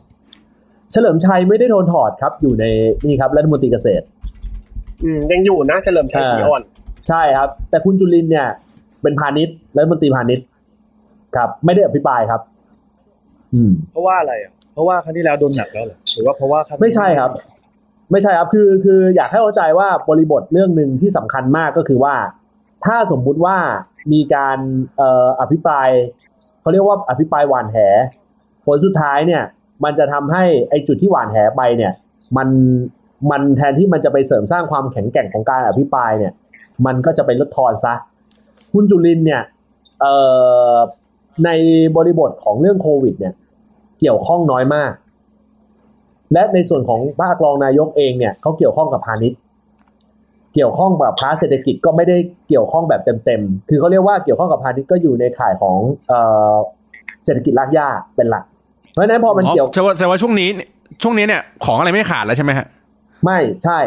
[0.93, 2.65] เฉลิมชัยไม่ได้โดนถอดครับ อยู่ใน
[3.07, 4.05] นี่ครับรัฐมนตรีเกษตร
[5.05, 6.63] อืมยังอยู่นะเฉลิมชัยศรีอ่อน
[7.09, 8.47] ใช่ครับ แต่คุณจุลินทร์เนี่ย
[9.03, 10.47] เป็นพาณิชย์รัฐมนตรีพาณิชย์
[11.37, 12.41] ครับ ไม่ได้อภิปรายครับ
[13.55, 17.31] อืม เพราะว่าอะไรอะเพราะว่าครั้งที่แล้วโดนหนักแล้วเหรอหรือว่าเพราะว่าครั้งนี้ไม่ใช่ครับ
[18.13, 22.15] ไม่ใช่ครับคือคืออยากให้เข้าใจว่าบริบทเรื่องหนึ่งที่สำคัญมากก็คือว่า
[22.85, 23.57] ถ้าสมมุติว่า
[24.13, 24.59] มีการ
[24.97, 25.89] เอออภิปราย
[26.61, 27.79] เขาเรียกว่าอภิปรายหวานแห
[28.65, 29.43] ผลสุดท้ายเนี่ย
[29.85, 31.93] มันจะทำให้ไอจุดที่หวานแหไปเนี่ย
[32.37, 32.49] มัน
[33.31, 36.33] มันแทนที่มันจะไปเสริมสร้างความแข็งแกร่งของการอภิปรายเนี่ย
[36.87, 37.95] มันก็จะไปลดทอนซะ
[38.73, 39.43] คุณจุลินเนี่ย
[40.01, 40.07] เอ
[40.75, 40.77] อ
[41.45, 41.51] ใน
[41.97, 43.35] บริบทของเรื่องโควิด เนี่ย
[44.01, 44.93] เกี่ยวข้องน้อยมาก
[46.33, 49.39] และในส่วนของภาครองนายกเองเนี่ยเขาเกี่ยวข้องกับพาณิชย์
[50.57, 52.17] เกี่ยวข้องแบบพาร์ทเศรษฐกิจก็ไม่ได้
[52.49, 55.77] เกี่ยวข้องแบบเต็มๆ คือเขาเรียกว่าเกี่ยวข้องกับพาณิชย์ก็อยู่ในข่ายของ
[56.09, 56.19] เอ่
[56.53, 56.55] อ
[57.25, 58.45] เศรษฐกิจรากหญ้าเป็นหลัก
[58.93, 60.49] เพราะฉะนั้นพอมันอ๋อเกี่ยวแสดงว่าแสดงว่าช่วงนี้
[61.03, 62.67] ช่วงนี้เนี่ยของอะไรไม่ขาดแล้วใช่ไหมฮะ
[63.25, 63.79] ไม่ใช่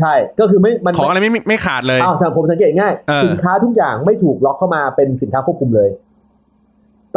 [0.00, 5.90] ใช่ ก็คือไม่มันของอะไรไม่ไม่ไม่ขาดเลยอ้าวสังผมสังเกตง่ายเออสินค้าทุกอย่างไม่ถูกล็อกเข้ามาเป็นสินค้าควบคุมเลย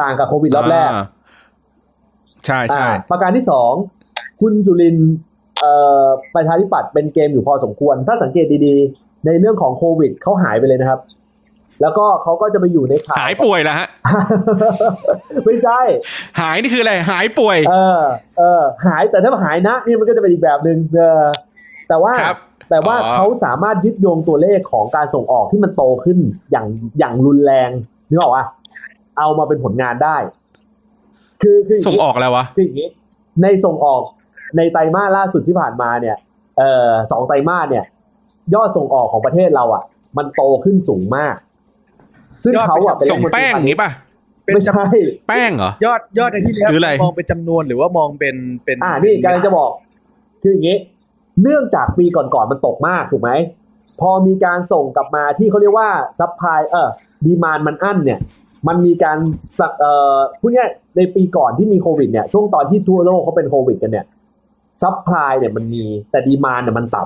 [0.01, 1.03] ต่างกับโควิดรอบแรกา
[2.45, 3.71] ใช่ใช่อ่าประการที่สอง
[4.41, 5.28] คุณจุลินทร์เอ่อ
[6.35, 10.99] ประชาธิปัตย์เป็นเกมอยู่พอสมควร ถ้าสังเกตดีๆ ในเรื่องของโควิดเขาหายไปเลยนะครับ
[11.81, 13.87] แล้วก็เขาก็จะไปอยู่ในข่าวหายป่วยแล้วฮะ
[15.45, 15.79] ไม่ใช่
[16.39, 18.01] หายนี่คืออะไร หายป่วย เออ
[18.37, 21.25] เออ หายแต่ถ้าหายนะนี่มันก็จะเป็นอีกแบบหนึ่งเออ
[21.87, 22.37] แต่ว่าครับ
[22.69, 26.17] แต่ว่าอ๋อเขาสามารถยึดโยงตัวเลขของการส่งออกที่มันโตขึ้น
[26.51, 26.67] อย่าง
[26.99, 27.69] อย่างรุนแรง
[28.09, 28.45] นึกออกปะ
[29.17, 30.17] เอามาเป็นผลงานได้
[31.41, 32.89] คือคืออย่างส่งนี้ออกแล้ววะคืออย่างนี้
[33.41, 34.01] ในส่งออก
[34.57, 36.15] ในไตรมาสล่าสุดที่ผ่านมาเนี่ย
[36.57, 37.85] เอ่อสองไตรมาสเนี่ย
[38.53, 39.83] ยอดส่งออกของประเทศเราอะ
[40.17, 41.35] มันโตขึ้นสูงมาก
[42.43, 43.89] ซึ่งเขาอะเป็นส่งแป้งอย่างนี้ป่ะ
[44.45, 44.85] เป็นไม่ใช่
[45.27, 48.35] แป้งเหรอยอดยอดในที่นี้หรืออะไรมองเป็นจำนวนหรือว่ามองเป็น
[48.65, 49.71] เป็นอ่านี่กำลังจะบอก
[50.43, 50.77] คืออย่างนี้
[51.43, 53.31] เนื่องจากปีก่อนๆมันตกมากถูกไหม
[54.01, 55.89] พอมีการส่งกลับมาที่เขาเรียกว่า
[56.19, 56.89] supply เออ
[57.25, 58.19] demand มันอั้นเนี่ย
[58.67, 59.17] มันมีการ
[59.59, 64.05] สะเอ่อพูดง่ายๆในปีก่อนที่มีโควิดเนี่ยช่วงตอนที่ทั่วโลกเขาเป็นโควิดกันเนี่ย
[64.81, 67.03] supply เนี่ยมันมีแต่ demand เนี่ยมันต่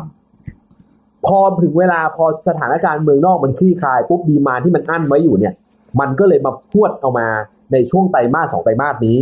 [0.62, 5.54] ำพอถึงเวลาพอสถานการณ์เมืองนอกมันคลี่คลายปุ๊บ demand ที่มันอั้นไว้อยู่เนี่ย
[6.00, 7.28] มันก็เลยมาพวดเอามา
[7.72, 9.18] ในช่วงไตรมาสสองไตรมาสนี้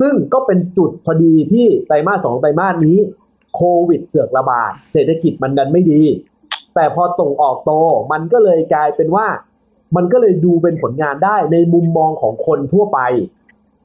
[0.00, 2.96] ซึ่งก็เป็นจุดพอดีที่ไตรมาสสองไตรมาสนี้
[3.54, 6.00] โควิดเสือกระบาด เศรษฐกิจมันดันไม่ดี
[6.74, 7.72] แต่พอส่งออกโต
[8.12, 9.26] มันก็เลยกลายเป็นว่า
[9.96, 13.00] มันก็เลยดูเป็นผลงานได้ในมุมมองของคนทั่วไป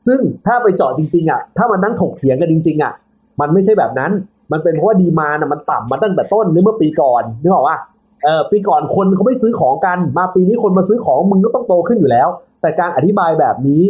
[0.07, 2.93] ซึ่งถ้าไปเจาะจริง ๆอะถ้ามันนั่งถกเถียงกันจริง ๆอะ
[3.41, 4.11] มันไม่ใช่แบบนั้น
[4.51, 7.77] มันเป็นเพราะว่าดีมานะมันต่ำมาตั้งแต่ต้นนึกเมื่อปีก่อนนึกออกว่า
[8.23, 12.27] เออปีก่อนคนเขาไม่ซื้อของกัน มาปีนี้คนมาซื้อของมึงก็ต้องโตขึ้นอยู่แล้ว
[12.61, 13.83] แต่การอธิบายแบบนี้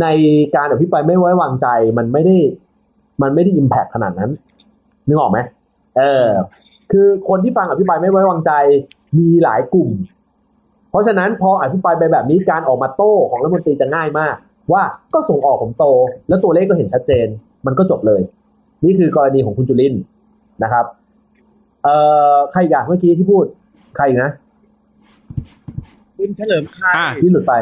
[0.00, 0.06] ใน
[0.56, 1.66] การอภิปรายไม่ไว้วางใจ
[1.98, 2.36] มันไม่ได้
[3.22, 4.30] มันไม่ได้อิมแพคขนาดนั้น
[5.08, 5.38] นึกออกไหม
[5.98, 6.28] เออ
[6.92, 8.52] คือคนที่ฟังอภิปรายไม่ไว้วางใจ
[9.18, 9.90] มีหลายกลุ่ม
[10.90, 14.34] เพราะฉะนั้นพออภิปรายไปแบบนี้การออกมาโต้ของรัฐมนตรีจะง่ายมาก
[14.72, 14.82] ว่า
[15.14, 15.84] ก็ส่งออกผมโต
[16.28, 17.26] แล้วตัวเลขก็เห็นชัดเจน
[17.66, 18.20] มันก็จบเลย
[18.84, 20.02] นี่คือกรณีของคุณจุลินทร์
[20.62, 20.84] นะครับ
[21.84, 21.94] เอ่
[22.34, 23.44] อใครอีกอะเมื่อกี้ที่พูด
[23.96, 24.30] ใครอีกนะ
[26.16, 27.54] คุณเฉลิมชัยอะที่หลุดไป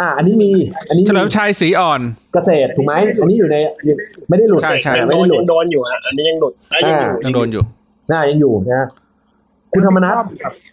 [0.00, 0.50] อ่า อันนี้มี
[0.88, 2.00] อันนี้เฉลิมชัยสีอ่อน
[2.34, 3.56] เกษตรถูกไหมอันนี้อยู่ใน
[4.28, 7.62] ไม่ได้หลุดใช่ใช่อ่ายังไม่โดได้นหลุยัดงโดนอยู่ฮะอันนี้ยังหลุดอะยังอยู่ยังโดนอยู่
[8.10, 8.88] น่ายังอยู่นะ
[9.72, 10.14] คุณธรรมนัฐ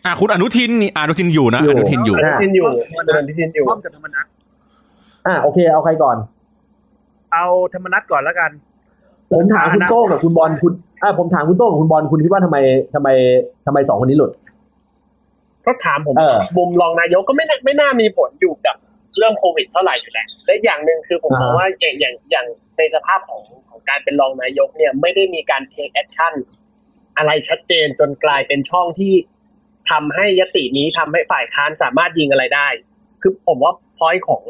[0.06, 2.66] อะคุณอนุทินนี่อนุทินอยู่นะอยู่อนุทินอยู่อันนี้ทินอยู่
[2.98, 4.26] อันนี้ทินอยู่ป้อมกับธรรมนัฐ
[5.28, 6.18] อ่าโอเค เอาใครก่อน
[7.34, 8.52] เอาธรรมนัฐก่อนแล้วกัน
[9.36, 12.58] ผมถามคุณโต้งกับคุณบอลคุณอ่าผมถามคุณโต้งกับคุณบอลคุณคิดว่าทำไม
[12.94, 13.10] ทำไม
[13.66, 14.32] ทำไมสองคนนี้หลุด
[15.66, 18.76] ก็ถามผมเออมุมรองนายกก็ไม่น่าไม่น่ามีผลอยู่กับ
[19.18, 22.46] เรื่องโควิดเท่าไหร่อยู่แล้วและอย่างหนึ่งคือผมมองว่าอย่างอย่างอย่าง
[22.78, 26.34] ในสภาพของของการเป็นรองนายกเนี่ยไม่ได้มีการ take action
[27.18, 29.14] อะไรชัดเจนจนกลายเป็นช่องที่
[29.92, 32.68] ทำให้ยตินี้ทำให้ฝ่ายค้านสามารถยิงอะไรได้
[33.22, 34.44] คือผมว่าพอยของ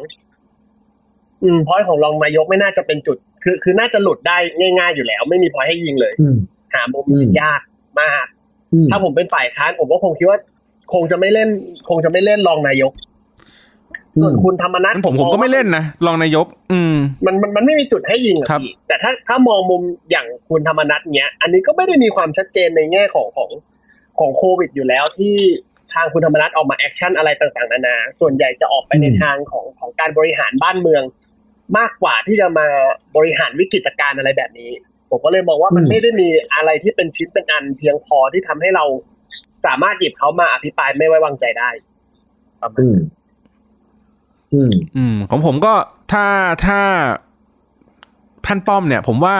[1.43, 6.35] อืมพอยของรองนายกไม่น่าจะเป็นจุด คือคือน่าจะหลุดได้ง่าย ๆอยู่แล้ว ไม่มีพอยให้ยิงเลยอืม
[6.73, 7.61] หามุมอืมยาก
[8.01, 8.25] มาก
[8.73, 10.39] อืมถ้าผมเป็นฝ่ายค้านผมก็คงคิดว่า
[10.93, 11.49] คงจะไม่เล่น
[11.89, 12.93] คงจะไม่เล่นรองนายก
[14.21, 19.81] ส่วนคุณธรรมนัสงั้นผมผมก็ไม่เล่นนะรองนายก อืม มันมันมันไม่มีจุดให้ยิงอะครับพี่แต่ถ้าถ้ามองมุม
[20.11, 23.49] อย่างคุณธรรมนัสเนี้ย อันนี้ก็ไม่ได้มีความชัดเจนในแง่ของของ
[24.19, 25.35] ของโควิดอยู่แล้วที่
[25.93, 31.03] ทางคุณธรรมนัสออกมา action อะไรต่างๆนานา ส่วนใหญ่จะออกไปในอืมทางของของการบริหารบ้านเมือง
[31.77, 32.67] มากกว่าที่จะมา
[33.15, 34.71] บริหารวิกฤตการณ์อะไรแบบนี้
[35.09, 38.85] ผมก็เลยมองว่ามันไม่ได้มีอะไรที่เป็นชิ้นเป็นอันเพียงพอที่ทำให้เรา
[39.65, 41.69] สามารถหยิบเขามาอภิปรายไม่ไว้วางใจได้
[42.61, 42.97] ประมาณอืม
[44.53, 45.73] อืม อืม ของผมก็
[46.11, 46.25] ถ้า
[46.65, 46.79] ถ้า
[48.45, 49.35] ท่านป้อมเนี่ย ผมว่า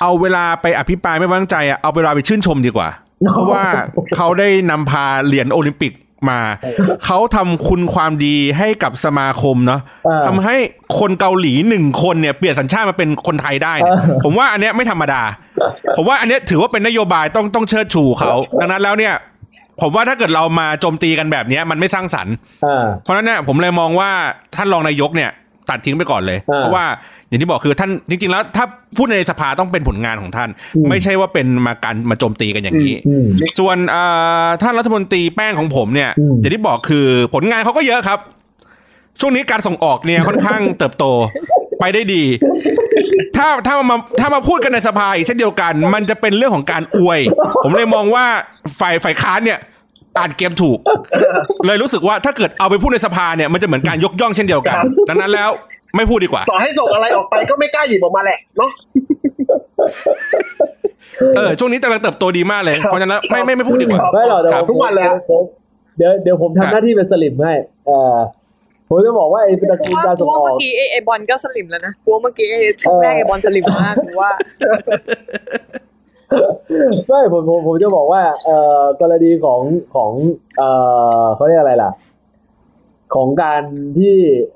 [0.00, 2.88] เอาเวลาไปอภิปรายไม่ไว้วางใจอะเอาเวลาไปชื่นชมดีกว่า
[3.32, 3.64] เพราะว่า
[4.16, 5.92] เขาได้นำพาเหรียญโอลิมปิก
[6.28, 6.40] มา
[7.04, 10.56] เขาทำคุณความดีให้กับสมาคมเนาะเออทำให้
[10.98, 15.22] คนเกาหลีหนึ่งคนเนี่ยเปลี่ยนสัญชาติมาเป็นคนไทยได้เนี่ยเออผมว่าอันเนี้ยไม่ธรรมดา
[15.96, 19.14] ผมว่าอันเนี้ยถือว่าเป็นนโยบายต้องต้องเชิดชูเขาดังนั้นแล้วเนี่ย
[19.80, 22.34] ผมว่าถ้าเกิดเรามาโจมตีกันแบบเนี้ยมันไม่สร้างสรรค์
[22.66, 24.10] อ่าเพราะฉะนั้นเนี่ยผมเลยมองว่า
[24.56, 25.30] ท่านรองนายกเนี่ย
[25.70, 26.84] ตัดทิ้งไปก่อนเลยอ่าเพราะว่า
[27.28, 28.64] อย่างที่บอกคือท่านจริง ๆ แล้ว ถ้า
[28.96, 33.26] พูดในสภาต้องเป็นผลงานของท่านอืมไม่ใช่ว่าเป็นมาการมาโจมตีกันอย่างนี้อืม
[33.58, 34.02] ส่วนเอ่
[34.44, 38.18] อท่านรัฐมนตรีแป้งของผมเนี่ยอืมอย่างที่บอกคือผลงานเขาก็เยอะครับ
[39.20, 41.04] ช่วงนี้การส่งออกเนี่ยค่อนข้างเติบโต
[41.80, 42.24] ไปได้ดี
[43.36, 47.20] ถ้าถ้ามาถ้ามาพูดกันในสภาอีกเช่นเดียวกัน มันจะเป็นเรื่องของการอวย
[47.64, 48.24] ผมเลยมองว่า
[48.80, 49.58] ฝ่ายฝ่ายค้านเนี่ย
[50.20, 50.78] อ่านเกมถูก
[51.66, 55.50] เลยรู้สึกว่าถ้าเกิดเอาไปพูดในสภาเนี่ยมันจะเหมือนการยกย่องเช่นเดียวกันครับดังนั้นแล้ว
[55.96, 58.70] ไม่พูดดีกว่า ต่อให้ส่งอะไรออกไปก็ไม่กล้าหยิบออกมาแหละเนาะ
[61.36, 65.42] เออช่วงนี้กำลังเติบโตดีมากเลย เพราะฉะนั้นแล้วไม่ไม่ไม่พูดดีกว่าไม่หรอกเดี๋ยวครับผมทุกวันเลยอะผม
[65.98, 67.54] เดี๋ยวเดี๋ยวผมทำหน้าที่เป็นสลิมให้
[67.86, 68.16] เออ
[68.88, 74.30] ผมจะบอกว่าไอ้ตระกูกูลว่าการกูส่งว่าออเมื่อกกี้ไอ้ไอ้บอลก็สลิมแล้วนะกูว่าเมื่อกี้ไอ้ช่วงแรกไอ้บอลสลิมมากกูว่า
[77.08, 79.60] ไม่ผมผมผมจะบอกว่า เอ่อกรณีของ
[79.94, 80.10] ของ
[80.58, 80.68] เอ่
[81.22, 81.90] อเขาเรียกอะไรล่ะ
[83.14, 83.62] ของการ
[83.98, 84.14] ที่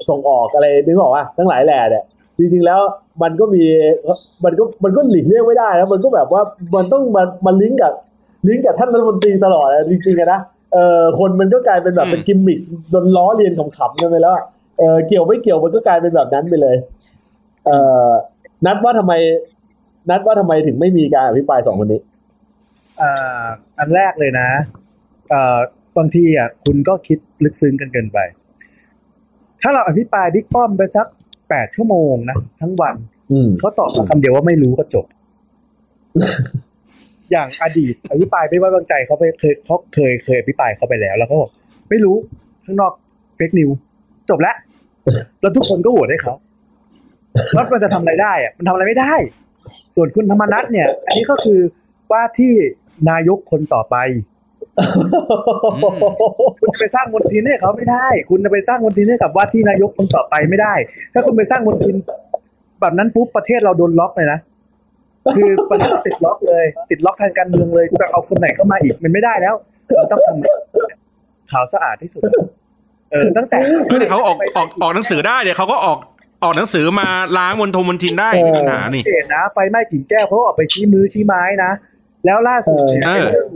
[0.08, 2.04] ส่งออกอะไรนึกออกว่าทั้งหลายแหล่เนี่ย
[2.38, 2.80] จริงๆแล้ว
[3.22, 3.62] มันก็มี
[4.44, 6.42] มันก็มันก็หลีกเลี่ยงไม่ได้นะมันก็แบบว่า
[6.74, 7.92] มันต้องมันมันลิงก์กับ
[8.48, 10.40] ลิงก์กับท่านรัฐมนตรีตลอดอะจริงๆอะนะ
[10.72, 12.58] เออคนมันก็กลายเป็นแบบเป็นกิมมิค
[12.90, 14.44] โดนล้อเลียนขำๆกันไปแล้วอะ
[14.78, 16.76] เออเกี่ยวไม่เกี่ยวมันก็กลายเป็นแบบนั้นไปเลย
[17.66, 17.70] เอ
[18.08, 18.10] อ
[18.66, 19.14] นัดว่าทำไม
[20.10, 22.00] นัดว่าทำไมถึงไม่มีการอภิปรายสองคนนี้
[23.00, 23.46] อ่า
[23.78, 24.48] อันแรกเลยนะ
[25.30, 25.58] เอ่อ
[25.98, 28.18] บางทีอะคุณก็คิดลึกซึ้งกันเกินไป
[29.62, 31.06] ถ้าเราอภิปรายบิ๊กป้อมไปสัก
[31.48, 32.94] แปดชั่วโมงนะทั้งวัน
[33.32, 35.06] อืมเขาตอบมาคำเดียวว่าไม่รู้ก็จบ
[37.30, 41.50] อย่างอดีตอภิปรายไม่ไว้วางใจเขาไปเคยเขาเคยเคยอภิปรายเขาไปแล้วแล้วเขาบอก
[41.90, 42.16] ไม่รู้
[42.64, 42.92] ข้างนอก
[43.36, 43.70] เฟกนิว
[44.30, 44.56] จบแล้ว
[45.40, 46.34] แล้วทุกคนก็โหวตให้เขา
[47.54, 49.14] แล้วมันจะทำอะไรได้อะมันทำอะไรไม่ได้
[49.96, 51.60] ส่วนคุณธรรมนัฐเนี่ย อันนี้ก็คือ
[52.12, 52.52] ว่าที่
[53.10, 53.96] นายกคนต่อไป
[56.60, 60.74] คุณจะไปสร้างมลทินให้เขาไม่ได้ คุณจะไปสร้างมลทินให้กับว่าที่นายกคนต่อไปไม่ได้
[61.12, 61.96] ถ้าคุณไปสร้างมลทิน
[62.80, 64.38] แบบนั้นปุ๊บประเทศเราโดนล็อกเลยนะ
[65.36, 69.54] คือประเทศติดล็อกเลย ติดล็อกทางการเมืองเลยจะเอาคนไหนเข้ามาอีกมันไม่ได้แล้ว
[69.98, 72.20] มันต้องทำข่าวสะอาดที่สุด
[73.12, 73.58] เออตั้งแต่
[73.90, 75.98] ไม่ได้เขาออกออกออกหนังสือได้เดี๋ยวเขาก็ออก
[76.44, 81.72] ออกหนังสือมาล้างมณฑลมณฑินได้ไม่มีปัญหานี่เจนนะไฟไหม้กิ่งแก้วเขาออกไปชี้มือชี้ไม้นะ
[82.24, 83.48] แล้วล่าสุดเนี่ยเออเรื่อง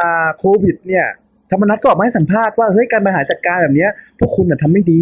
[0.00, 1.06] อ่าโควิด เนี่ย
[1.50, 5.00] ธรรมนัฐก็ออกมาให้สัมภาษณ์ว่าเฮ้ยการบริหารจัดการแบบเนี้ย พวกคุณน่ะทำไม่ดี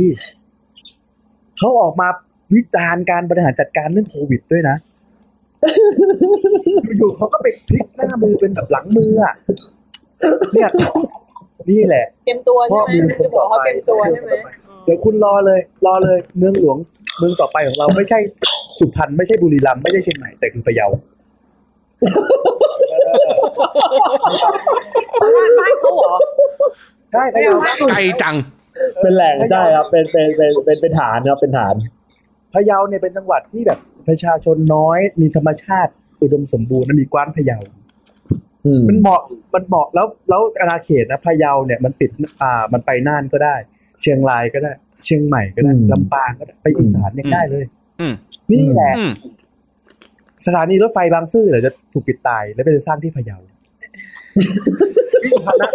[1.58, 2.08] เขาออกมา
[2.54, 4.76] วิจารณ์การบริหารจัดการเรื่องโควิดด้วยนะ
[6.98, 9.34] อยู่ๆเขาก็ไปพลิกหน้ามือเป็นแบบหลังมืออะ
[10.54, 10.70] เนี่ย
[11.70, 14.32] นี่แหละเตรียมตัวใช่ไหมพ่อมีมันจะบอกว่าเตรียมตัวใช่ไหม
[14.84, 16.78] เดี๋ยวคุณรอเลย รอเลยเมืองหลวง
[17.20, 18.18] เมืองต่อไปของเราไม่ใช่
[18.78, 20.86] สุพรรณไม่ใช่บุรีรัมย์ไม่ใช่เชียงใหม่แต่คือพะเยา
[25.20, 26.14] บ้านบ้านเขาเหรอ
[27.12, 27.52] ใช่พะเยา
[27.90, 28.36] ไกลจัง
[29.02, 31.74] เป็นแหล่งใช่ครับ เป็นเป็นเป็นเป็นเป็นฐานครับเป็นฐาน
[32.54, 35.92] พะเยาเนี่ยเป็นจังหวัดที่แบบประชาชนน้อยมีธรรมชาติ
[36.22, 37.58] อุดมสมบูรณ์และมีกว้านพะเยา
[38.66, 39.20] อืมมันเหมาะ
[39.54, 42.10] มันเหมาะแล้วแล้วอาณาเขตนะพะเยาเนี่ยมันติด
[42.42, 43.56] อ่ามันไปน่านก็ได้
[44.00, 44.72] เชียงรายก็ได้
[45.04, 47.64] เชียงใหม่ก็ได้อืมลำปางก็ได้ไปอีสานยังได้เลย
[48.00, 48.14] อืม
[48.52, 49.12] นี่แหละอืม
[50.46, 53.38] สถานีรถไฟบางซื่อเดี๋ยวจะถูกปิดตายแล้วไปจะสร้างที่พะเยา
[55.24, 55.70] วิ่งพนะ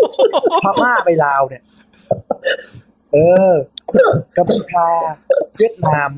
[0.63, 1.63] พม่าไปลาวเนี่ย
[3.13, 3.17] เอ
[3.51, 3.53] อ
[4.37, 4.87] กัมพูชา
[5.57, 6.09] เวียดนาม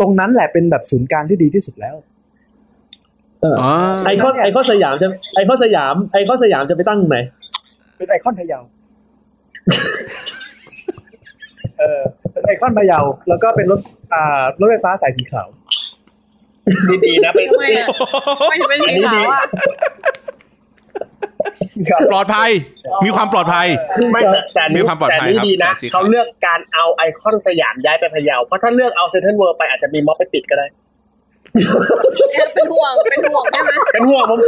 [0.00, 1.96] ตรงนั้นแหละเป็นแบบศูนย์กลางที่ดีที่สุดแล้ว
[3.44, 3.72] อ๋อ
[4.06, 7.16] ไอคอนไอคอนสยามจะไอคอนสยามไอคอนสยามจะไปตั้งไหน
[7.96, 8.60] เป็นไอคอนพะเยา
[11.78, 12.00] เออ
[12.32, 12.98] เป็นไอคอนพะเยา
[13.28, 13.80] แล้วก็เป็นรถ
[14.14, 15.48] อ่ารถไฟฟ้าสายสีขาว
[17.04, 17.86] ดีๆนะไปทำไมอะ
[18.48, 19.42] ไม่ถึงเป็นสีขาวอะ
[22.12, 22.50] ปลอดภัย
[23.04, 23.66] มีความปลอดภัย
[24.12, 30.66] ไม่แต่แต่อันนี้มีความปลอดภัย แต่ภัอัยนนี้ครับดีนะสายสีขาวเขาเลือกการเอาไอคอนสยามย้ายไปพะเยาเพราะถ้าเลือกเอาเซ็นทรัลเวิลด์ไปอาจจะมีม็อบไปปิดก็ได้
[32.54, 34.38] เป็นห่วงเป็นห่วงใช่ไหมเป็นห่วงผม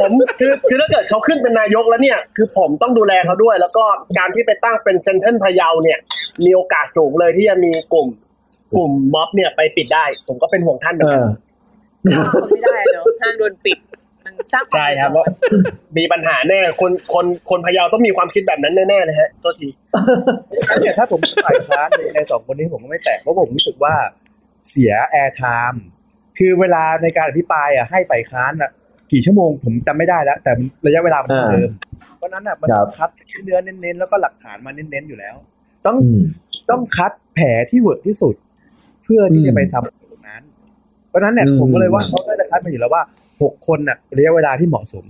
[0.00, 0.10] ผม
[0.40, 3.84] คือคือถ้าเกิดเขาขึ้นเป็นนายกแล้วเนี่ย คือผมต้องดูแลเขาด้วย แล้วก็
[4.18, 5.98] การที่ไปตั้งเป็นเซนทรัลพะเยาเนี่ย
[6.44, 8.08] มีโอกาสสูงเลยที่จะมีกลุ่ม
[8.76, 11.24] กลุ่มม็อบเนี่ยไปปิดได้ ผมก็เป็นห่วงท่านเหมืเออนกัน
[12.06, 13.78] อทำไม่ได้เนอะห้างโดนปิด
[14.24, 15.24] มันสร้างวามใช่ครับว่า
[15.98, 19.68] มีปัญหาแน่คนคนคนพะเยาต้องมีความคิดแบบนั้นแน่ๆเลยฮะโทษที
[20.66, 23.94] แล้วเนี่ยถ้าผมเป็นฝ่ายค้านในในสองคนนี้ผมก็ไม่แตะเพราะผมรู้สึกว่า
[24.70, 25.84] เสีย airtime
[26.38, 28.70] คือเวลาในการอภิปรายอะให้ฝ่ายค้านอะ
[29.12, 30.52] กี่ชั่วโมงผมจำไม่ได้แล้ว แต่
[30.86, 31.70] ระยะเวลามันเท่าเดิม
[32.16, 35.36] เพราะฉะนั้นอะมันครับคัดที่เนื้อเน้นๆแล้วก็หลักฐานมาเน้นๆอยู่แล้ว
[35.86, 36.22] ต้องอืม
[36.70, 38.34] ต้องคัดแผลที่ work ที่สุด
[39.04, 40.42] เพื่อที่อืมจะไปซ้ำตรงนั้น
[41.08, 43.02] เพราะฉะนั้นเนี่ยอืมผมก็เลยว่าเขาน่าจะคัดมาอยู่แล้วว่า
[43.42, 45.04] หกคนน่ะระยะเวลาที่เหมาะสม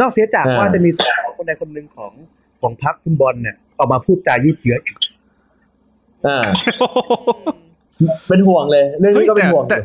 [0.00, 1.20] นอกเสียจากอ่าว่าจะมีสส.
[1.36, 2.12] คนใดคนหนึ่งของ
[2.60, 4.96] ของพรรคคุณบอลเนี่ยออกมาพูดจายืดเยื้ออีก
[6.26, 6.38] อ่า
[8.00, 9.78] อืมเป็นห่วงเลย เรื่องเฮ้นี้ยก็เป็แต่นห่วงแต่แต่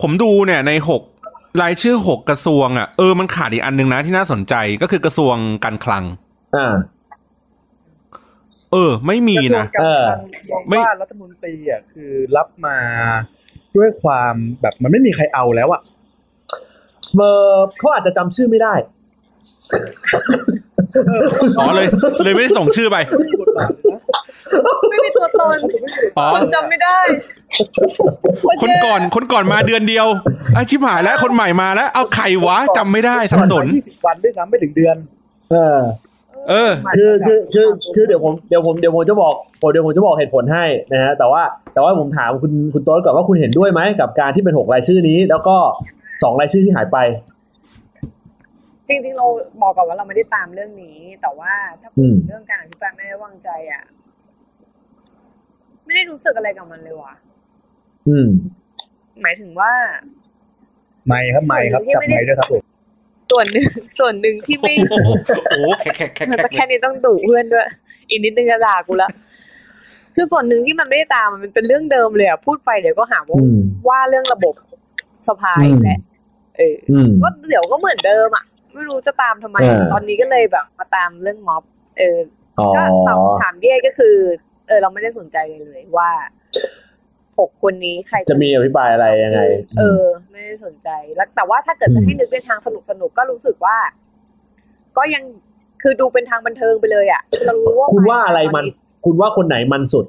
[0.00, 1.02] ผมดูเนี่ยในหก
[1.62, 6.04] รายชื่อหกกระทรวงอะเออมันขาดอีกอันหนึงนะที่น่าสนใจก็คือกระทรวงการคลัง
[6.56, 6.74] อ่า
[8.72, 10.20] เออ ไม่มีกระทรวงนะการเออคลัง
[10.50, 12.78] มองไม่ว่ารัฐมนตรีอะคือรับมา
[13.76, 15.80] ด้วยความแบบมันไม่มีใครเอาแล้วอะ
[17.16, 18.74] เออเขาอาจจะจำชื่อไม่ได้
[21.58, 21.86] อ๋อเลย
[22.24, 22.96] เลยไม่ได้ส่งชื่อไป
[24.90, 26.98] ไม่มีบทบาทเลยนะไม่มีตัวตนอ๋อคนจำไม่ได้
[28.62, 30.06] คนก่อนคนก่อนมาเดือนเดียว
[30.56, 34.96] อาชิบหายแล้วคนใหม่มาแล้ว เอาใครวะจำไม่ได้สับสนยี่สิบวันด้วยซ้ำไม่ถึงเดือน
[35.52, 35.78] เออ
[36.48, 41.42] เออ คือคือคือคือเดี๋ยวผมเดี๋ยวผมเดี๋ยวผมจะบอกผมเดี๋ยวผมจะบอกเหตุผลให้นะฮะแต่ว่า
[41.72, 45.56] แต่ว่าผมถามคุณคุณโต๊ดก่อนว่าคุณเห็นด้วยไหมกับการที่เป็นหกรายชื่อนี้ แล้วก็
[46.22, 46.98] สองรายชื่อที่หายไป
[48.88, 49.26] จริงๆเรา
[49.62, 53.82] บอกก่อนว่าเราไม่ได้ตามเรื่องนี้ แต่ว่าถ้าพูอืดมถึงเรื่องการอภิปรายไม่ไว้วางใจอะ
[55.88, 57.12] ไม่ได้รู้สึกอะไรกับมันเลยว่ะ
[58.08, 58.28] อืม
[59.22, 59.72] หมายถึงว่า
[61.06, 62.62] ไม่ครับไม่ครับส่วนหนึ่งที่จับไม่ได้ไม่ด้วยครับผม
[63.30, 63.66] ส่วนหนึ่ง
[63.98, 65.08] ส่วนหนึ่งที่ไม่โอ้โห
[65.50, 67.66] โอ้โหแขกแขกแขกแต่แค่นี้ต้องดุเพื่อนด้วย
[68.08, 69.10] อีกนิดนึงจะด่ากูละ
[70.14, 73.58] คือส่วนหนึ่งที่มันไม่ได้ตามมันเป็นเรื่องเดิมเลยอะพูดไปเดี๋ยวก็หาว่าอืม
[73.88, 74.54] ว่าเรื่องระบบ
[75.28, 75.98] สภาอีกแหละ
[76.56, 81.62] เอออืมก็เดี๋ยวก็เหมือนเดิมอะ ไม่รู้จะตามทำไมเออตอนนี้ก็เลยแบบมาตามเรื่องม็อบ
[81.98, 82.18] เออ
[82.58, 84.16] อ๋อก็ตอบคำถามเดียก็คือ
[84.68, 86.10] เออเราไม่ได้สนใจเลยเลยว่า
[87.38, 89.40] หกคนนี้ใครจะมีอภิปรายอะไรยังไง
[89.78, 93.76] เออ ไม่ได้สนใจแล้วแต่ว่าถ้าเกิดจะให้นึกในทางสนุกสนุกก็รู้สึกว่า
[94.96, 95.22] ก็ยัง
[95.82, 98.64] คือดูเป็นทางบันเทิงไปเลย อะเรารู้ว่าคุณว่าอะไรมัน
[99.04, 100.06] คุณว่าคนไหนมันสุด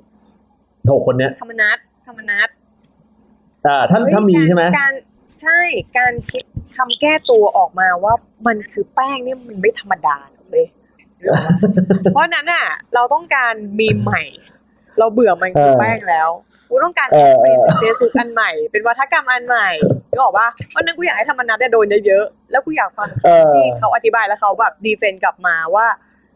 [0.92, 2.50] หกคนเนี้ยธรรมนัตธรรมนัต
[3.68, 4.94] อ่าถ้าถ้ามีใช่ไหมการ
[5.42, 5.60] ใช่
[5.98, 6.44] การคิด
[6.76, 8.14] คำแก้ตัวออกมาว่า
[8.48, 10.18] มันคือแป้งเนี่ยมันไม่ธรรมดา
[10.52, 10.66] เลย
[12.14, 14.22] เพราะฉะนั้นอะ เราต้องการมีมใหม่
[15.00, 16.30] เราเบื่อมันคือเออแป้งแล้ว
[16.70, 19.70] กูต้องการเออเอเป็นอเฟซบุ๊กอันใหม่ เป็นวาทกรรมอันใหม่
[20.12, 25.88] นึกออกปะวันนึงกูอยากให้ธรรมนัสเนี่ยโดนเยอะๆแล้วกูอยากฟังเออที่เขาอธิบายแล้วเขาแบบ defend กลับมาว่า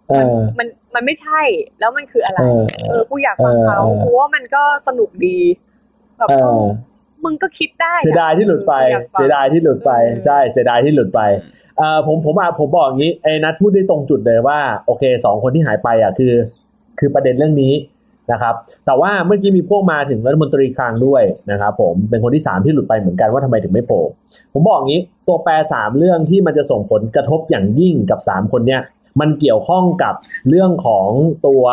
[0.10, 1.42] เออมันมันไม่ใช่
[1.80, 5.38] แล้วมันคืออะไร เออเออกูอยากฟังเขาเออกูว่ามันก็สนุกดี
[6.18, 6.66] แบบเอเอออ
[7.24, 11.22] มึงก็คิดได้อะเสียดายที่หลุดไปอออฟังเสียดายที่หลุดไปเออใช่เสียดายที่หลุดไป
[11.78, 16.34] เอ่อผมผมอะผมบอกอย่างนี้ไอ้นัทพูดได้ตรงจุดเลยว่า โอเคสองคนที่หายไปอะคือ
[17.00, 17.74] คือประเด็นเรื่องนี้
[18.32, 18.56] นะครับ
[18.86, 24.02] แต่ว่าเมื่อกี้มีพวกมาถึงรัฐมนตรีคลังด้วยนะครับผมเป็นคนที่สามที่หลุดไปเหมือนกันว่าทำไมถึงไม่โผล่
[24.54, 28.82] ผมบอกอย่างนี้ตัวแปรสามเรื่องที่มันจะส่งผลกระทบอย่างยิ่งกับสามคนเนี้ย
[29.22, 30.14] มันเกี่ยวข้องกับ
[30.50, 31.10] เรื่องของ
[31.48, 31.64] ตัว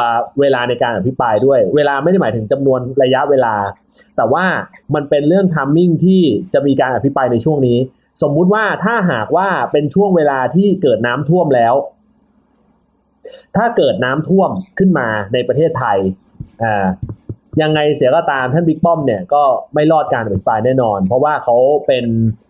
[0.40, 3.54] เวลาในการอภิปรายด้วย เวลาไม่ได้หมายถึงจำนวนระยะเวลา
[4.16, 4.44] แต่ว่า
[4.94, 6.22] มันเป็นเรื่องทัมมิ่งที่
[6.54, 7.78] จะมีการอภิปรายในช่วงนี้
[8.22, 11.74] สมมุติว่าถ้าหากว่าเป็นช่วงเวลาที่เกิดน้ำท่วมแล้ว
[13.56, 15.98] ถ้าเกิดน้ำท่วมขึ้นมาในประเทศไทย
[16.62, 16.86] อ่า
[17.62, 19.42] ยังไงเสียก็ตามท่านบิ๊กป้อมเนี่ยก็
[19.74, 21.56] ไม่รอดการอภิปรายแน่นอน เพราะว่าเขา
[21.86, 22.04] เป็น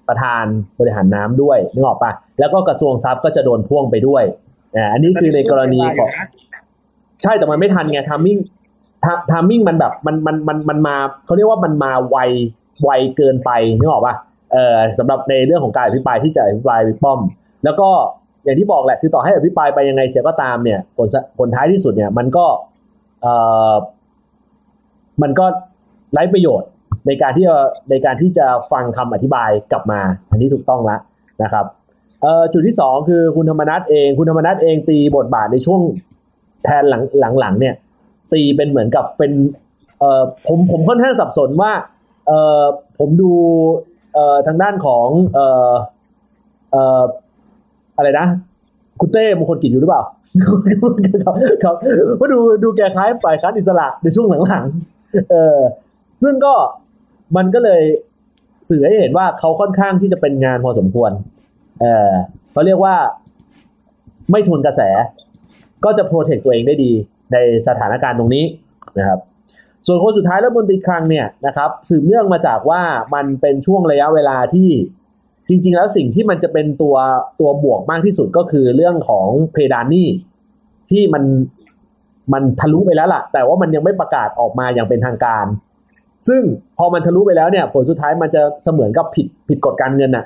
[0.09, 0.45] ประธาน
[0.79, 4.25] บริหารน้ำด้วยนึกออกปะแล้วก็กระทรวงทรัพย์ก็จะโดนพ่วงไปด้วย
[4.77, 6.09] อ่าอันนี้คือในกรณีของ
[7.23, 8.39] ใช่แต่มันไม่ทันไง timing
[9.31, 10.97] timing มันแบบมันมันมันมันมา
[11.27, 12.19] เขาเรียกว่ามันมาไว
[12.85, 14.15] ไวเกินไปนึกออกป่ะ
[14.53, 17.21] เออสำหรับในเรื่องของการอภิปรายที่จะอภิปรายบิ๊กป้อม
[17.65, 17.89] แล้วก็
[18.45, 22.47] อย่างที่บอกแหละคือต่อให้อภิปรายไปยังไงเสียก็ตามเนี่ยผลสผลท้ายที่สุดเนี่ยมันก็
[23.23, 23.27] เอ
[23.71, 23.75] อ
[25.23, 25.47] มันก็
[26.12, 26.68] ไร้ประโยชน์
[27.07, 27.57] ในการที่จะ
[27.91, 30.01] ในการที่จะฟังคำอธิบายกลับมา
[30.31, 31.01] อันนี้ถูกต้องแล้ว
[31.43, 31.64] นะครับ
[32.53, 35.81] จุดที่สองคือคุณธรรมนัฐเอง คุณธรรมนัฐเองตีบทบาทในช่วง
[36.64, 37.03] แทนหลัง
[37.41, 37.75] หลังๆเนี่ย
[38.33, 39.33] ตีเป็นเหมือนกับเป็น
[39.99, 41.73] เอ่อผมผมค่อนข้างสับสนว่า
[42.27, 42.62] เอ่อ
[42.99, 43.33] ผมดู
[44.14, 45.73] เอ่อทางด้านของเอ่อ
[46.73, 47.03] เอ่อ
[47.97, 48.27] อะไรนะ
[49.01, 50.03] คุณเต้มงคลกิจอยู่หรือเปล่า
[51.25, 51.75] ครับครับ
[52.21, 55.00] ว่าดูดูแกคล้ายฝ่ายค้านอิสระในช่วงหลังๆ
[55.31, 55.59] เออ
[56.23, 56.55] ซึ่งก็
[57.37, 57.83] มันก็เลย
[58.69, 61.11] สื่อให้เห็นว่าเขาค่อนข้างที่จะเป็นงานพอสมควร
[61.81, 62.11] เออ
[62.53, 62.97] เขาเรียกว่า
[64.31, 64.81] ไม่ทวนกระแส
[65.85, 66.93] ก็จะโปรเทคตัวเองได้ดี
[67.33, 67.37] ใน
[67.69, 68.45] สถานการณ์ตรงนี้
[68.99, 69.19] นะครับ
[69.87, 72.83] ส่วนคนสุดท้ายแล้วบนตรีคลังเนี่ยนะครับ สืบเนื่องมาจากว่า
[73.15, 74.69] มันเป็นช่วงระยะเวลาที่
[75.49, 76.97] จริง ๆ แล้วสิ่งที่มันจะเป็นตัว
[77.41, 80.09] ตัวบวกมากที่สุดก็คือเรื่องของเพดานหนี้
[80.91, 81.23] ที่มัน
[82.33, 85.47] มันทะลุไปแล้วล่ะ แต่ว่ามันยังไม่ประกาศออกมาอย่างเป็นทางการ
[86.28, 86.43] ซึ่ง
[86.78, 90.24] พอมันทะลุไปแล้วเนี่ย ผลสุดท้ายมันจะเสมือนกับผิดผิดกฎการเงินน่ะ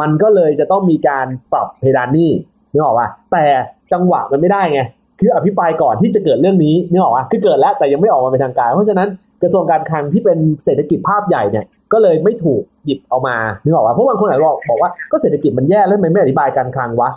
[0.00, 2.30] มันก็เลยจะต้องมีการปรับเพดานหนี้
[2.72, 3.44] นึกออกป่ะแต่
[3.92, 4.80] จังหวะมันไม่ได้ไง
[5.20, 9.08] คืออภิปรายก่อนที่จะเกิดเรื่องนี้นึกออกป่ะคือเกิดแล้วแต่ยังไม่ออกมาเป็นทางการ เพราะฉะนั้น
[9.42, 17.10] กระทรวงการคลังที่เป็นเศรษฐกิจภาพใหญ่เนี่ยก็เลยไม่ถูกหยิบเอามานึกออกป่ะเพราะบางคนอาจจะบอกบอกว่าก็เศรษฐกิจมันแย่แล้วทำไมไม่อธิบายการคลังวะ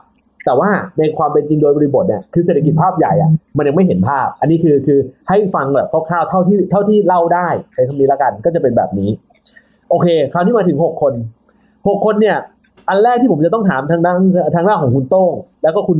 [0.45, 0.69] แต่ว่า
[0.99, 9.09] ในความเป็นจริงโดยบริบทเนี่ยคือเศรษฐกิจภาพใหญ่อะมันยังไม่เห็นภาพ อันนี้คือคือให้ฟังแบบคร่าวๆเท่าที่เท่าที่เล่าได้ใช้คำนี้ละกันก็จะเป็นแบบนี้
[9.89, 11.13] โอเค คราวนี้มาถึงหกคน
[11.87, 12.37] หกคนเนี่ย
[12.89, 14.17] อันแรกที่ผมจะต้องถามทางด้าน
[14.55, 15.31] ทางด้านของคุณโต้ง
[15.63, 15.99] แล้วก็คุณ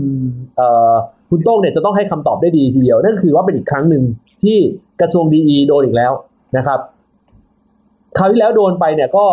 [0.55, 0.95] เอ่อ
[1.29, 4.03] คุณโต้งเนี่ยจะต้องให้คำตอบได้ดีทีเดียว นั่นคือว่าเป็นอีกครั้งหนึ่ง
[4.43, 4.57] ที่
[5.01, 6.11] กระทรวงดีโดนอีกแล้ว
[6.57, 6.79] นะครับ
[8.17, 9.25] คราวที่แล้วโดนไปเนี่ยก็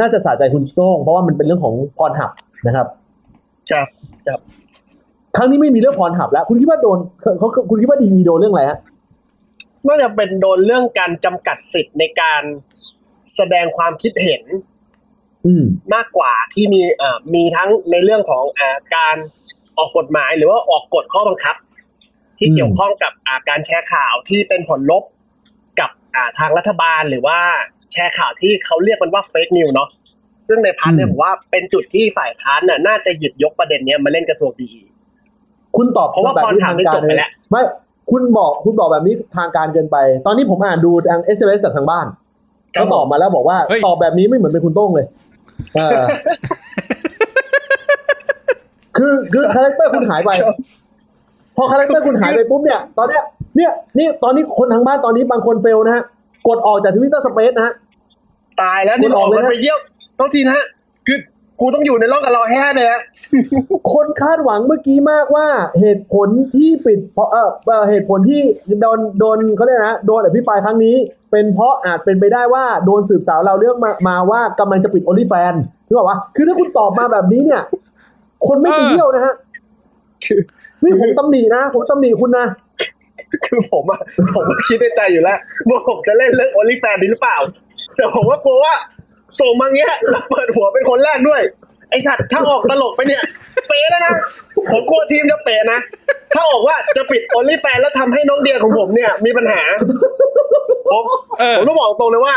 [0.00, 2.30] น่าจะสะใจคุณโต้งเพราะว่ามันเป็นเรื่องของพรหับ
[2.66, 2.86] นะครับ
[3.70, 4.40] ครับ
[5.36, 8.78] ครั้งนี้ไม่มีเรื่องพรหับแล้ว คุณคิดว่าโดนเขาเขาคุณคิดว่าดีโดนเรื่องอะไรฮะ
[9.86, 12.42] น่าจะเป็นโดนเรื่องการจำกัดสิทธิ์ในการ
[13.36, 14.42] แสดงความคิดเห็น
[15.46, 19.16] อืมมากกว่าที่มีอ่ามีทั้งในเรื่องของอ่าการ
[19.78, 21.56] ออกกฎหมายหรือว่าออกกฎข้อบังคับ
[22.38, 25.04] ที่อืมเกี่ยวข้องกับอ่าการแชร์ข่าวที่เป็นผลลบ
[25.80, 27.38] กับอ่าทางรัฐบาลหรือว่า
[27.92, 29.88] แชร์ข่าวที่เขาเรียกมันว่า fake news เนาะ
[30.48, 34.70] ซึ่งใน part เนี่ยผมว่าเป็นจุดที่ฝ่ายค้านน่ะน่าจะหยิบยกประเด็นเนี้ยมาเล่นกระทรวง DE
[35.76, 37.60] คุณตอบเพราะว่าแบบ Pornhub ทางได้การจบไปแล้วไม่
[38.10, 42.06] คุณบอกคุณบอกแบบนี้ทางการเกินไป ตอนนี้ผมอ่านดูทาง SMS จากทางบ้าน
[42.74, 45.06] ครัเขาบตอบมาแล้วบอกว่าเฮ้ยตอบแบบนี้ไม่เหมือนเป็นคุณโต้งเลย
[45.74, 46.02] เออ
[48.96, 50.30] คือคือ character คุณหายไป
[51.56, 53.22] พอ character คุณหายไปปุ๊บเนี่ย ตอนเนี้ย
[53.56, 56.04] เนี่ยนี่ตอนนี้คนทางบ้านตอนนี้บางคน fail นะฮะ
[56.48, 57.74] กดออกจาก Twitter Space นะฮะ
[58.62, 59.80] ตายแล้วนี่คุณออออกกเลยมันนะไปเยี่ยม
[60.22, 60.66] โทษทีนะฮะ
[61.06, 61.18] คือ
[61.60, 63.00] กูต้องอยู่ในร่องกับรอยให้ได้เลยนะ
[63.92, 65.46] คนคาดหวังเมื่อกี้มากว่า
[65.80, 68.40] เหตุผลที่ปิดเพราะเออเอ่อเหตุผลที่
[68.80, 70.96] โดนโดนเขาเรียกนะโดนอภิปรายครั้งนี้
[71.30, 75.54] เป็นเพราะอาจเป็นไปได้ว่าโดนสืบสาวเราวเรื่องมามาว่ากำลังจะปิดโอลิแฟน
[75.86, 77.62] คือบอกว่า คือถ้าคุณตอบมาแบบนี้เนี่ย
[78.46, 79.34] คนไม่ไปเยี่ยวนะฮะ
[80.24, 80.40] คือ
[80.82, 82.46] นี่ผมตำหนินะผมตำหนิคุณนะ
[83.46, 84.00] คือผมอะ
[84.34, 87.38] ผมก็คิดในใจอยู่แล้วว่าผมจะเล่นเรื่องโอลิแฟนดีหรือเปล่า
[87.96, 88.74] แต่ผมว่ากลัวว่า
[89.40, 91.42] ส่งมาเงี้ยแล้วเปิดหัวเป็นคนแรกด้วย
[91.90, 93.22] ไอสัตว์ถ้าออกตลกไปเนี่ย
[93.68, 94.14] เป๋แล้วนะ
[94.72, 95.78] ผมกลัวทีมจะเป๋นะ
[96.34, 99.62] ถ้าออกว่าจะปิดโอลิแฟนแล้วทำให้น้องเดียของผมเนี่ย มีปัญหา
[100.90, 101.04] ผม
[101.38, 102.34] เออผมต้องบอกตรงเลยว่า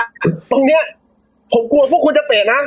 [0.51, 0.81] ตรงเนี้ย
[1.53, 2.61] ผมกลัวพวกคุณจะเป๋นะ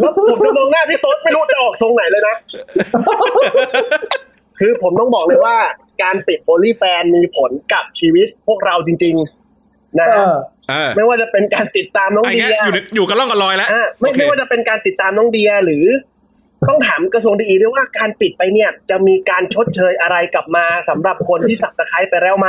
[0.00, 2.34] แล้วผมจะมองหน้าพี่โต๊ดไม่รู้จะออกทรงไหนเลยนะ
[4.58, 5.56] คือผมต้องบอกเลยว่า
[6.02, 9.45] การปิดโอลิแฟนมีผลกับชีวิตพวกเราจริง ๆ
[9.98, 10.36] นะเอฮะอ
[10.68, 15.84] เออไม่ว่าจะเป็นการติดตามน้องไอ้เดีเงี้ยยอยู่ในอยู่กันล่องกันลอยแล้วอะไม่โอเคไม่ว่าจะเป็นการติดตามน้องเดียหรือ
[16.68, 22.48] ต้องถามกระทรวง DE ด้วยว่าการปิดไปเนี่ย จะมีการชดเชยอะไรกลับมาสำหรับคนที่ subscribe ไปแล้วไหม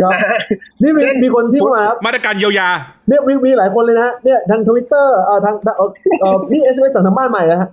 [0.00, 0.38] ครับนะฮะ
[0.82, 2.68] นี่มีเช่นมีคนที่มาครับมาตรการเยียวยา
[3.08, 5.88] เนี่ยมีมีหลายคนเลยนะฮะเนี่ยทางทวิตเตอร์เอ่อทางทางเอ่อ
[6.20, 7.68] เอ่อนี่ SMS จากทางบ้านใหม่นะฮะ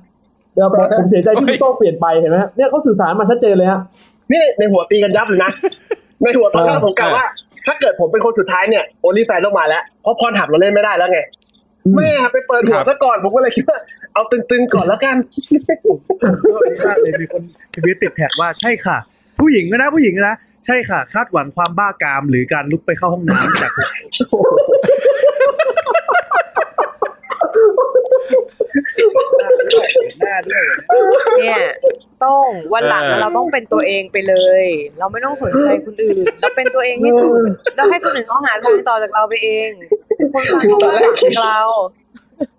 [0.53, 3.79] เดี๋ยวผมผมเสียใจที่คุณโต้งเปลี่ยนไปเห็นไหมฮะเนี่ยเขาสื่อสารมาชัดเจนเลยฮะ
[4.31, 5.51] นี่ในหัวตีกันยับเลยนะ
[6.23, 7.25] ในหัวตอนแรกเออผมกล่าวว่า
[7.67, 11.19] ถ้าเกิดผมเป็นคนสุดท้ายเนี่ย OnlyFans ต้องมาแล้ว เพราะ Pornhub เราเล่นไม่ได้แล้วไง
[11.85, 13.77] อืมแม่ไปเปิดหัวครับซะก่อนผมก็เลยคิดว่า
[14.13, 15.15] เอาตึงๆก่อนแล้วกัน
[16.53, 17.41] ก็อันนี้มากเลยมีคน
[17.75, 18.97] ทวิตติดแท็กว่าใช่ค่ะ
[19.39, 23.71] ผู้หญิงนะผู้หญิงนะใช่ค่ะ คาดหวังความบ้ากามหรือการลุกไปเข้าห้องน้ำจาก
[30.19, 30.63] หน้าด้วย
[31.39, 31.61] เนี่ย
[32.25, 34.63] ต้องวันหลังเออเราต้องเป็นตัวเองไปเลย
[34.99, 37.31] เราไม่ต้องสนใจคนอื่น เราเป็นตัวเองที่สุด
[37.75, 39.69] แล้วให้คนอื่นเขาหาทางต่อจากเราไปเอง
[40.33, 41.59] คนฟังเขาก็หลังจากเรา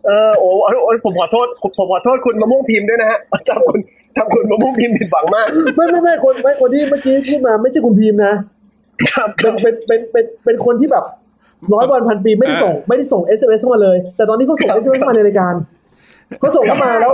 [0.07, 0.49] เออโอ้
[0.85, 3.79] โอ้ผมขอโทษผมผมขอโทษคุณมะม่วงพิมพ์ด้วยนะฮะทำคุณ
[4.17, 5.47] ทำคุณมะม่วงพิมพ์ผิดหวังมาก
[5.77, 8.35] ไม่ไม่ไม่คนไม่คนที่เมื่อกี้พูดมาไม่ใช่คุณพีมนะ
[9.15, 11.05] ครับคเป็รันบเป็นเป็นเป็นเป็นคนที่แบบ
[11.75, 15.55] ร้อยวันพันปีไม่ได้ส่ง ไม่ได้ส่ง SMS เข้ามาเลย แต่ตอนนี้เขาส่งครับ SMS มาในรายการ
[16.41, 17.13] เขาส่งเข้ามาแล้ว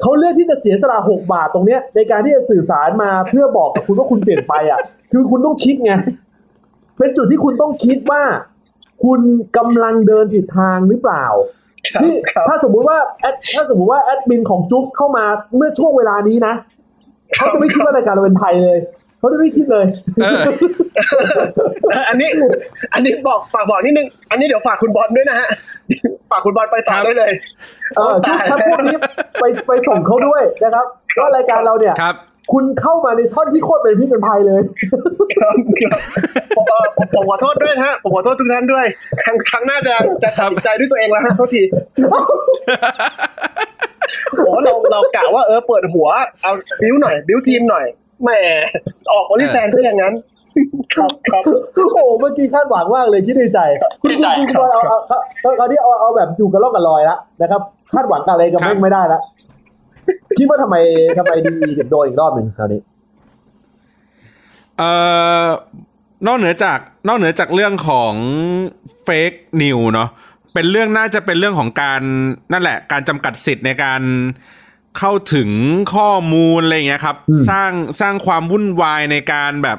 [0.00, 4.80] เขาเลือกที่จะเสียสละหกบาทตรงเนี้ย ในการที่จะสื่อสารมาเพื่อบอกกับคุณว่าคุณเปลี่ยนไปอะ
[5.12, 5.92] คือคุณต้องคิดไง
[6.98, 8.22] เป็นจุดที่คุณต้องคิดว่า
[9.04, 9.20] คุณ
[9.56, 11.24] กำลังเดินผิดทางหรือเปล่า
[11.88, 15.24] ครับนี่ครับถ้าสมมุติว่าแอดถ้าสมมุติว่าแอดมินของจุ๊กเข้ามา
[15.56, 16.54] เมื่อช่วงเวลานี้นะ
[17.34, 18.78] เขาจะไม่คิดว่ารายการเราเป็นภัยเลย
[19.18, 19.86] เขาจะไม่คิดเลย
[20.22, 20.42] เออ
[21.90, 22.28] เอออันนี้
[22.94, 25.48] อันนี้บอกฝากบอกนิดนึง อันนี้เดี๋ยวฝากคุณบอลด้วยนะฮะ
[26.30, 27.32] ฝากคุณบอลไปต่อครับได้เลย
[27.96, 28.96] เออถ้าถ้าพวกนี้
[29.40, 30.86] ไปไปส่งเขาด้วยนะครับ
[31.18, 32.16] ว่ารายการเราเนี่ยครับ
[32.52, 34.62] คุณเข้ามาในท่อนที่โคตรเป็นพิษเป็นภัยเลย
[35.40, 36.00] ครับครับ
[36.56, 38.86] ผมเออผมผมขอโทษด้วยนะฮะ ผมขอโทษทุกท่านด้วย
[39.24, 41.62] ครั้งครั้งหน้าจะจะตัดสินใจด้วยตัวเองแล้วฮะโทษที
[44.44, 46.08] โอ้เราเรากะว่าเออเปิดหัว
[46.42, 46.52] เอา
[46.82, 47.86] บิ้วหน่อย บิ้วทีมหน่อย
[48.22, 48.30] แหม
[49.12, 50.14] ออกโอลิแฟนก็อย่างนั้น
[50.94, 51.42] ครับครับ
[51.74, 53.60] โอ้โหเมื่อกี้คาดหวังมากเลยคิดในใจ
[54.00, 57.62] คุณในคุณใจคุณบอลเอาเอาเอาเอาเอาที่เอาเอาแบบอยู่กับล่องกับลอยแล้วนะครับ
[57.92, 59.22] คาดหวังกับอะไรกับครับแม่งไม่ได้แล้ว
[60.38, 60.76] คิดว่าทำไม
[61.18, 62.80] ทำไมดีถึงโดนอีกรอบหนึ่งคราวนี้
[64.78, 64.90] เอ่
[65.44, 65.46] อ
[66.26, 68.12] นอกเหนือจากนอกเหนือจากเรื่องของ
[69.04, 70.08] เฟกนิวเนาะ
[70.54, 72.02] เป็นเรื่องน่าจะเป็นเรื่องของการ
[72.52, 74.00] นั่นแหละ การจำกัดสิทธิ์ในการ
[74.98, 75.50] เข้าถึง
[75.94, 77.70] ข้อมูลอะไรอย่างเงี้ยครับอืมสร้าง
[78.00, 79.78] สร้างความวุ่นวายในการแบบ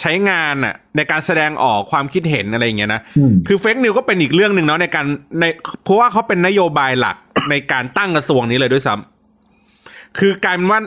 [0.00, 5.06] ใช้งานอะในการแสดงออกความคิดเห็นอะไรอย่างเงี้ยนะอืมคือเฟกนิวก็เป็นอีกเรื่องหนึ่งเนาะในการ
[5.40, 5.44] ใน
[5.84, 7.16] เพราะว่าเขาเป็นนโยบายหลัก
[7.50, 10.80] ในการตั้งกระทรวงนี้เลยด้วยซ้ำคือการว่า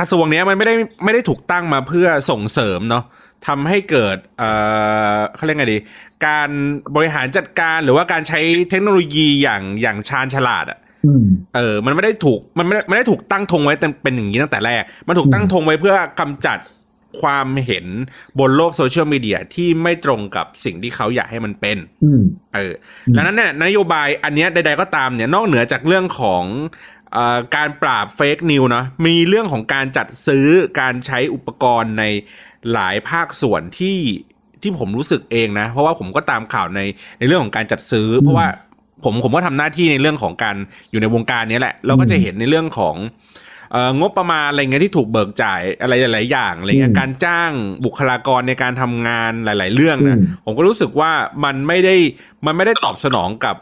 [0.00, 3.04] กระทรวงเนี้ยมันไม่ได้ไม่ได้ถูกตั้งมาเพื่อส่งเสริมเนาะ
[3.46, 4.50] ทำให้เกิดเอ่
[5.16, 5.78] อเขาเรียกไงดี
[6.26, 6.48] การ
[6.96, 8.40] บริหารจัดการหรือว่าการใช้
[8.70, 10.89] เทคโนโลยีอย่างอย่างชาญฉลาดอะอืม
[11.56, 16.58] เออ มันไม่ได้ถูก มันไม่ได้ไม่ได้ถูกตั้งธงไว้เป็นอย่างนี้ตั้งแต่แรก มันถูกตั้งธงไว้เพื่อกำจัด
[17.20, 17.86] ความเห็น
[18.38, 22.22] บนโลกโซเชียลมีเดียที่ไม่ตรงกับสิ่งที่เขาอยากให้มันเป็นอืม
[22.54, 22.72] เออ
[23.16, 26.44] ดังนั้นเนี่ยนโยบายอันเนี้ยใดๆก็ตามเนี่ยนอกเหนือจากเรื่องของ
[27.12, 30.46] เอ่อการปราบเฟกนิวเนาะมีเรื่องของการจัดซื้อ
[30.80, 32.04] การใช้อุปกรณ์ใน
[32.72, 33.98] หลายภาคส่วนที่
[34.62, 36.80] ที่ผมรู้สึกเองนะ เพราะว่าผมก็ตามข่าวใน
[37.18, 38.46] ในเรื่องของการจัดซื้อ เพราะว่า
[39.04, 40.56] ผมผมก็ทำหน้าที่ในเรื่องของการ
[40.90, 42.96] อยู่ในวงการเนี้ยแหละ เราก็จะเห็นในเรื่องของ
[43.72, 47.50] เอ่องบประมาณอะไรเงี้ยที่ถูกเบิกจ่ายอะไรหลาย ๆ อย่างอะไรเงี้อืยมการจ้าง
[47.84, 51.10] บุคลากรในการทำงานหลาย ๆ เรื่องนะอืมผมก็รู้สึกว่า
[51.44, 51.94] มันไม่ได้
[52.46, 53.56] มันไม่ได้ตอบสนองกับ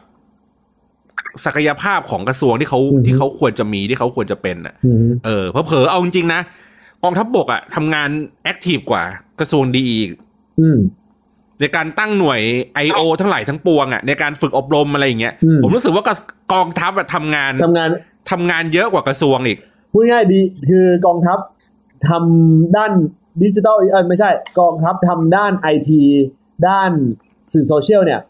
[1.45, 6.41] ศักยภาพของกระทรวงที่เขาอือฮึที่เขาควรจะมีที่เขาควรจะเป็นอะอืมเออเพอเผลอๆเอาจริงๆนะ
[7.03, 8.09] กองทัพบกอะทำงาน
[8.43, 9.05] แอคทีฟกว่า
[9.41, 10.11] กระทรวงดีอีก
[10.61, 10.79] อืม
[11.61, 12.41] ในการตั้งหน่วย
[12.87, 13.01] I.O.
[13.21, 16.05] ทั้งหลายทั้งปวงอะในการฝึกอบรมอะไรอย่างเงี้ยอืมผมรู้สึกว่า
[16.53, 17.89] กองทัพอะทำงานทำงาน
[18.31, 19.59] ทำงานเยอะกว่ากระทรวงอีก
[19.93, 21.39] พูดง่ายดีคือกองทัพ
[22.09, 22.93] ทำด้าน
[23.43, 24.31] ดิจิทัลเออไม่ใช่
[24.61, 26.03] กองทัพทำด้านไอที
[26.69, 26.91] ด้าน
[27.53, 28.21] สื่อโซเชียลเนี่ย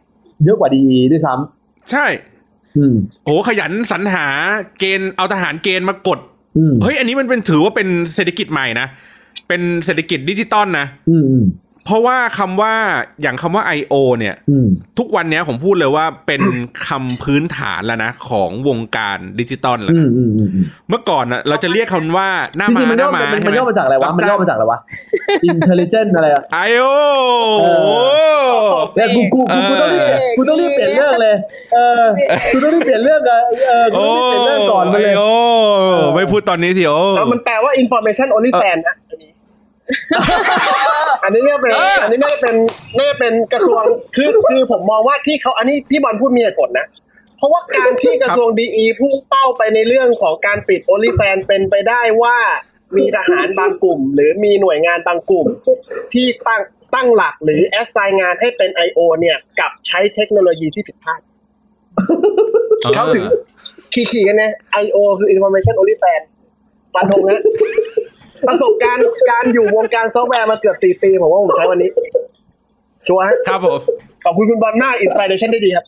[0.45, 1.35] เยอะกว่าดีด้วยซ้
[1.91, 4.26] ใช่ำอืมโอ้ขยันสรรหา
[4.79, 6.18] เกณฑ์เอาทหารเกณฑ์มากด
[6.59, 8.87] อืมเฮ้ยอันนี้มันเป็นถือว่าเป็นเศรษฐกิจใหม่นะ
[9.49, 11.45] เป็นเศรษฐกิจดิจิตอลนะอืมอืม
[11.89, 12.74] เพราะว่าคำว่า
[13.22, 13.95] อย่างคำว่า I.O.
[14.18, 14.68] เนี่ยอืม
[14.99, 16.43] ทุกวันเนี้ยผมพูดเลยว่าเป็น
[16.86, 24.78] คำพื้นฐานแล้วนะของวงการดิจิตอลแล้วอืนะมอืมอืมอืมเมื่อก่อนนะเราจะเรียกคำว่าหน้าจมาริงๆมันหย่น้าอมามันใช่มันไหย่อมาจากอะไรวะมันย่อมาจากอะไรวะ
[25.51, 26.84] intelligent อะไรอะไอโอ
[27.62, 27.68] เอ
[28.51, 28.53] อ
[28.97, 30.03] เนี่ยกูกูกูกูต้องรีบ
[30.36, 31.34] กูต้องรีบเปลี่ยนเรื่องเลย
[31.72, 32.05] เออ
[32.53, 35.30] กูต้องรีบเปลี่ยนเรื่องอะเออกูโอ้ต้องรีบเปลี่ยนเรื่องก่อนมาเลยไโอ้
[36.14, 38.97] ไม่พูดตอนนี้ทีโอแล้วมันแปลว่า information only fan นะ
[41.24, 42.57] อันนี้อันนี้เนี่ยเป็นเอออัอันนี้น่าจะเป็น
[42.99, 43.82] น่าจะเป็นกระทรวง
[44.16, 46.86] คือคือผมมองว่าที่เขาอันนี้พี่บอลพูดมีเหตุผลนะ
[47.36, 52.36] เพราะว่าการที่กระทรวงดีอีพุ่งเป้าไปในเรื่องของการปิด only fan เป็นไปได้ว่า
[52.97, 55.47] มีทหารบางกลุ่ม หรือมีหน่วยงานบางกลุ่ม
[56.12, 56.62] ที่ตั้ง
[56.95, 58.99] ตั้งหลักหรือแอสไซน์งานให้เป็น I.O.
[59.20, 61.20] เนี่ยกับใช้เทคโนโลยีที่ผิดพลาด
[62.95, 63.24] เขาถึง
[63.95, 64.53] ขี่ๆกันนะ
[64.84, 64.99] I.O.
[65.18, 66.22] คือ information only fan
[66.95, 67.41] ฟันธงนะ
[68.47, 71.91] ประสบการณ์การอยู่วงการซอฟต์แวร์มาเกือบสี่ปีผมว่าผมใช้วันนี้
[73.07, 73.78] ชัวร์ฮะครับผม
[74.24, 75.84] ขอบคุณคุณบอลมาก inspiration ได้ดีครับ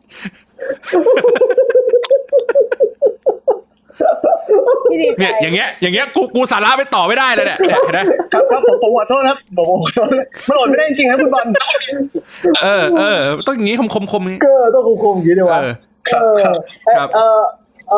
[4.91, 8.01] พี่ดีใจเนี่ยอย่างเงี้ยอย่างเงี้ยกูกูสาระไปต่อไม่ได้เลยเนี่ยเนี่ยเห็นไหม
[8.33, 10.09] ครับครับผมผมขอโทษครับผมผมขอโทษ
[10.49, 11.47] มันอดไม่ได้จริงๆครับคุณบอล
[12.63, 15.73] เออเออต้องอย่างงี้คมคมคมๆอย่างงี้ก็ต้องคงๆอย่างนี้ด้วยวะเออ
[16.09, 16.57] ครับครับ
[16.97, 17.41] ครับเออ
[17.91, 17.97] เอ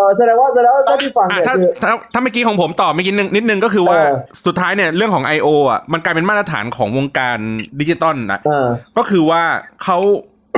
[0.00, 4.14] อแสดงว่าแสดงว่าถ้าที่ฟังอะเนี่ยถ้าคือถ้าถ้าเมื่อกี้ของผมต่อเมื่อกี้นึงนิดนึงก็คือว่าเออ
[4.46, 5.48] สุดท้ายเนี่ยเรื่องของ I.O.
[5.70, 7.38] อะมันกลายเป็นมาตรฐานของวงการ
[7.80, 9.42] ดิจิตอลนะเออก็คือว่า
[9.82, 9.98] เขา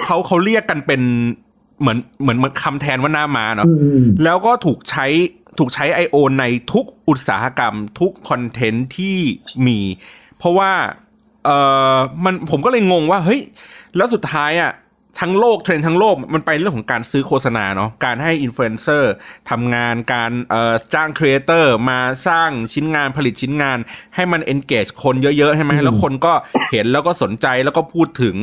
[0.05, 1.03] เขาเขาเรียกกันเป็น
[1.81, 5.07] เหมือนเหมือนเหมือนคำแทนว่าหน้ามาเนาะอืมอืมแล้วก็ถูกใช้
[5.59, 6.17] ถูกใช้ I.O.
[6.41, 9.17] ในทุกอุตสาหกรรม ทุกคอนเทนต์ที่
[9.67, 9.79] มี
[10.39, 10.71] เพราะว่า
[11.45, 11.51] เอ
[11.95, 13.41] อมันผมก็เลยงงว่าเฮ้ย
[13.97, 14.73] แล้วสุดท้ายอะ
[15.21, 19.13] ทั้งโลกเทรนด์ทั้งโลกมันไปเรื่องของการซื้อโฆษณาเนาะการให้อินฟลูเอนเซอร์
[19.51, 23.79] ทำงานการเอ่อจ้าง creator มาสร้างชิ้นงานผลิตชิ้นงาน
[24.15, 26.33] ให้มัน engage คนเยอะๆใช่ไหมแล้วคนก็
[26.73, 28.37] เห็นแล้วก็สนใจแล้วก็พูดถึง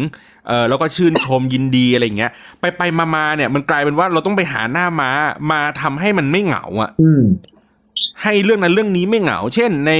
[0.47, 5.11] เออแล้วก็ชื่นชมยินดีอะไรอย่างเงี้ย ไปไปมามาเนี่ยมันกลายเป็นว่าเราต้องไปหาหน้าม้า
[5.51, 7.23] มาทำให้มันไม่เหงาอะอืม
[8.23, 9.91] ให้เรื่องนั้นเรื่องนี้ไม่เหงา เช่น ใน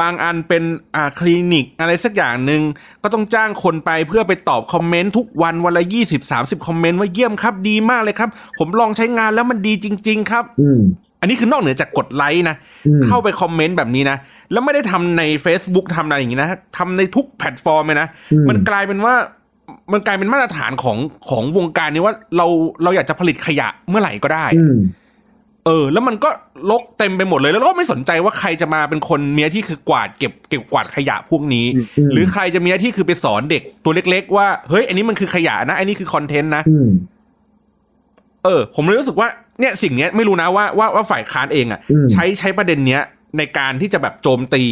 [0.00, 0.62] บางอันเป็น
[0.94, 2.62] อ่าคลินิกอะไรสักอย่างหนึ่ง
[3.02, 10.80] ก็ต้องจ้างคนไปเพื่อไปตอบ comment ทุกวันวันละยี่สิบสามสิบ comment ว่าเยี่ยมครับดีมากเลยครับ ผมลองใช้งานแล้วมันดีจริง ๆ ครับอืม
[11.20, 14.16] อันนี้คือนอกเหนือจากกดไลค์นะอืมเข้าไป comment แบบนี้นะ
[14.52, 16.48] แล้วไม่ได้ทำใน Facebook ทำอะไรอย่างนี้นะ
[16.78, 19.14] ทำในทุกแพลตฟอร์มเลยนะอืมมันกลายเป็นว่า
[19.92, 20.98] มันกลายเป็นมาตรฐานของ
[21.28, 22.46] ของวงการนี้ว่าเรา
[22.82, 24.78] เราอยากจะผลิตขยะเมื่อไหร่ก็ได้อืม
[25.66, 26.30] เออ แล้วมันก็
[26.70, 36.88] ลกเต็มไปหมดเลยแล้วเราก็ไม่สนใจว่าใครจะมาเป็นคนมีหน้าที่คือกวาดเก็บเก็บกวาดขยะพวกนี้อืมหรือใครจะมีหน้าที่คือไปสอนเด็กตัวเล็ก ๆ ว่าเฮ้ยอันนี้มันคือขยะนะอันนี้คือคอนเทนต์นะอืม
[38.44, 39.28] เออ ผมเลยรู้สึกว่า
[39.60, 43.02] เนี่ยสิ่งเนี้ยไม่รู้นะว่าว่าว่าฝ่ายค้านเองอะอืมใช้ใช้ประเด็นเนี้ย
[43.38, 44.64] ในการที่จะแบบโจมตี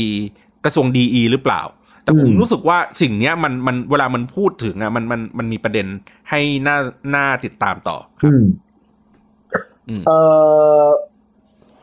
[0.64, 1.62] กระทรวงดีหรือเปล่า
[2.04, 5.86] แต่ผมอืมรู้สึกว่าสิ่งเนี้ยมันมันเวลามันพูดถึงอะมันมันมันมีประเด็น
[6.30, 6.78] ให้น่า
[7.14, 8.44] น่าติดตามต่อครัอืมอืม
[10.06, 10.18] เอ่
[10.82, 10.84] อ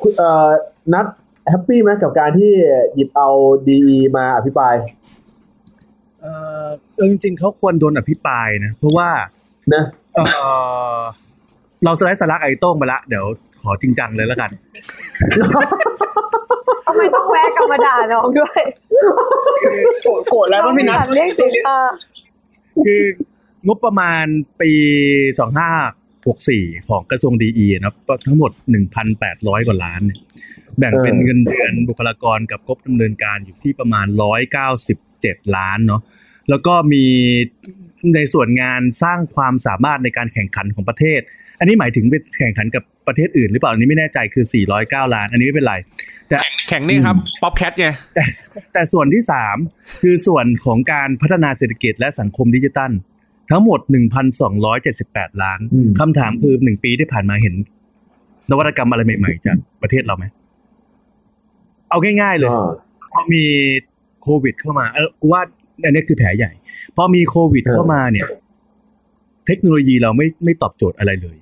[0.01, 0.49] คุณเอ่อ
[0.93, 1.05] นัด
[1.49, 2.51] happy ไหมกับการที่
[2.93, 3.29] หยิบเอา
[3.69, 3.79] DE
[4.15, 4.75] มาอภิปราย
[6.21, 6.25] เอ
[6.65, 9.09] อเออจริงๆเขาควรโดนอภิปรายนะ เพราะว่า
[9.73, 9.83] นะ
[10.13, 10.19] เอ
[10.97, 10.99] อ
[11.83, 13.25] เราสลัดสลัดไอ้โต้งไปละ เดี๋ยว
[13.61, 14.49] ขอจริงจังเลยแล้วกัน
[16.85, 18.61] ทำไมต้องแวะกลับมาด่าน้องด้วย
[20.03, 21.89] โกรธโกรธแล้วมั้งพี่นัทอยากเรียกเสียงอ่า
[22.85, 23.03] คือ
[23.67, 24.25] งบประมาณ
[24.61, 24.71] ปี
[26.25, 27.93] 2564 ของกระทรวงดีนะ
[28.27, 28.51] ทั้งหมด
[29.09, 30.19] 1,800 กว่าล้านเนี่ย
[30.77, 34.07] แบ่งเป็นเงินเดือนบุคลากรกับงบดำเนินการอยู่ที่ประมาณ
[34.81, 36.01] 197 ล้านเนาะ
[36.49, 37.05] แล้วก็มี
[38.15, 41.21] ในส่วนงานสร้างความสามารถในการแข่งขันของประเทศ
[41.59, 44.45] อันนี้หมายถึงไปแข่งขันกับประเทศอื่นหรือเปล่าอันนี้ไม่แน่ใจคือ
[44.79, 45.75] 409 ล้าน อันนี้ไม่เป็นไร
[46.69, 48.23] แข่งนี่ครับ Popcat ไงแต่
[48.73, 49.57] แต่ส่วนที่สาม
[50.01, 52.91] คือส่วนของการพัฒนาเศรษฐกิจและสังคมดิจิทัล
[53.51, 53.79] ทั้งหมด
[54.61, 57.55] 1,278 ล้านอืมคำถามคือหนึ่งปีที่ผ่านมาเห็น
[58.49, 60.25] นวัตกรรมอะไรใหม่ๆจากประเทศเราไหม
[61.89, 62.69] เอาง่ายๆเลยอ่า
[63.11, 63.43] พอมี
[64.21, 65.41] โควิดเข้ามา เออกูว่า
[65.83, 66.51] อันนี้คือแผลใหญ่
[66.95, 68.27] พอมีโควิดเออเข้ามาเนี่ย
[69.47, 71.37] เทคโนโลยีเราไม่ไม่ตอบโจทย์อะไรเลย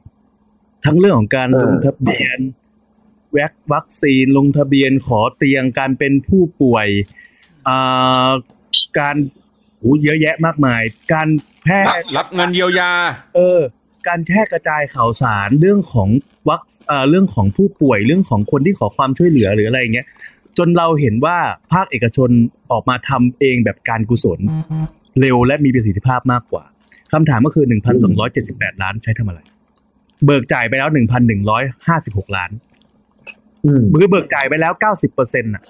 [0.86, 2.40] ทั้งเรื่องของการลงทะเบียน
[3.34, 6.88] แวควัคซีนลงทะเบียนขอเตียงการเป็นผู้ป่วย
[7.68, 8.30] อ่า
[9.00, 9.16] การ
[9.80, 10.82] โอ้เยอะแยะมากมาย
[11.14, 11.28] การ
[11.64, 11.80] แพร่
[12.18, 12.92] รับเงินเยียวยา
[13.36, 13.60] เออ
[14.08, 16.10] การแพร่กระจายข่าวสารเรื่องของ
[16.50, 20.08] วัคเอ่อเรื่องของผู้ป่วยเรื่องของคนที่ขอความช่วยเหลือหรืออะไรอย่างเงี้ย
[20.58, 21.38] จนเราเห็นว่า
[21.74, 22.30] ภาคเอกชน
[22.72, 24.40] ออกมาทำเองแบบการกุศล
[25.20, 26.64] เร็วและมีประสิทธิภาพมากกว่า
[27.14, 27.66] คำถามก็คือ
[28.24, 29.40] 1,278 ล้านใช้ทำอะไร
[30.26, 30.90] เบิกจ่ายไปแล้ว
[31.64, 32.52] 1,156 ล้าน
[33.66, 35.64] อืมมือเบิกจ่ายไปแล้ว 90เปอร์เซ็นต์อะ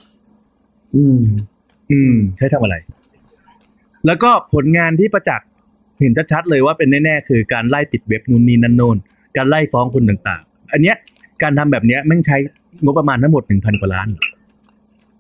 [0.95, 1.20] อืม
[1.91, 2.76] อืม ใช้ทำอะไร
[4.06, 5.47] แล้วก็ผลงานที่ประจักษ์
[6.00, 8.97] เห็นชัดๆเลยว่าเป็นแน่ๆคือการไล่ปิดเว็บนู่นนี่นั่นโน่น
[9.38, 10.95] การไล่ฟ้องคนต่างๆ อันเนี้ย
[11.41, 12.38] การทำแบบเนี้ยแม่งใช้
[12.84, 14.10] งบประมาณทั้งหมดหนึ่งพันกว่าล้าน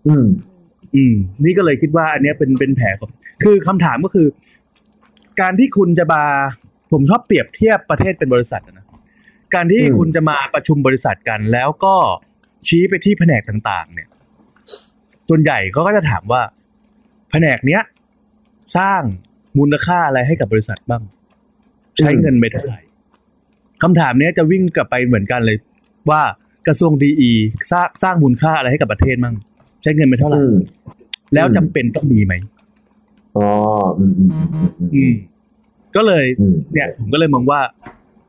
[0.07, 0.27] อืม
[0.95, 3.09] อืม นี่ก็เลยคิดว่า อันเนี้ยเป็นเป็นแผลของ
[3.43, 4.27] คือคำถามก็คือ
[5.41, 6.23] การที่คุณจะมา
[6.91, 8.85] ผมชอบเปรียบเทียบประเทศเป็นบริษัทอะนะ
[9.55, 11.95] การที่อืมคุณจะมาประชุมบริษัทกัน แล้วก็
[12.67, 14.09] ชี้ไปที่แผนกต่าง ๆ เนี่ย
[15.29, 16.41] ส่วนใหญ่เขาก็จะถามว่า
[17.31, 17.81] แผนกเนี้ย
[18.77, 19.01] สร้าง
[19.57, 21.03] มูลค่าอะไรให้กับบริษัทบ้าง
[21.97, 22.79] ใช้เงินไปเท่าไหร่
[23.83, 25.57] คำถามเนี้ยจะวิ่งกลับไปเหมือนกันเลย
[26.09, 26.21] ว่า
[26.67, 27.31] กระทรวงดี
[27.71, 29.35] สร้างสร้างมูลค่าอะไรให้กับประเทศบ้าง
[29.83, 30.55] ใช้เงินไปเท่าไหร่อืม
[31.33, 32.33] แล้วอืมจำเป็นต้องมีไหม
[33.37, 33.47] อ๋อ
[33.99, 35.13] อืมอืมอืมอืมอืม
[35.95, 37.59] ก็เลยอืมเนี่ย ผมก็เลยมองว่า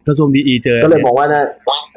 [0.07, 1.43] กระทรวงดีเจอ ก็เลยมองว่านะ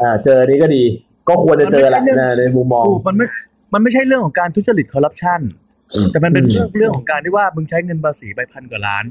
[0.01, 0.83] อ่า เจอนี้ก็ดี
[1.29, 3.25] ก็ควรจะเจอแหละในในมุมมองถูกมันไม่
[3.73, 5.62] มันไม่ใช่เรื่องของการทุจริตคอร์รัปชันอืม
[6.11, 9.05] แต่มันเป็นอืมเรื่องเรื่องของการที่ว่ามึงใช้เงินภาษีไปพันกว่าล้าน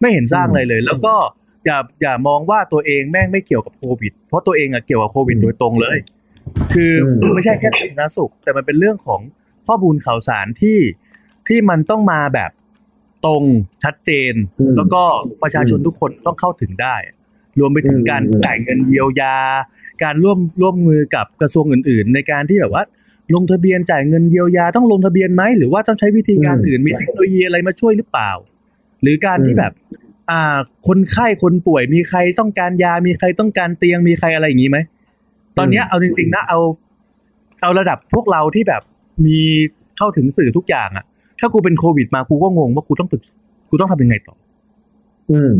[0.00, 1.14] ไม่เห็นสร้างอะไรเลย แล้วก็
[1.66, 5.96] อย่าอย่ามองว่าตัวเองแม่งไม่เกี่ยวกับโควิด เพราะตัวเองอะเกี่ยวกับโควิดโดยตรงเลย
[6.74, 6.92] คือ
[7.22, 9.20] อมไม่ใช่แค่สาธารณสุข แต่มันเป็นเรื่องของ
[9.66, 10.78] ข้อมูลข่าวสารที่
[11.48, 12.50] ที่มันต้องมาแบบ
[13.26, 13.42] ตรง
[13.84, 15.02] ชัดเจนอืมแล้วก็
[15.42, 16.96] ประชาชนทุกคนต้องเข้าถึงได้
[17.58, 19.36] รวมไปถึงอืมการอืมจ่ายเงินเยียวยา
[20.02, 22.84] การร่วมร่วมมือกับกระทรวงอื่น ๆ ในการที่แบบว่า
[23.34, 28.30] ลงทะเบียนจ่ายเงินเยียวยาต้องลงทะเบียนไหมหรือว่าต้องใช้วิธีการอืมอื่นมีเทคโนโลยีอะไรมาช่วยหรือเปล่า
[29.02, 29.72] หรือการที่อืมแบบ
[30.30, 34.78] อ่า คนไข้คนป่วยมีใครต้องการยา มีใครต้องการเตียงมีใครอะไรอย่างนี้ไหม
[35.58, 36.58] ตอนเนี้ยเอาจริงๆนะเอา
[37.62, 38.82] เอาระดับพวกเราที่แบบ
[39.26, 39.38] มี
[39.96, 41.04] เข้าถึงสื่อทุกอย่างอะ
[41.40, 43.22] ถ้ากูเป็นโควิดมากูก็งงว่ากูต้องปรึก
[43.70, 44.34] กูต้องทำยังไงต่อ
[45.30, 45.52] อืม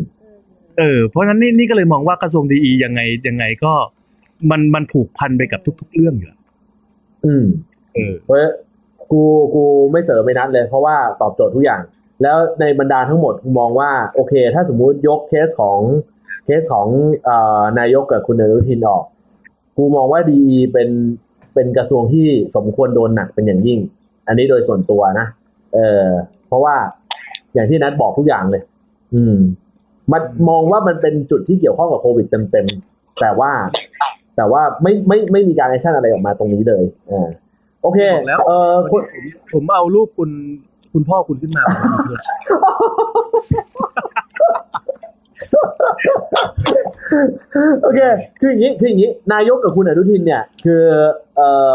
[0.78, 3.72] เออ เพราะฉะนั้นนี่นี่ก็เลยมองว่ากระทรวงดียังไงยังไงก็
[4.50, 6.37] มันมันผูกพันไปกับทุก ๆ เรื่องอยู่แล้ว
[7.24, 7.44] อืม
[7.94, 8.36] เออเพราะ
[9.12, 9.22] กู
[9.54, 11.80] กูไม่เสริมไปนัดเลย เพราะว่าตอบโจทย์ทุกอย่าง
[12.22, 15.80] แล้วในบรรดาทั้งหมดกูมองว่าโอเค ถ้าสมมุติยกเคสของ
[16.44, 16.88] เคสของ
[17.24, 19.04] เอ่อนายกกับคุณอนุทินออก
[19.76, 20.40] กูมองว่า DE
[20.72, 20.88] เป็น
[21.54, 22.26] เป็นกระทรวงที่
[22.56, 23.78] สมควรโดนหนักเป็นอย่างยิ่ง
[24.26, 25.26] อันนี้โดยส่วนตัวนะ
[25.74, 26.08] เออ
[26.46, 26.76] เพราะว่า
[27.54, 28.62] อย่างที่นัดบอกทุกอย่างเลย
[29.14, 29.36] อืม
[30.12, 33.52] มันมองว่ามันเป็นจุดที่เกี่ยวข้องกับโควิดเต็มๆแต่ว่า
[34.38, 37.28] แต่ว่าไม่ไม่ไม่มีการ action อะไรออกมาตรงนี้เลยอ่า
[37.82, 40.30] โอเคบอกแล้วเออคุณผมผมเอารูปคุณ
[40.92, 41.62] คุณพ่อคุณขึ้นมา
[47.82, 48.00] โอเค
[48.40, 50.82] คืออย่างนี้ คืออย่างนี้ นายกกับคุณอนุทินเนี่ย คือ
[51.36, 51.72] เอ่อ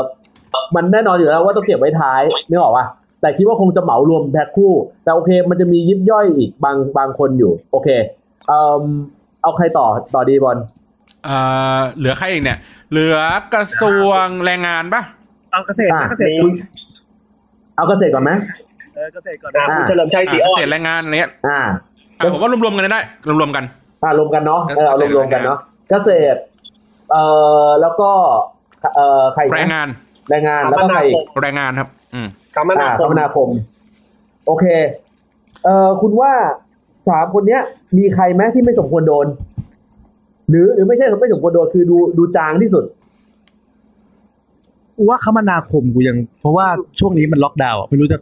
[0.76, 2.86] มันแน่นอนอยู่แล้วว่าต้องเก็บไว้ท้ายนึกออกป่ะ
[3.22, 4.74] แต่คิดว่าคงจะเหมารวมแพ็คคู่
[5.04, 7.90] แต่โอเค มันจะมียิบย่อยอีกบางบางคนอยู่ โอเค
[8.48, 8.84] เอ่อ
[9.44, 10.58] เอาใครต่อต่อดีบอล
[11.24, 11.36] เอ่
[11.78, 12.58] อเหลือใครอีกเนี่ย
[12.92, 13.18] เหลือ
[13.54, 15.02] กระทรวงแรงงานปะ
[15.52, 16.54] เอาเกษตรอะนะเกษตรก่อน
[17.76, 18.32] เอาเกษตรก่อนไหม
[18.96, 21.62] เออเกษตรก่อนอ่านะคุณเฉลิมชัยศรีอะอ่เกอนษตรแรงงานอะไรเงี้ยอ่า
[22.18, 23.02] อะผมว่ารวมๆกันได้
[23.42, 23.64] รวมๆกัน
[24.04, 25.58] อ่ารวมกันเนาะเออเอาเกษตรรวมๆกันเนาะ
[25.90, 26.40] เกษตร
[27.12, 27.24] เอ่
[27.66, 28.10] อแล้วก็
[28.96, 29.88] เอ่อใครอีกแรงนะงาน
[30.30, 33.48] แรงงานแล้วก็ใครอีกแรงงานครับ อืมคมนาอ่าคคมมนาคม
[34.46, 34.66] โอเค
[35.64, 36.32] เอ่อคุณว่า
[37.10, 37.62] สามคนเนี้ย
[37.98, 39.28] มีใครไหมที่ไม่สมควรโดน
[40.50, 42.84] หรือหรือไม่ใช่ไม่สมควรโดนคือดูดูจางที่สุด
[44.98, 46.68] กูว่าคมนาคมกูยัง เพราะว่า
[47.00, 48.18] ช่วงนี้มันล็อกดาวน์อะไม่รู้จะ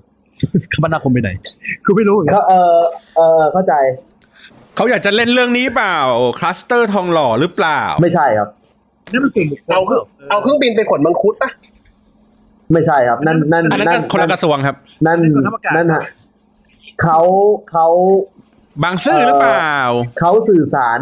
[0.73, 1.29] คมนาคมไปไหน
[1.85, 2.79] คือไม่รู้เหมือนกันก็เออ
[3.15, 3.73] เออเข้าใจ
[4.75, 5.97] เขาอยากจะเล่นเรื่องนี้เปล่า
[6.39, 8.49] คลัสเตอร์ทองหล่อหรือเปล่า ไม่ใช่ครับ
[9.11, 11.51] นั่นมันส่วนบุคคลเอาเครื่องเอาเครื่องบินไปขนมังคุดปะ
[12.73, 14.75] ไม่ใช่ครับ นั่นนั่นอันนั้นก็คนละกระทรวงครับ
[15.07, 15.19] นั่น
[15.75, 16.03] นั่นฮะ
[17.01, 17.19] เขา
[17.71, 17.87] เขา
[18.83, 19.75] บางซื่อหรือเปล่า
[20.19, 20.99] เขาสื่อสาร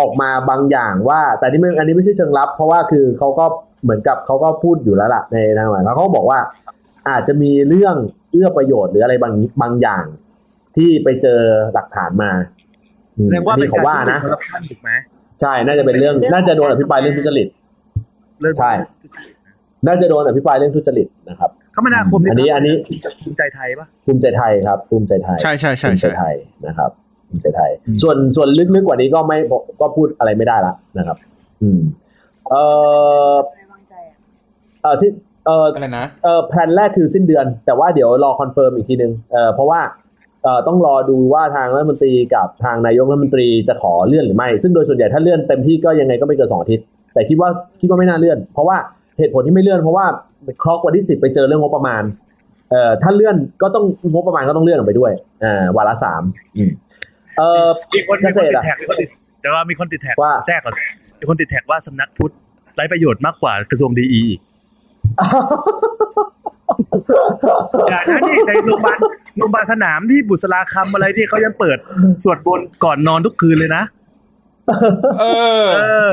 [0.00, 3.44] ออกมาบางอย่างว่า แต่นี่มันอันนี้ไม่ใช่เชิงลับ เพราะว่าคือเขาก็
[3.82, 6.38] เหมือนกับเขาก็พูดอยู่แล้วล่ะในทางหมายแล้วเขาก็บอกว่า
[7.10, 7.96] อาจจะมีเรื่อง
[8.32, 10.04] เอื้อประโยชน์หรืออะไรบางบางอย่าง
[10.76, 11.40] ที่ไปเจอ
[11.74, 12.30] หลักฐานมา
[13.18, 14.90] อืมแสดงว่าอันเป็นี้นเขาการว่านะคอร์รัปชันถูกไหม
[15.40, 17.46] ใช่น่าจะเป็นเรื่อง น่าจะโดนอภิปรายเรื่องทุจริต
[18.40, 18.72] เรื่องใช่
[19.86, 22.74] น่าจะโดนอภิปรายเรื่องทุจริตนะครับคมนาคมอันนี้อันนี้
[23.24, 26.34] ภูมิใจไทยปะภูมิใจไทยครับภูมิใจไทย ใช่ใช่ใช่ภูมิใจใช่ไทย
[26.66, 26.90] นะครับ
[27.30, 29.38] ภูมิใจไทยอืมส่วนส่วนลึกๆกว่านี้ก็ไม่
[29.80, 31.16] ก็พูดอะไรไม่ได้ละนะครับ
[31.62, 31.80] อืม
[32.50, 32.62] เอ่
[33.32, 34.16] อไม่วางใจอะ
[34.82, 35.10] เอ่อที่
[35.46, 39.80] เอ่ออะไรนะเอ่อแผนแรกคือสิ้นเดือน แต่ว่าเดี๋ยวรอ confirm อีกทีนึงเอ่อเพราะว่า
[40.42, 46.84] เอ่อต้องรอดูว่าทางรัฐมนตรีกับทางนายกรัฐมนตรีจะขอเลื่อนหรือไม่ ซึ่งโดยส่วนใหญ่ถ้าเลื่อนเต็มที่ก็ยังไงก็ไม่เกินสองอาทิตย์
[47.14, 47.48] แต่คิดว่า
[47.80, 48.76] คิดว่าไม่น่าเลื่อน เพราะว่า
[49.18, 50.06] เหตุผลที่ไม่เลื่อนเพราะว่า
[50.62, 52.02] ครอกวันที่สิบไปเจอเรื่องงบประมาณ
[52.70, 55.12] เอ่อถ้าเลื่อนก็ต้องงบประมาณก็ต้องเลื่อนออกไปด้วย
[55.44, 56.22] อ่าวาระสาม
[56.56, 56.70] อืม
[57.40, 59.08] เอ่อมีคนเกมีคษนตรติดอะแท็กมีคนติด
[59.42, 60.74] แต่ว่ามีคนติดแท็กว่าแทรกก่อน
[61.20, 62.32] มีคนติดแท็กว่าสำนักพุทธ
[62.74, 64.38] ไร้ประโยชน์มากกว่ากระทรวงดีอีก
[67.90, 68.98] อย่านะนี่ในโรงพยาบาล
[69.38, 71.78] โรงพยาบาลสนามที่บุษราคำอะไรที่เขายังเปิด
[72.24, 73.82] สวดบนต์ก่อนนอนทุกคืนเลยนะ
[75.20, 75.24] เอ
[75.64, 76.10] อ เออ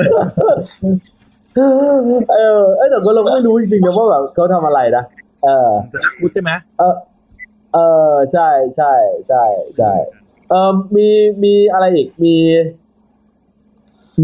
[2.32, 5.04] เออเอยแต่ก็เราไม่รู้จริงๆนะว่าแบบเขาทำอะไรนะ
[5.44, 6.96] เออสำนักพุทธใช่ไหมเออ
[7.74, 7.78] เอ
[8.12, 8.94] อใช่ใช่
[9.28, 9.44] ใช่
[9.78, 9.94] ใช่
[10.50, 11.08] เออมี
[11.44, 12.36] มีอะไรอีกมี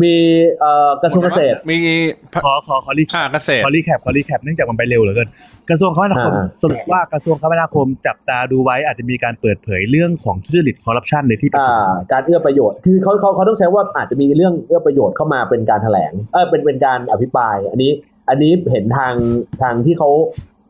[0.02, 0.16] มี
[0.60, 1.78] เอ่อกระทรวงเกษตร มี
[2.44, 5.30] ขอขอขอรีอ่าเกษตรขอ recap ขอ recap เนื่องจากมันไปเร็วเหลือเกิน
[5.70, 11.74] กระทรวงคมนาคมอ่าสรุปว่ากระทรวงคมนาคมจับตาดูไว้อาจจะมีการเปิดเผยเรื่องของทุจริตคอร์รัปชันในที่ประอ่าชุ
[12.06, 17.92] มการเอื้อประโยชน์คือเขาเขาเขาต้องใช้ว่าอาจจะมีเรื่องเอื้อประโยชน์เข้ามาเป็นการแถลงเออเป็นเป็นการอภิปราย อันนี้
[18.30, 19.14] อันนี้เห็นทาง
[19.62, 20.10] ทางที่เขา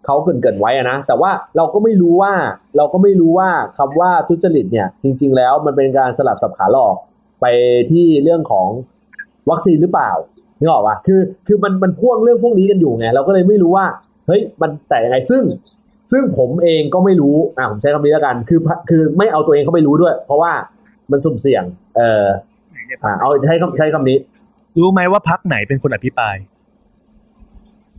[0.05, 2.33] เขาเกรินเกรินไว้อะนะแต่ว่าเราก็ไม่รู้ว่า
[2.77, 6.95] เราก็ไม่รู้ว่าคำว่าทุจริตเนี่ยจริง ๆ แล้วมันเป็นการสลับสับขาหลอก
[7.41, 7.45] ไป
[7.91, 8.67] ที่เรื่องของ
[9.49, 10.11] วัคซีนหรือเปล่า
[10.59, 13.85] นึกออกปะคือคือมันมันพ่วงเรื่องพวกนี้กันอยู่ไงเราก็เลยไม่รู้ว่า
[14.27, 15.43] เฮ้ยมันแต่ยังไงซึ่ง
[16.11, 18.59] ซึ่งผมเองก็ไม่รู้อ่าผมใช้คำนี้แล้วกัน คือ
[18.89, 20.51] คือไม่เอาตัวเองเข้าไปรู้ด้วย เพราะว่า
[21.11, 21.63] มันสุ่มเสี่ยง
[21.97, 22.25] เออ
[23.03, 24.17] อ่าเอาใช้คำใช้คำนี้
[24.79, 26.35] รู้ไหมว่าพักไหนเป็นคนอภิปราย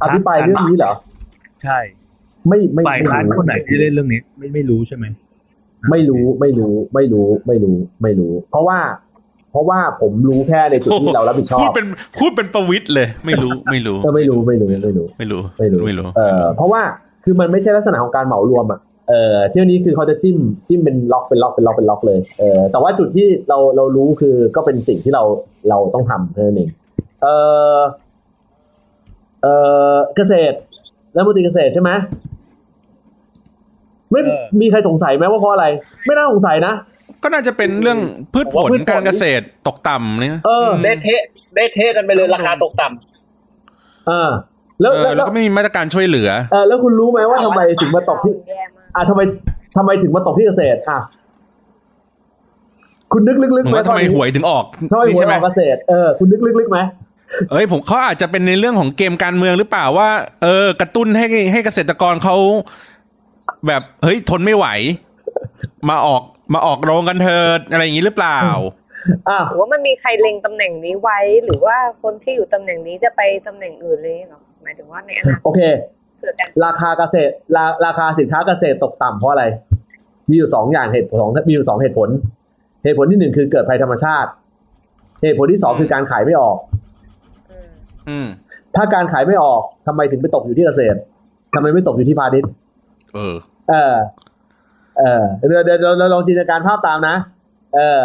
[0.03, 0.93] อภิปรายเรื่องนี้เหรอ
[1.65, 1.79] ใช่
[2.49, 5.05] ไม่ไม่ฝ่ายไม่ค้านรู้คนไหนที่เล่นเรื่องนี้ ไม่ไม่รู้ใช่ไหม
[5.91, 8.79] ไม่รู้ไม่รู้ไม่รู้ไม่รู้ไม่รู้ เพราะว่า
[9.51, 11.87] เพราะว่าผมรู้แค่ในจุดที่เรารับผิดชอพูดบเป็น
[12.19, 16.83] พูดเป็นประวิตรเลย ไม่รู้ไม่รู้เออไม่รู้ไม่รู้ไม่รู้ไม่รู้ไม่รู้ไม่รู้เออเพราะว่า
[17.25, 20.37] คือมันไม่ใช่ลักษณะของการเหมารวมอะเออเที่ยวนี้คือเขาจะจิ้ม
[20.69, 25.23] จิ้มเป็นล็อกเป็นล็อกเป็นล็อกเป็นล็อกเลยเออแต่ว่าจุดที่เราเรารู้คือก็เป็นสิ่งที่เรา
[25.69, 26.71] เราต้องทำเท่านั้นเอง
[27.23, 27.27] เอ
[27.77, 27.81] อ
[29.43, 29.47] เอ
[29.95, 30.57] อเกษตร
[31.17, 31.91] รัฐมนตรีเกษตรใช่ไหม
[34.11, 35.67] ไม่เออมีใครสงสัยไหมว่าเพราะอะไร
[36.07, 36.75] ไม่น่าสงสัยนะ
[37.23, 37.99] ก็น่าจะเป็นเรื่อง
[38.35, 41.23] พืชผผมว่าลพืชผลการเกษตรตกต่ำเนี่ยเออเละเทะ
[41.55, 44.31] เละเทะกันไปเลยราคาตกต่ำอ่า
[44.81, 49.21] แล้วเออแล้วแล้วก็ไม่มีมาตรการช่วยเหลือเออแล้วคุณรู้ไหมว่าทำไมถึงมาตกที่แย่มากอะทำไม
[49.77, 51.01] ทำไมถึงมาตกที่เกษตรอะ
[53.13, 56.79] คุณนึกลึกๆมึงไหมว่าทำไมตอนนี้หวยถึงออกทำไมนี่หวยใช่ไหอมอกเกษตรเออคุณนึกลึกๆไหม
[57.51, 60.09] เอ้ยผมเขาอาจจะเป็นในเรื่องของเกมการเมืองหรือเปล่าว่า
[60.43, 62.37] เออ กระตุ้นให้ให้เกษตรกรเขา
[63.67, 64.67] แบบเฮ้ยทนไม่ไหว
[65.89, 66.23] มาออก
[66.55, 68.41] มาออกโรงกันเถิดอะไรอย่างนี้หรือเปล่า
[69.29, 75.61] อะหรือว่ามันมีใครเล็งตำแหน่งนี้ไว้ หรือว่าคนที่อยู่ตำแหน่งนี้จะไปตำแหน่งอื่นเลยเหรอหมายถึงว่าในอนาคตโอเค
[76.21, 79.45] เกิดการราคาเกษตรราราคาสินค้าเกษตรตกต่ำเพราะอะไร
[80.31, 82.09] มีอยู่สองอย่างเหตุผลสองมีอยู่สองเหตุผล
[82.85, 84.31] เหตุผลที่หนึ่งคือเกิดภัยธรรมชาติ
[85.23, 86.84] เหตุผลที่สองคือการขายไม่ออกอืมอืม
[88.77, 90.99] ถ้าการขายไม่ออกทำไมถึงไปตกอยู่ที่เกษตร
[91.55, 92.51] ทำไมไม่ตกอยู่ที่พาณิชย์
[93.15, 93.35] เออ
[93.71, 93.95] เออ
[94.99, 97.17] เออเดี๋ยวเดี๋ยวเราลองจินตนาการภาพตามนะ
[97.75, 98.03] เออ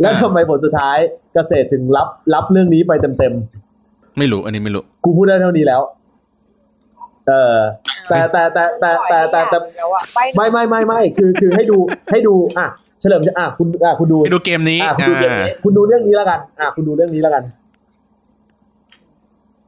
[0.00, 0.98] แล้วอ่าทำไมผลสุดท้าย
[1.34, 3.34] เกษตรถึงรับรับเรื่องนี้ไปเต็ม
[4.18, 5.80] ไม่รู้ อันนี้ไม่รู้ๆกูพูดได้เท่านี้แล้ว
[7.28, 7.56] เออ
[8.08, 11.78] แต่แต่แต่แต่แต่แต่แต่แล้วอะไปไม่ไม่ไม่ไม่คือคือให้ดู
[12.10, 12.66] ให้ดู อะ
[13.00, 17.42] เฉลิมจะอะคุณอะคุณดูไปดูเกมนี้ อะคุณดูเรื่องอ่านี้คุณดูเรื่องนี้แล้วกัน อะคุณดูเรื่องนี้แล้วกัน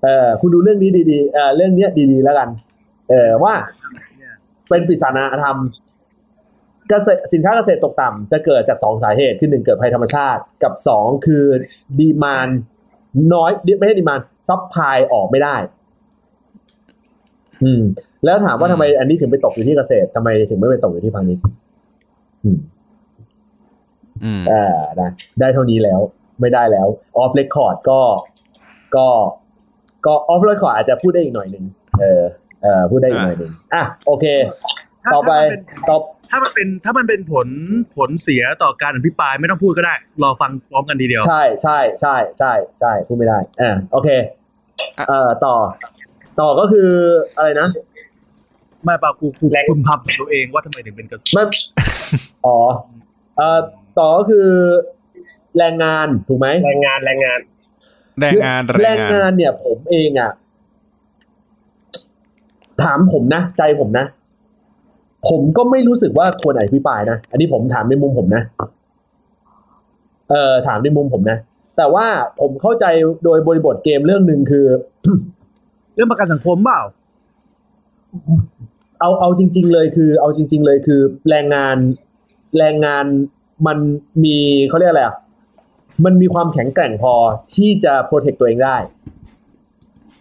[0.05, 2.49] เออคุณดูเรื่องนี้ดีๆเออเรื่องเนี้ยดีๆแล้วกัน
[3.09, 3.55] เออว่า
[4.69, 5.57] เป็นปริศนาธรรม
[6.89, 11.45] เกษตรสินค้าเกษตรตกต่ำจะเกิดจากสองสาเหตุคือหนึ่งเกิดภัยธรรมชาติ กับสองคือ
[11.99, 12.49] ดีมาน
[13.35, 15.57] น้อยไม่ใช่ demand supply ออกไม่ได้
[17.63, 17.83] อืม
[18.25, 21.45] แล้วถามว่าทำไมอันนี้ถึงไปตกอยู่ที่เกษตรทำไมถึงไม่ไปตกอยู่ที่พาณิชย์
[22.45, 22.59] อืม
[24.25, 25.11] อืมอ่านะ
[25.41, 26.01] ได้เท่านี้แล้ว
[26.41, 26.87] ไม่ได้แล้ว
[27.17, 28.01] off record ก็
[28.97, 29.09] ก็
[30.07, 31.65] ก็ off record อาจจะพูดได้อีกหน่อยหนึ่ง
[32.01, 32.23] เออ
[32.63, 34.27] เออพูดได้อีกหน่อยหนึ่งอะโอเค
[35.05, 35.97] ถ้าต่อไปถ้ามันเป็นต่อ
[36.31, 37.49] ถ้ามันเป็นถ้ามันเป็นผล
[37.97, 44.09] ผลเสียต่อการอภิปรายไม่ต้องพูดก็ได้ รอฟังพร้อมกันทีเดียว ใช่ใช่ใช่ใช่ใช่พูดไม่ได้อ่าโอเค
[45.09, 45.55] เอ่อต่อ
[46.41, 46.91] ต่อก็คือ
[47.37, 47.69] อะไรนะ
[48.85, 51.45] ไม่ปากูกูแรงคุณพับตัวเองว่าทำไมถึงเป็นกระทรวงไม่
[52.47, 52.59] อ๋อ
[53.37, 53.59] เอ่อ
[53.99, 54.49] ต่อก็คือ
[55.59, 57.39] แรงงานถูกไหมแรงงานแรงงาน
[58.21, 60.31] แรงงานแรงงานเนี่ย ผมเองอะ
[62.83, 64.07] ถามผมนะ ใจผมนะ
[65.29, 68.43] ผมก็ไม่รู้สึกว่าควรอภิปรายนะ อันนี้ผมถามในมุมผมนะ
[70.31, 71.39] เอ่อถามในมุมผมนะ
[71.77, 72.07] แต่ว่า
[72.41, 72.85] ผมเข้าใจ
[73.25, 74.67] โดยบริบทเกมเรื่องหนึ่งคือ
[75.95, 76.81] เรื่องประกันสังคมเปล่า
[79.01, 81.77] เอาเอาจริง ๆ เลยคือ เอาจริง ๆ เลยคือ แรงงาน
[82.59, 83.05] แรงงาน
[83.67, 83.79] มัน
[84.25, 84.37] มี
[84.69, 85.17] เขาเรียกอะไรอะ
[86.05, 87.15] มันมีความแข็งแกร่งพอ
[87.57, 88.77] ที่จะโปรเทคตัวเองได้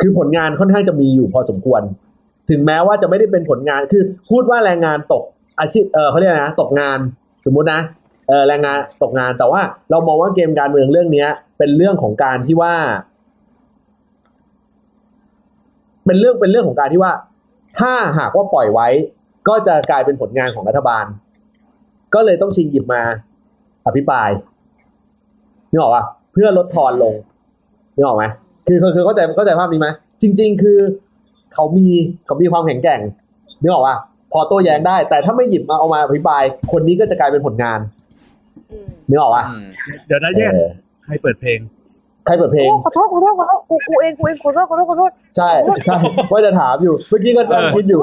[0.01, 1.81] คือผลงานค่อนข้างจะมีอยู่พอสมควร
[2.49, 5.23] ถึงแม้ว่าจะไม่ได้เป็นผลงาน คือพูดว่าแรงงานตก
[5.59, 6.99] อาชีพ เออเขาเรียกนะ ตกงาน
[7.45, 7.81] สมมุตินะ
[8.27, 12.75] เออแรงงานตกงาน แต่ว่าเรามองว่าเกมการเมืองเรื่องเนี้ย เป็นเรื่องของการที่ว่า
[16.05, 17.13] เป็นเรื่อง เป็นเรื่องของการที่ว่า
[17.79, 18.87] ถ้าหากว่าปล่อยไว้
[19.47, 21.05] ก็จะกลายเป็นผลงานของรัฐบาล
[22.13, 23.01] ก็เลยต้องชิงหยิบมา
[23.85, 24.29] อภิปราย
[25.73, 27.13] นึกออกปะเพื่อลดทอนลง
[27.95, 28.25] นึกออกไหม
[28.67, 29.87] คือคือคือเข้าใจเข้าใจภาพนี้ไหม
[30.21, 30.79] จริง ๆ คือ
[31.53, 31.87] เขามี
[32.25, 32.99] เขามีความแข็งแกร่ง
[33.61, 33.95] นึกออกปะ
[34.31, 37.79] พอโต้แย้งได้ แต่ถ้าไม่หยิบมาเอามาอภิปราย คนนี้ก็จะกลายเป็นผลงาน
[38.71, 39.65] อืมนึกออกปะอืม
[40.07, 40.69] เดี๋ยวนะแยกเออ
[41.05, 41.59] ใครเปิดเพลง
[42.25, 45.49] ใครเปิดเพลงโอ้ขอโทษขอโทษขอโทษกูกูเองกูเองขอโทษขอโทษขอโทษใช่
[45.85, 45.97] ใช่
[46.31, 48.01] ว่าจะถามอยู่เมื่อกี้ก็นั่งคิดอยู่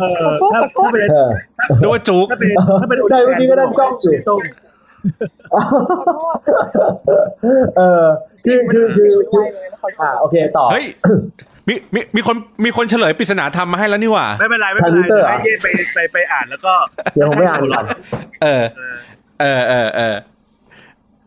[0.00, 1.28] เออถ้าถ้าเป็นเออ
[1.80, 2.48] นึกว่าจุกถ้าเป็น
[2.80, 4.67] ถ้าเป็นใช่เมื่อกี้ก็นั่งจ้องอยู่ต้มขอโทษ
[7.76, 8.04] เออ
[8.44, 10.84] คือคือคือคือไม่เลยขอโทษอ่าโอเคต่อเฮ้ย
[11.68, 16.72] มีมีมีคนมีคนเฉลยปริศนาธรรมมาให้แล้วนี่หว่า ไม่เป็นไรไม่เป็นไรทาง Twitter เหรอให้เย่ไปไปไปอ่านแล้วก็
[17.14, 17.84] เดี๋ยวผมไปอ่านก่อน
[18.42, 18.64] เออ
[19.40, 20.16] เออเออเออ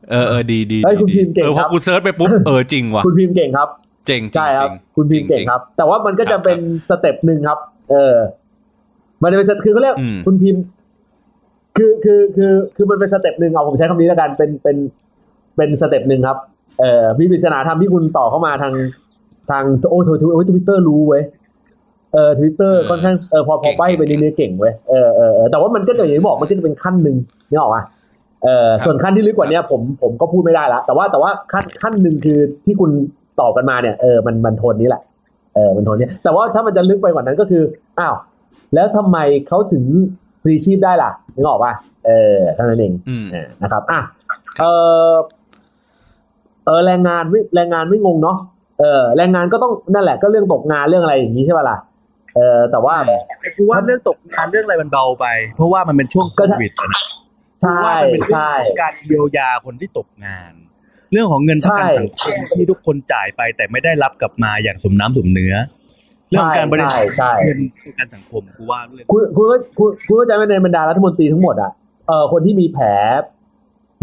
[0.09, 3.69] เออเออเออดีดีเฮ้ยคุณดีพิมพ์เก่งเออพคอรับกู search ไปปุ๊บเออจริงว่ะคุณพิมพ์เก่งครับ
[4.07, 6.59] เจ๋งจริงใช่ครับจริงคุณพิมพ์เก่งครับ แต่ว่ามันก็จะครับเป็น
[6.89, 7.59] step หนึ่งครับ
[7.91, 8.15] เออ
[9.23, 10.61] มันจะเป็นสคือเขาเรียกอืมคุณพิมพ์
[11.77, 14.77] คือคือคือคือมันเป็น step หนึ่งเอาผมใช้คำนี้แล้วกันเป็นเป็น
[15.57, 16.38] เป็น step หนึ่งครับ
[16.80, 18.73] เอ่อมีปริศนาธรรมที่คุณต่อเข้ามาทาง
[19.52, 21.23] ทางโอ้ทวิตโอ้ทวิตเตอร์รู้เว้ย
[22.14, 27.18] เออทวิตเตอร์ค่อนข้างเออพอพอใบไปนิดนึงเก่งเว้ยเออเออเออแต่ว่ามันก็จะอย่างที่บอกมันก็จะเป็นขั้นหนึ่ง
[27.52, 27.81] นี่ออกมา
[28.43, 32.91] เออส่วนขั้นที่ลึกกว่าเนี้ยผมผมก็พูดไม่ได้ละแต่ว่าแต่ว่าขั้นขั้นหนึ่งคือที่คุณ
[33.39, 35.02] ตอบกันมาเนี่ยเออมันมันโทนนี้แหละ
[35.56, 37.64] เออมันโทนเนี้ยแต่ว่าถ้ามันจะลึกไปกว่านั้นก็คือ
[37.99, 38.15] อ้าว
[38.76, 39.18] แล้วทำไม
[39.48, 39.84] เขาถึง
[40.41, 41.73] พรีชีพได้ล่ะนึกออกป่ะ
[42.05, 43.99] เออเท่านั้นเองอืมเออนะครับอะ
[44.59, 44.63] เอ
[45.13, 45.15] อ
[46.65, 48.38] เออแรงงานไม่แรงงานไม่งงเนาะ
[48.80, 51.77] เออแรงงานก็ต้องนั่นแหละก็เรื่องตกงานเรื่องอะไรอย่างนี้ใช่ป่ะล่ะ
[52.35, 52.95] เออแต่ว่า
[53.39, 55.26] แต่กูว่าเรื่องตกงานเรื่องอะไรมันเบาไป
[55.57, 57.03] เพราะว่ามันเป็นช่วงโคก็ใช่วิดอะนะ
[57.61, 60.53] ใช่ว่ามันเป็นเรื่องใช่ของการเยียวยาคนที่ตกงาน
[61.11, 65.53] เรื่องของเงินประกันใช่สังคมที่ทุกคนจ่ายไปแต่ไม่ได้รับกลับมาอย่างสมน้ำสมเนื้อ
[66.31, 71.71] เรื่องของการบริจาคใช่ใช่เงินประกันสังคมกูว่าเรื่องคุณคุณก็คุณคุณเข้าใจว่าในบรรดารัฐมนตรีทั้งหมดอะ
[72.07, 72.87] เออคนที่มีแผล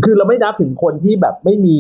[0.04, 1.78] คือเราไม่นับถึงคนที่แบบไม่มี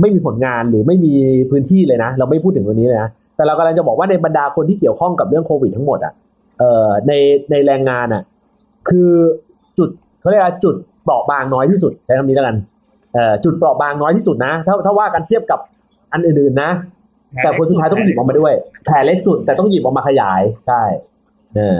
[0.00, 1.12] ไม่มีผลงานหรือไม่มี
[1.50, 6.12] พื้นที่เลยนะ เราไม่พูดถึงตัวนี้เลยนะแต่เรากำลังจะบอกว่าในบรรดาคนที่เกี่ยวข้องกับเรื่องโควิดทั้งหมดอะ
[6.58, 7.12] เอ่อใน
[7.50, 8.22] ในแรงงานอะ
[8.88, 9.10] คือ
[9.78, 9.88] จุด
[10.20, 10.74] เขาเรียกว่าจุด
[11.04, 12.56] เปราะบางน้อยที่สุดใช้คำนี้แล้วกัน
[13.14, 15.60] เอ่อจุดเปราะบางน้อยที่สุดนะ ถ้าถ้าว่ากันเทียบกับ
[16.12, 16.70] อันอื่นๆนะ
[17.42, 18.52] แต่คนสุดท้ายต้องหยิบออกมาด้วย
[18.84, 20.82] แผลเล็กสุดแต่ต้องหยิบออกมาขยายใช่
[21.56, 21.78] เออ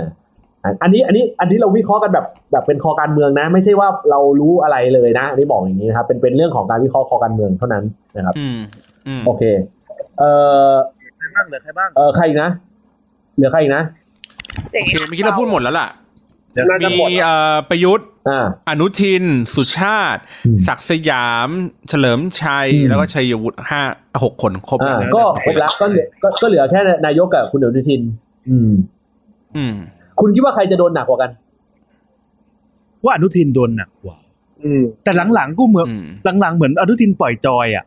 [0.65, 7.85] อันอันนี้อันนี้อันนี้เราวิเคราะห์กันแบบแบบเป็นคอการเมืองนะ ไม่ใช่ว่าเรารู้อะไรเลยนะอันนี้บอกอย่างนี้นะครับ เป็นเป็นเรื่องของการวิเคราะห์คอการเมืองเท่านั้น
[8.17, 8.59] นะครับ อืม
[9.07, 9.43] อืมโอเค
[10.19, 10.31] เอ่
[10.71, 10.75] อ
[11.19, 12.51] ใครบ้างเหลือใครบ้างเออใครอีกนะ
[13.37, 13.83] เหลือใครอีกนะ
[14.71, 16.00] เสียงโอเคเมื่อกี้เราพูดหมดแล้วล่ะเดี๋ยวน่าจะ
[16.83, 19.25] มีหมดเอ่อประยุทธ์อ่าอนุทิน
[19.55, 21.49] สุชาติอืมศักดิ์สยาม
[21.89, 23.81] เฉลิมชัยอืมแล้วก็ชัยวุฒิห้า
[24.23, 28.01] หกคนครบอ่าแล้วก็ครบแล้วก็เหลือก็ก็เหลือแค่นายกกับคุณอนุทิน
[28.49, 28.73] อืม
[29.57, 29.75] อืม
[30.21, 31.31] คุณคิดว่าใครจะโดนหนักกว่ากัน
[33.05, 34.17] ว่าอนุทินโดนหนักกว่า
[34.65, 36.05] อืมแต่หลังๆกูเหมือนอืม
[36.41, 37.85] หลังๆเหมือนอนุทินปล่อยจอยอะ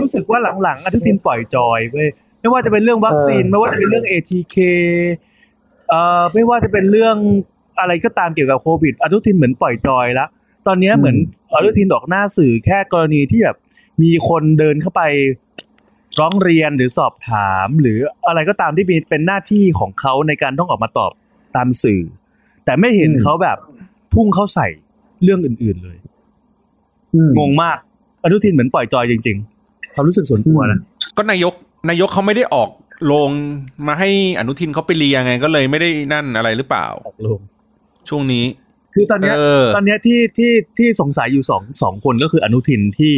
[0.00, 2.08] รู้สึกว่าหลังๆอนุทินปล่อยจอยเว้ย
[2.40, 7.16] ไม่ว่าจะเป็นเรื่องวัคซีนเออไม่ว่าจะเป็นเรื่อง ATK เอ่อไม่ว่าจะเป็นเรื่อง
[7.80, 10.28] อะไรก็ตามเกี่ยวกับโควิดอนุทินเหมือนปล่อยจอยแล้ว
[10.66, 11.16] ตอนเนี้ยเหมือน
[11.54, 13.56] อนุทินออกหน้าสื่อแค่กรณีที่แบบ
[14.02, 15.02] มีคนเดินเข้าไป
[16.20, 17.98] ร้องเรียนหรือสอบถาม หรือ
[18.28, 21.12] อะไรก็ตามที่มีเป็นหน้าที่ของเขาในการต้องออกมาตอบ
[21.56, 22.02] ตามสื่อ
[22.64, 23.58] แต่ไม่เห็นอืมเขาแบบ
[24.14, 24.66] พุ่งเข้าใส่
[25.22, 25.98] เรื่องอื่น ๆเลย
[27.14, 27.78] อืมงงมาก
[28.24, 30.80] อนุทินเหมือนปล่อยจอยจริง ๆ ความรู้สึกส่วนตัวนะ
[31.16, 31.52] ก็นายก
[31.90, 32.68] นายกเขาไม่ได้ออก
[33.12, 33.30] ลง
[33.86, 37.40] มาให้อนุทินเขาไปเรียงไงก็เลยไม่ได้นั่นอะไรหรือเปล่าออกลง
[38.08, 38.44] ช่วงนี้
[38.94, 43.14] คือตอนเนี้ยเออตอนเนี้ยที่ที่ที่สงสัยอยู่สองสองคนก็คืออนุทินที่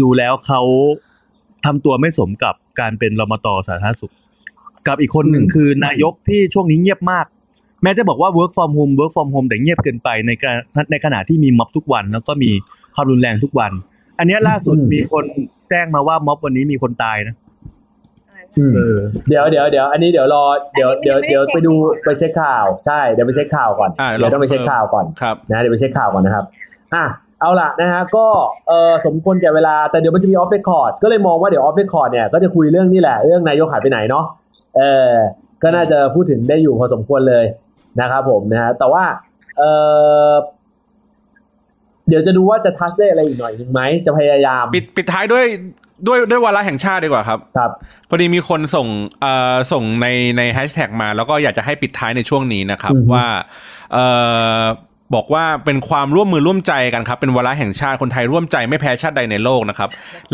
[0.00, 0.62] ดูแล้วเขา
[1.64, 4.12] ทำตัวไม่สมกับการเป็นรมตสาธารณสุข
[4.88, 7.26] กับอีกคนหนึ่งอืมคือนายกที่ช่วงนี้เงียบมาก
[7.82, 10.56] แม้จะบอกว่า work from home work from home แต่เงียบเกินไปในการ
[10.90, 12.50] ในขณะที่มีม็อบทุกวัน แล้วก็มี
[12.94, 13.72] ความรุนแรงทุกวัน
[14.18, 15.24] อันเนี้ยล่าสุดอืมมีคน
[15.70, 17.49] แจ้งมาว่าม็อบวันนี้มีคนตายนะอืม
[18.76, 18.98] เออ
[19.28, 20.44] เดี๋ยวเดี๋ยวเดี๋ยวอันนี้เดี๋ยวรอ
[20.74, 26.44] เดี๋ยวอันนี้เดี๋ยวไม่ได้เดี๋ยวเช็คไปดูนี่ไปเช็คข่าวใช่เดี๋ยวไปเช็คข่าวก่อนอ่าเดี๋ยวต้องไปเช็คข่าวก่อนครับนะเดี๋ยวไปเช็คข่าวก่อนนะครับ
[26.94, 27.04] อะ
[27.40, 28.26] เอาล่ะนะฮะก็
[28.68, 34.24] เออสมควรแก่เวลาแต่เดี๋ยวมันจะมี off record ก็เลยมองว่าเดี๋ยว off record เนี่ยก็จะคุยเรื่องนี่แหละเรื่องนายกหายไปไหนเนาะ
[34.76, 35.12] เออ
[35.62, 37.44] ก็น่าจะพูดถึงได้อยู่พอสมควรเลย
[38.00, 39.04] นะครับผมนะฮะแต่ว่า
[39.58, 39.62] เอ
[40.30, 40.32] อ
[42.08, 45.44] เดี๋ยวจะดูว่าจะทัชได้อะไรอีกหน่อยหนึ่งไหมจะพยายาม ปิดปิดท้ายด้วย
[46.06, 47.70] ด้วยด้วยวาระแห่งชาติดีกว่าครับ ครับ
[48.08, 48.86] พอดีมีคนส่ง
[49.20, 50.06] เอ่อส่งใน
[50.38, 53.26] ในแฮชแท็กมา แล้วก็อยากจะให้ปิดท้ายในช่วงนี้นะครับอือฮึว่า
[53.92, 54.06] เอ่
[54.60, 54.62] อ
[55.16, 59.88] บอกว่าเป็นความร่วมมือร่วมใจกันครับ เป็นวาระแห่งชาติคนไทยร่วมใจไม่แพ้ชาติใดในโลกนะครับ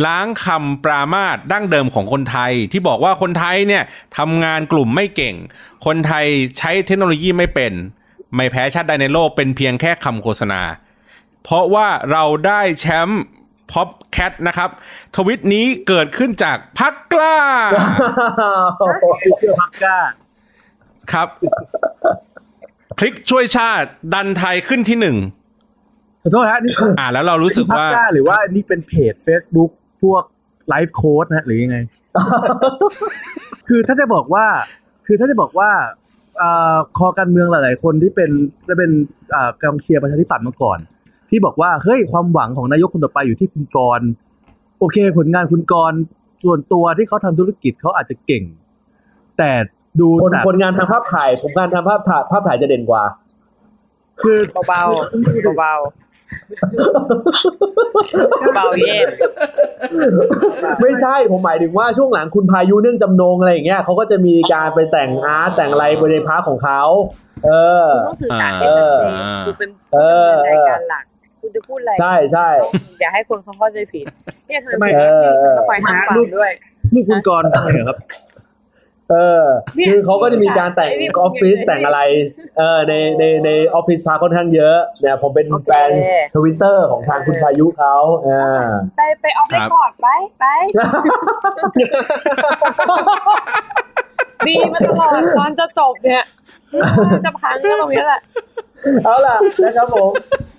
[0.04, 3.82] ล้างคำปรามาสดั้งเดิมของคนไทย ที่บอกว่าคนไทยเนี่ย
[4.18, 5.34] ทำงานกลุ่มไม่เก่ง
[5.86, 6.24] คนไทย
[6.58, 7.72] ใช้เทคโนโลยีไม่เป็น
[8.36, 10.62] ไม่แพ้ชาติใดในโลกเป็นเพียงแค่คำโฆษณา
[11.44, 13.22] เพราะว่าเราได้แชมป์
[13.72, 14.70] Popcat นะครับ
[15.16, 17.36] ทวิตนี้เกิดขึ้นจากพรรคกล้า
[19.24, 19.96] official พรรคกล้า
[21.12, 21.28] ครับ
[22.98, 25.16] คลิกช่วยชาติดันไทยขึ้นที่หนึ่ง
[26.22, 29.70] ขอโทษฮะนี่อ่าแล้วเรารู้สึกว่าพรรคกล้าหรือว่านี่เป็นเพจ Facebook
[30.02, 30.22] พวก
[30.68, 31.78] ไลฟ์โค้ดนะหรือยังไง
[33.68, 34.46] คือถ้าจะบอกว่า
[35.06, 35.70] คือถ้าจะบอกว่า
[36.42, 38.30] อ่าคอการเมืองหลาย ๆ คนที่เป็น
[38.68, 38.90] จะเป็น
[39.34, 40.78] อ่ากองเชียร์ประชาธิปัตย์มาก่อน
[41.30, 44.08] ที่บอกว่าเฮ้ยความหวังของนายกคนต่อไปอยู่ที่คุณกรณ์
[44.78, 45.98] โอเค ผลงานคุณกรณ์
[46.44, 48.44] ส่วนตัวที่เขาทำธุรกิจเขาอาจจะเก่ง
[49.38, 49.50] แต่
[50.00, 53.04] ดูคนจากคนงานทางภาพถ่ายผมงานทางภาพถ่ายภาพถ่ายจะเด่นกว่า
[54.22, 54.38] คือ
[54.68, 56.06] เบาๆเบาๆ
[58.54, 59.06] เบาเย็น
[60.80, 66.82] ไม่ใช่ผมหมายถึงว่าช่วงหลังคุณพายุเนื่องจำนงอะไรอย่างเงี้ยเขาก็จะมีการไปแต่งอาร์ตแต่งอะไรบนในพาร์ทของเขา
[67.46, 67.50] เอ
[67.84, 69.98] อคุณต้องสื่อสารให้ชัดเจนอ่าคุณเป็นเอ
[70.28, 71.04] อรายการหลัก
[71.46, 72.48] คุณจะพูดอะไรใช่ใช่
[73.00, 74.04] อย่าให้คนเขาเข้าใจผิด
[74.46, 76.50] เนี่ยทำไมเออฉันก็คอยห้ามฟังด้วย
[76.94, 77.98] ลูกคุณกรณ์ทำไมเหรอครับ
[79.10, 79.42] เออ
[79.76, 82.00] เนี่ยคือเขาก็จะมีการแต่งไอ้นี่ออฟฟิศแต่งอะไร
[82.58, 85.88] เออในในในออฟฟิศ part ค่อนข้างเยอะ เนี่ยผมเป็นโอเคแฟน
[86.34, 87.94] ทวิตเตอร์ของทางคุณพายุเขา
[88.28, 88.66] อ่า
[88.96, 90.08] ไปไป off record ครับไป
[90.38, 90.44] ไป
[94.46, 96.24] ดีมาตลอดตอนจะจบเนี่ย
[97.24, 98.20] จะพังก็ตรงนี้แหละ
[99.04, 100.55] เอาล่ะนะครับผมอะ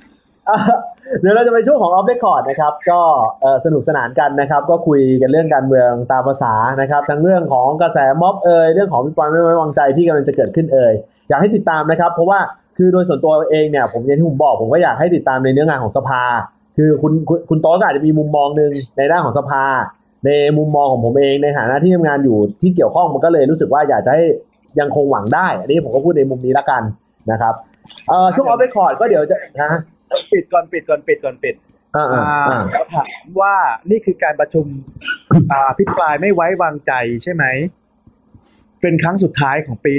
[1.22, 3.00] เดี๋ยวเราจะไปช่วงของ off record นะครับ ก็
[3.66, 10.94] สนุกสนานกันนะครับ ก็คุยกันเรื่องการเมืองตามประสานะครับ ทั้งเรื่องของกระแสม็อบเอ่ยเรื่องของอภิปรายไม่ไว้วางใจที่กำลังจะเกิดขึ้นเอ่ย
[11.30, 12.40] อยากให้ติดตามนะครับ เพราะว่า
[12.78, 16.24] คือโดยส่วนตัวเองเนี่ยผมอย่างที่ผมบอกผมก็อยากให้ติดตามในเนื้องานของสภา
[16.78, 19.64] คือคุณคุณคุณโต๊ะก็อาจจะมีมุมมองหนึ่งในด้านของสภา
[20.26, 24.24] ในมุมมองของผมเองในฐานะที่ทำงานอยู่ที่เกี่ยวข้องมันก็เลยรู้สึกว่าอยากจะให้
[24.80, 26.84] ยังคงหวังได้ อันนี้ผมก็พูดในมุมนี้ละกัน
[27.32, 27.54] นะครับ
[28.08, 29.72] เอ่อช่วงออฟเรคคอร์ดก็เดี๋ยวจะนะ
[30.34, 31.56] ปิดก่อนปิดก่อนปิดก่อนปิด
[31.96, 33.10] อ่าอ่าอ่าเขาถาม
[33.42, 33.56] ว่า
[33.92, 34.66] นี่คือการประชุม
[35.52, 36.94] อ่าพิปรายไม่ไว้วางใจ
[37.24, 37.46] ใช่ไหม
[38.82, 39.94] เป็นครั้งสุดท้ายของปี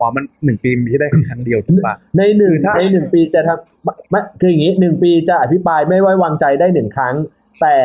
[0.00, 7.14] อ๋อมันหนึ่งปีมีที่ได้แค่ครั้งเดียวถูกปะในหนึ่งคือถ้าในหนึ่งปีจะทำไม่ไม่คืออย่างนี้หนึ่งปีจะอภิปรายไม่ไว้วางใจได้หนึ่งครั้ง
[7.60, 7.76] แต่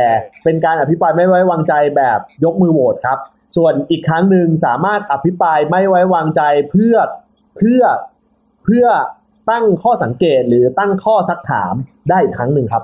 [0.43, 3.19] เป็นการอภิปรายไม่ไว้วางใจแบบยกมือโหวตครับ
[3.55, 6.95] ส่วนอีกครั้งหนึ่งสามารถอภิปรายไม่ไว้วางใจเพื่อ
[7.57, 7.81] เพื่อ
[8.65, 8.85] เพื่อ
[9.49, 11.73] ตั้งข้อสังเกตหรือตั้งข้อซักถาม
[12.09, 12.83] ได้อีกครั้งหนึ่งครับ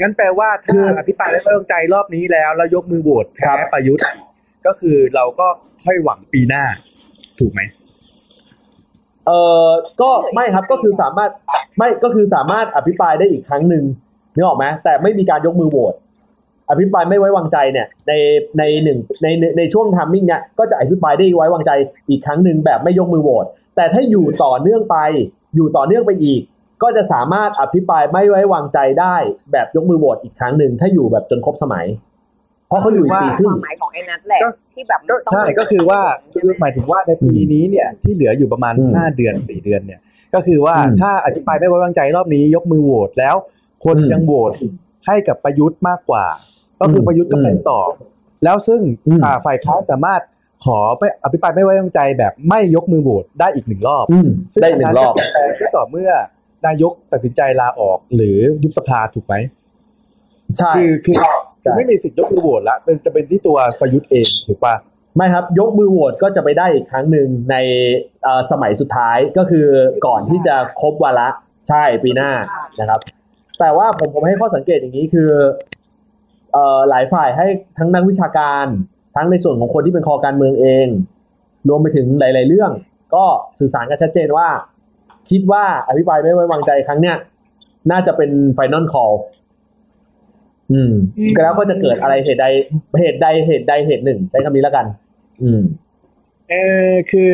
[0.00, 4.06] งั้นแปลว่าคืถ้าออภิปรายไม่ไว้วางใจรอบนี้แล้วแล้วยกมือโหวตครัแพ้บประยุทธ์
[4.66, 5.46] ก็คือเราก็
[5.84, 6.64] ค่อยหวังปีหน้า
[7.38, 7.60] ถูกไหม
[9.26, 9.30] เอ
[9.66, 9.68] อ
[10.00, 11.30] ก็ไม่ครับก็คือสามารถ
[11.78, 13.84] ไม่ก็คือสามารถอภิปรายได้อีกครั้งหนึ่ง
[14.34, 15.94] นึกออกไหมแต่ไม่มีการยกมือโหวต
[16.70, 18.12] อภิปรายไม่ไว้วางใจเนี่ย ใน
[18.58, 21.70] ในหนึ่งในในในช่วงทัมมิ่งเนี่ยก็จะอภิปรายได้ไว้วางใจ
[22.10, 24.96] อีกครั้งหนึ่งแบบไม่ยกมือโหวตแต่ถ้าอยู่ต่อเนื่องไป
[25.54, 26.40] อยู่ต่อเนื่องไปอีก
[26.82, 29.16] ก็จะสามารถอภิปรายไม่ไว้วางใจได้
[29.52, 31.86] แบบยกมือโหวตอีกครั้งหนึ่งถ้าอยู่แบบจนครบสมัย
[32.68, 36.00] เพราะเขาอยู่อีกปีครึ่คงวามหมายของไอ้นัทแหละก็ที่แบบก็ต้องใช่ก็คือว่า
[36.42, 40.00] คือหมายถึงว่าในปีนี้เนี่ยที่เหลืออยู่ประมาณอืมห้าเดือนสี่เดือนเนี่ย
[40.34, 43.36] ก็คือว่าอืมถ้าอภิปรายไม่ไว้วางใจรอบนี้ ยกมือโหวตแล้ว
[43.84, 44.52] คนอืมยังโหวต
[45.06, 46.26] ให้กับประยุทธ์มากกว่า
[46.80, 47.80] ก็คืออมประยุทธ์ก็เป็นอืมต่อ
[48.44, 50.20] แล้วซึ่งอืมอ่าฝ่ายค้านสามารถ
[50.64, 56.10] ขอไปอภิปรายไม่ไว้วางใจแบบไม่ยกมือโหวตได้อีกหนึ่งรอบอืมซึ่งได้หนึ่งรอบนนั้นจะเปลี่ยนแปลงก็ต่อเมื่อ
[56.66, 59.34] นายกตัดสินใจลาออกหรือยุบสภาถูกไหม
[60.58, 61.30] ใช่คือคือใช่
[61.62, 64.74] คือไม่มีสิทธิ์ยกมือโหวตละเป็นจะเป็นที่ตัวประยุทธ์เองถูกปะ
[65.16, 67.56] ไม่ครับ ยกมือโหวตก็จะไปได้อีกครั้งหนึ่งใน
[68.22, 69.66] เอ่อสมัยสุดท้ายก็คือ
[70.06, 71.28] ก่อนที่จะครบวาระ
[71.68, 72.30] ใช่ปีหน้า
[72.80, 73.00] นะครับ
[73.60, 75.30] แต่ว่าผมผมให้ข้อสังเกตอย่างนี้คือ
[76.52, 77.46] เอ่อหลายฝ่ายให้
[77.78, 78.66] ทั้งนักวิชาการ
[79.18, 80.86] ทั้งในส่วนของคนที่เป็นคอการเมืองเอง
[81.68, 82.70] รวมไปถึงหลาย ๆ เรื่อง
[83.14, 83.24] ก็
[83.58, 84.48] สื่อสารกันชัดเจนว่า
[85.30, 87.16] คิดว่าอภิปรายไม่ไว้วางใจครั้งเนี้ย
[87.90, 89.12] น่าจะเป็น final call
[90.72, 90.92] อืม
[91.44, 92.46] แล้วก็จะเกิดอะไรเหตุใด
[93.00, 94.86] เหตุใดเหตุใดเหตุหนึ่ง ใช้คำนี้แล้วกัน
[95.42, 95.62] อืม
[96.50, 96.54] เอ
[96.90, 97.30] อคือ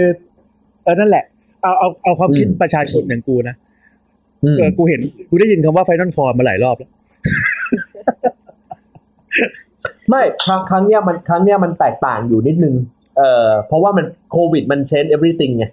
[0.83, 1.25] เออนั่นแหละ
[1.63, 3.57] เอาเอาเอาความคิดอืมประชาชนอย่างกูนะ
[4.45, 6.91] อืมเออกูเห็นกูได้ยินคำว่า final call มาหลายรอบแล้ว
[10.11, 12.75] ไม่ครั้งครั้งเนี้ยมันครั้งเนี้ยมันแตกต่างอยู่นิดนึง
[13.19, 15.65] เอ่อเพราะว่ามันโควิดมันเชน everything ไง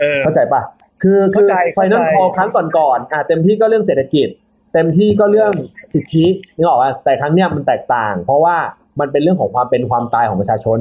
[0.00, 0.62] เออเข้าใจปะ
[1.02, 4.28] คือคือเข้าใจ final เข้าใจ call ครั้งก่อนๆอะเต็มที่ก็เรื่องเศรษฐกิจ
[4.72, 5.52] เต็มที่ก็เรื่อง
[5.92, 6.24] สิทธิ
[6.56, 8.56] นึกออกป่ะแต่ครั้งเนี้ยมันแตกต่าง เพราะว่า
[9.00, 10.78] มันเป็นเรื่องของความเป็นความตายของประชาชน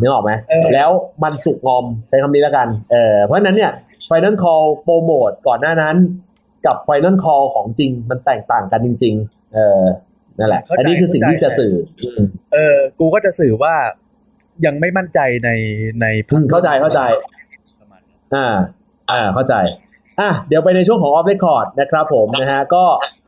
[0.00, 0.90] นึกออกไหมเออแล้ว
[1.22, 3.72] มันสุกงอมใช้คำนี้แล้วกันเออเพราะฉะนั้นเนี่ย
[4.06, 5.96] final call โปรโมทก่อนหน้านั้น
[6.66, 9.82] กับ final call ของจริงมันแตกต่างกันจริง ๆ เออ
[10.38, 12.22] นั่นแหละเข้าใจอันนี้คือสิ่งที่จะสื่ออืม
[12.52, 13.74] เออ กูก็จะสื่อว่า
[14.66, 15.50] ยังไม่มั่นใจใน
[16.02, 17.00] ในพรอืรคมเข้าใจเข้าใจ
[17.80, 18.46] ประมาณนั้นอ่า
[19.10, 19.54] อ่าเข้าใจ
[20.20, 22.84] อะเดี๋ยวไปในช่วงของออฟเรคคอร์ดนะครับผมนะฮะก็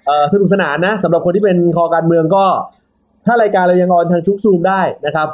[0.07, 2.45] เอ่อสนุกสนานนะสำหรับคนที่เป็นคอการเมืองก็
[3.27, 5.29] ถ้ารายการเรายังออนทางชุกซูมได้นะครับ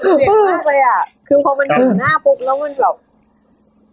[0.00, 2.94] เสียงมากเลยอะ คือพอมันเห็นหน้าปุ๊บแล้วมันแบบ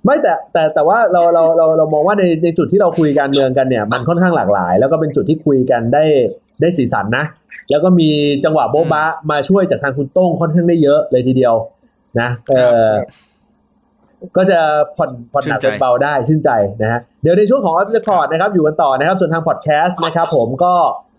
[0.06, 6.04] ไม่แต่แต่แต่ว่าเราเราเราเรามองว่าในในจุดที่เราคุยการเมืองกันเนี่ย มันค่อนข้างหลากหลาย แล้วก็เป็นจุดที่คุยกันได้
[6.62, 7.26] ได้สีสันนะ
[7.70, 8.10] แล้วก็มี
[8.46, 11.54] จังหวะโบ๊ะบะมาช่วยจากทางคุณโต้งค่อนข้างได้เยอะเลยทีเดียว
[12.20, 12.54] นะเอ
[12.88, 12.92] อ
[14.38, 14.60] ก็จะ
[14.98, 16.50] ผ่อนผ่อนหนักชื่นใจเป็นเบาได้ชื่นใจ
[16.82, 20.74] นะฮะเดี๋ยวในช่วงของออฟเรคคอร์ดนะครับ อยู่กันต่อนะครับ ส่วนทางพอดแคสต์นะครับ ผมก็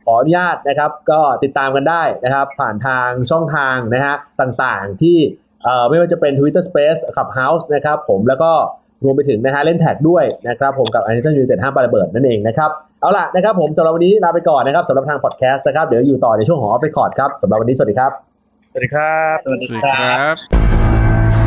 [0.04, 5.43] ขออนุญาตนะครับ ก็ติดตามกันได้นะครับ ผ่านทางช่องทางนะฮะต่างๆที่เอ่อ
[5.88, 8.50] ไม่ว่าจะเป็น Twitter Space Clubhouse นะครับผมแล้วก็
[9.04, 12.70] รวมไปถึงนะฮะเล่นแท็กด้วยนะครับผมกับ a n น t o n United ห้ามปาระเบิดนั่นเองนะครับ
[13.00, 18.12] เอาล่ะนะครับผมสำหรับวันนี้ลาไปก่อนนะครับสำหรับทางพอดแคสต์นะครับเดี๋ยวอยู่ต่อในช่วงของออฟเรคคอร์ดครับสำหรับวันนี้สวัสดีครับ
[18.70, 20.34] สวัสดีครับ สวัสดีสวัสดีคครับ
[21.32, 21.43] รับ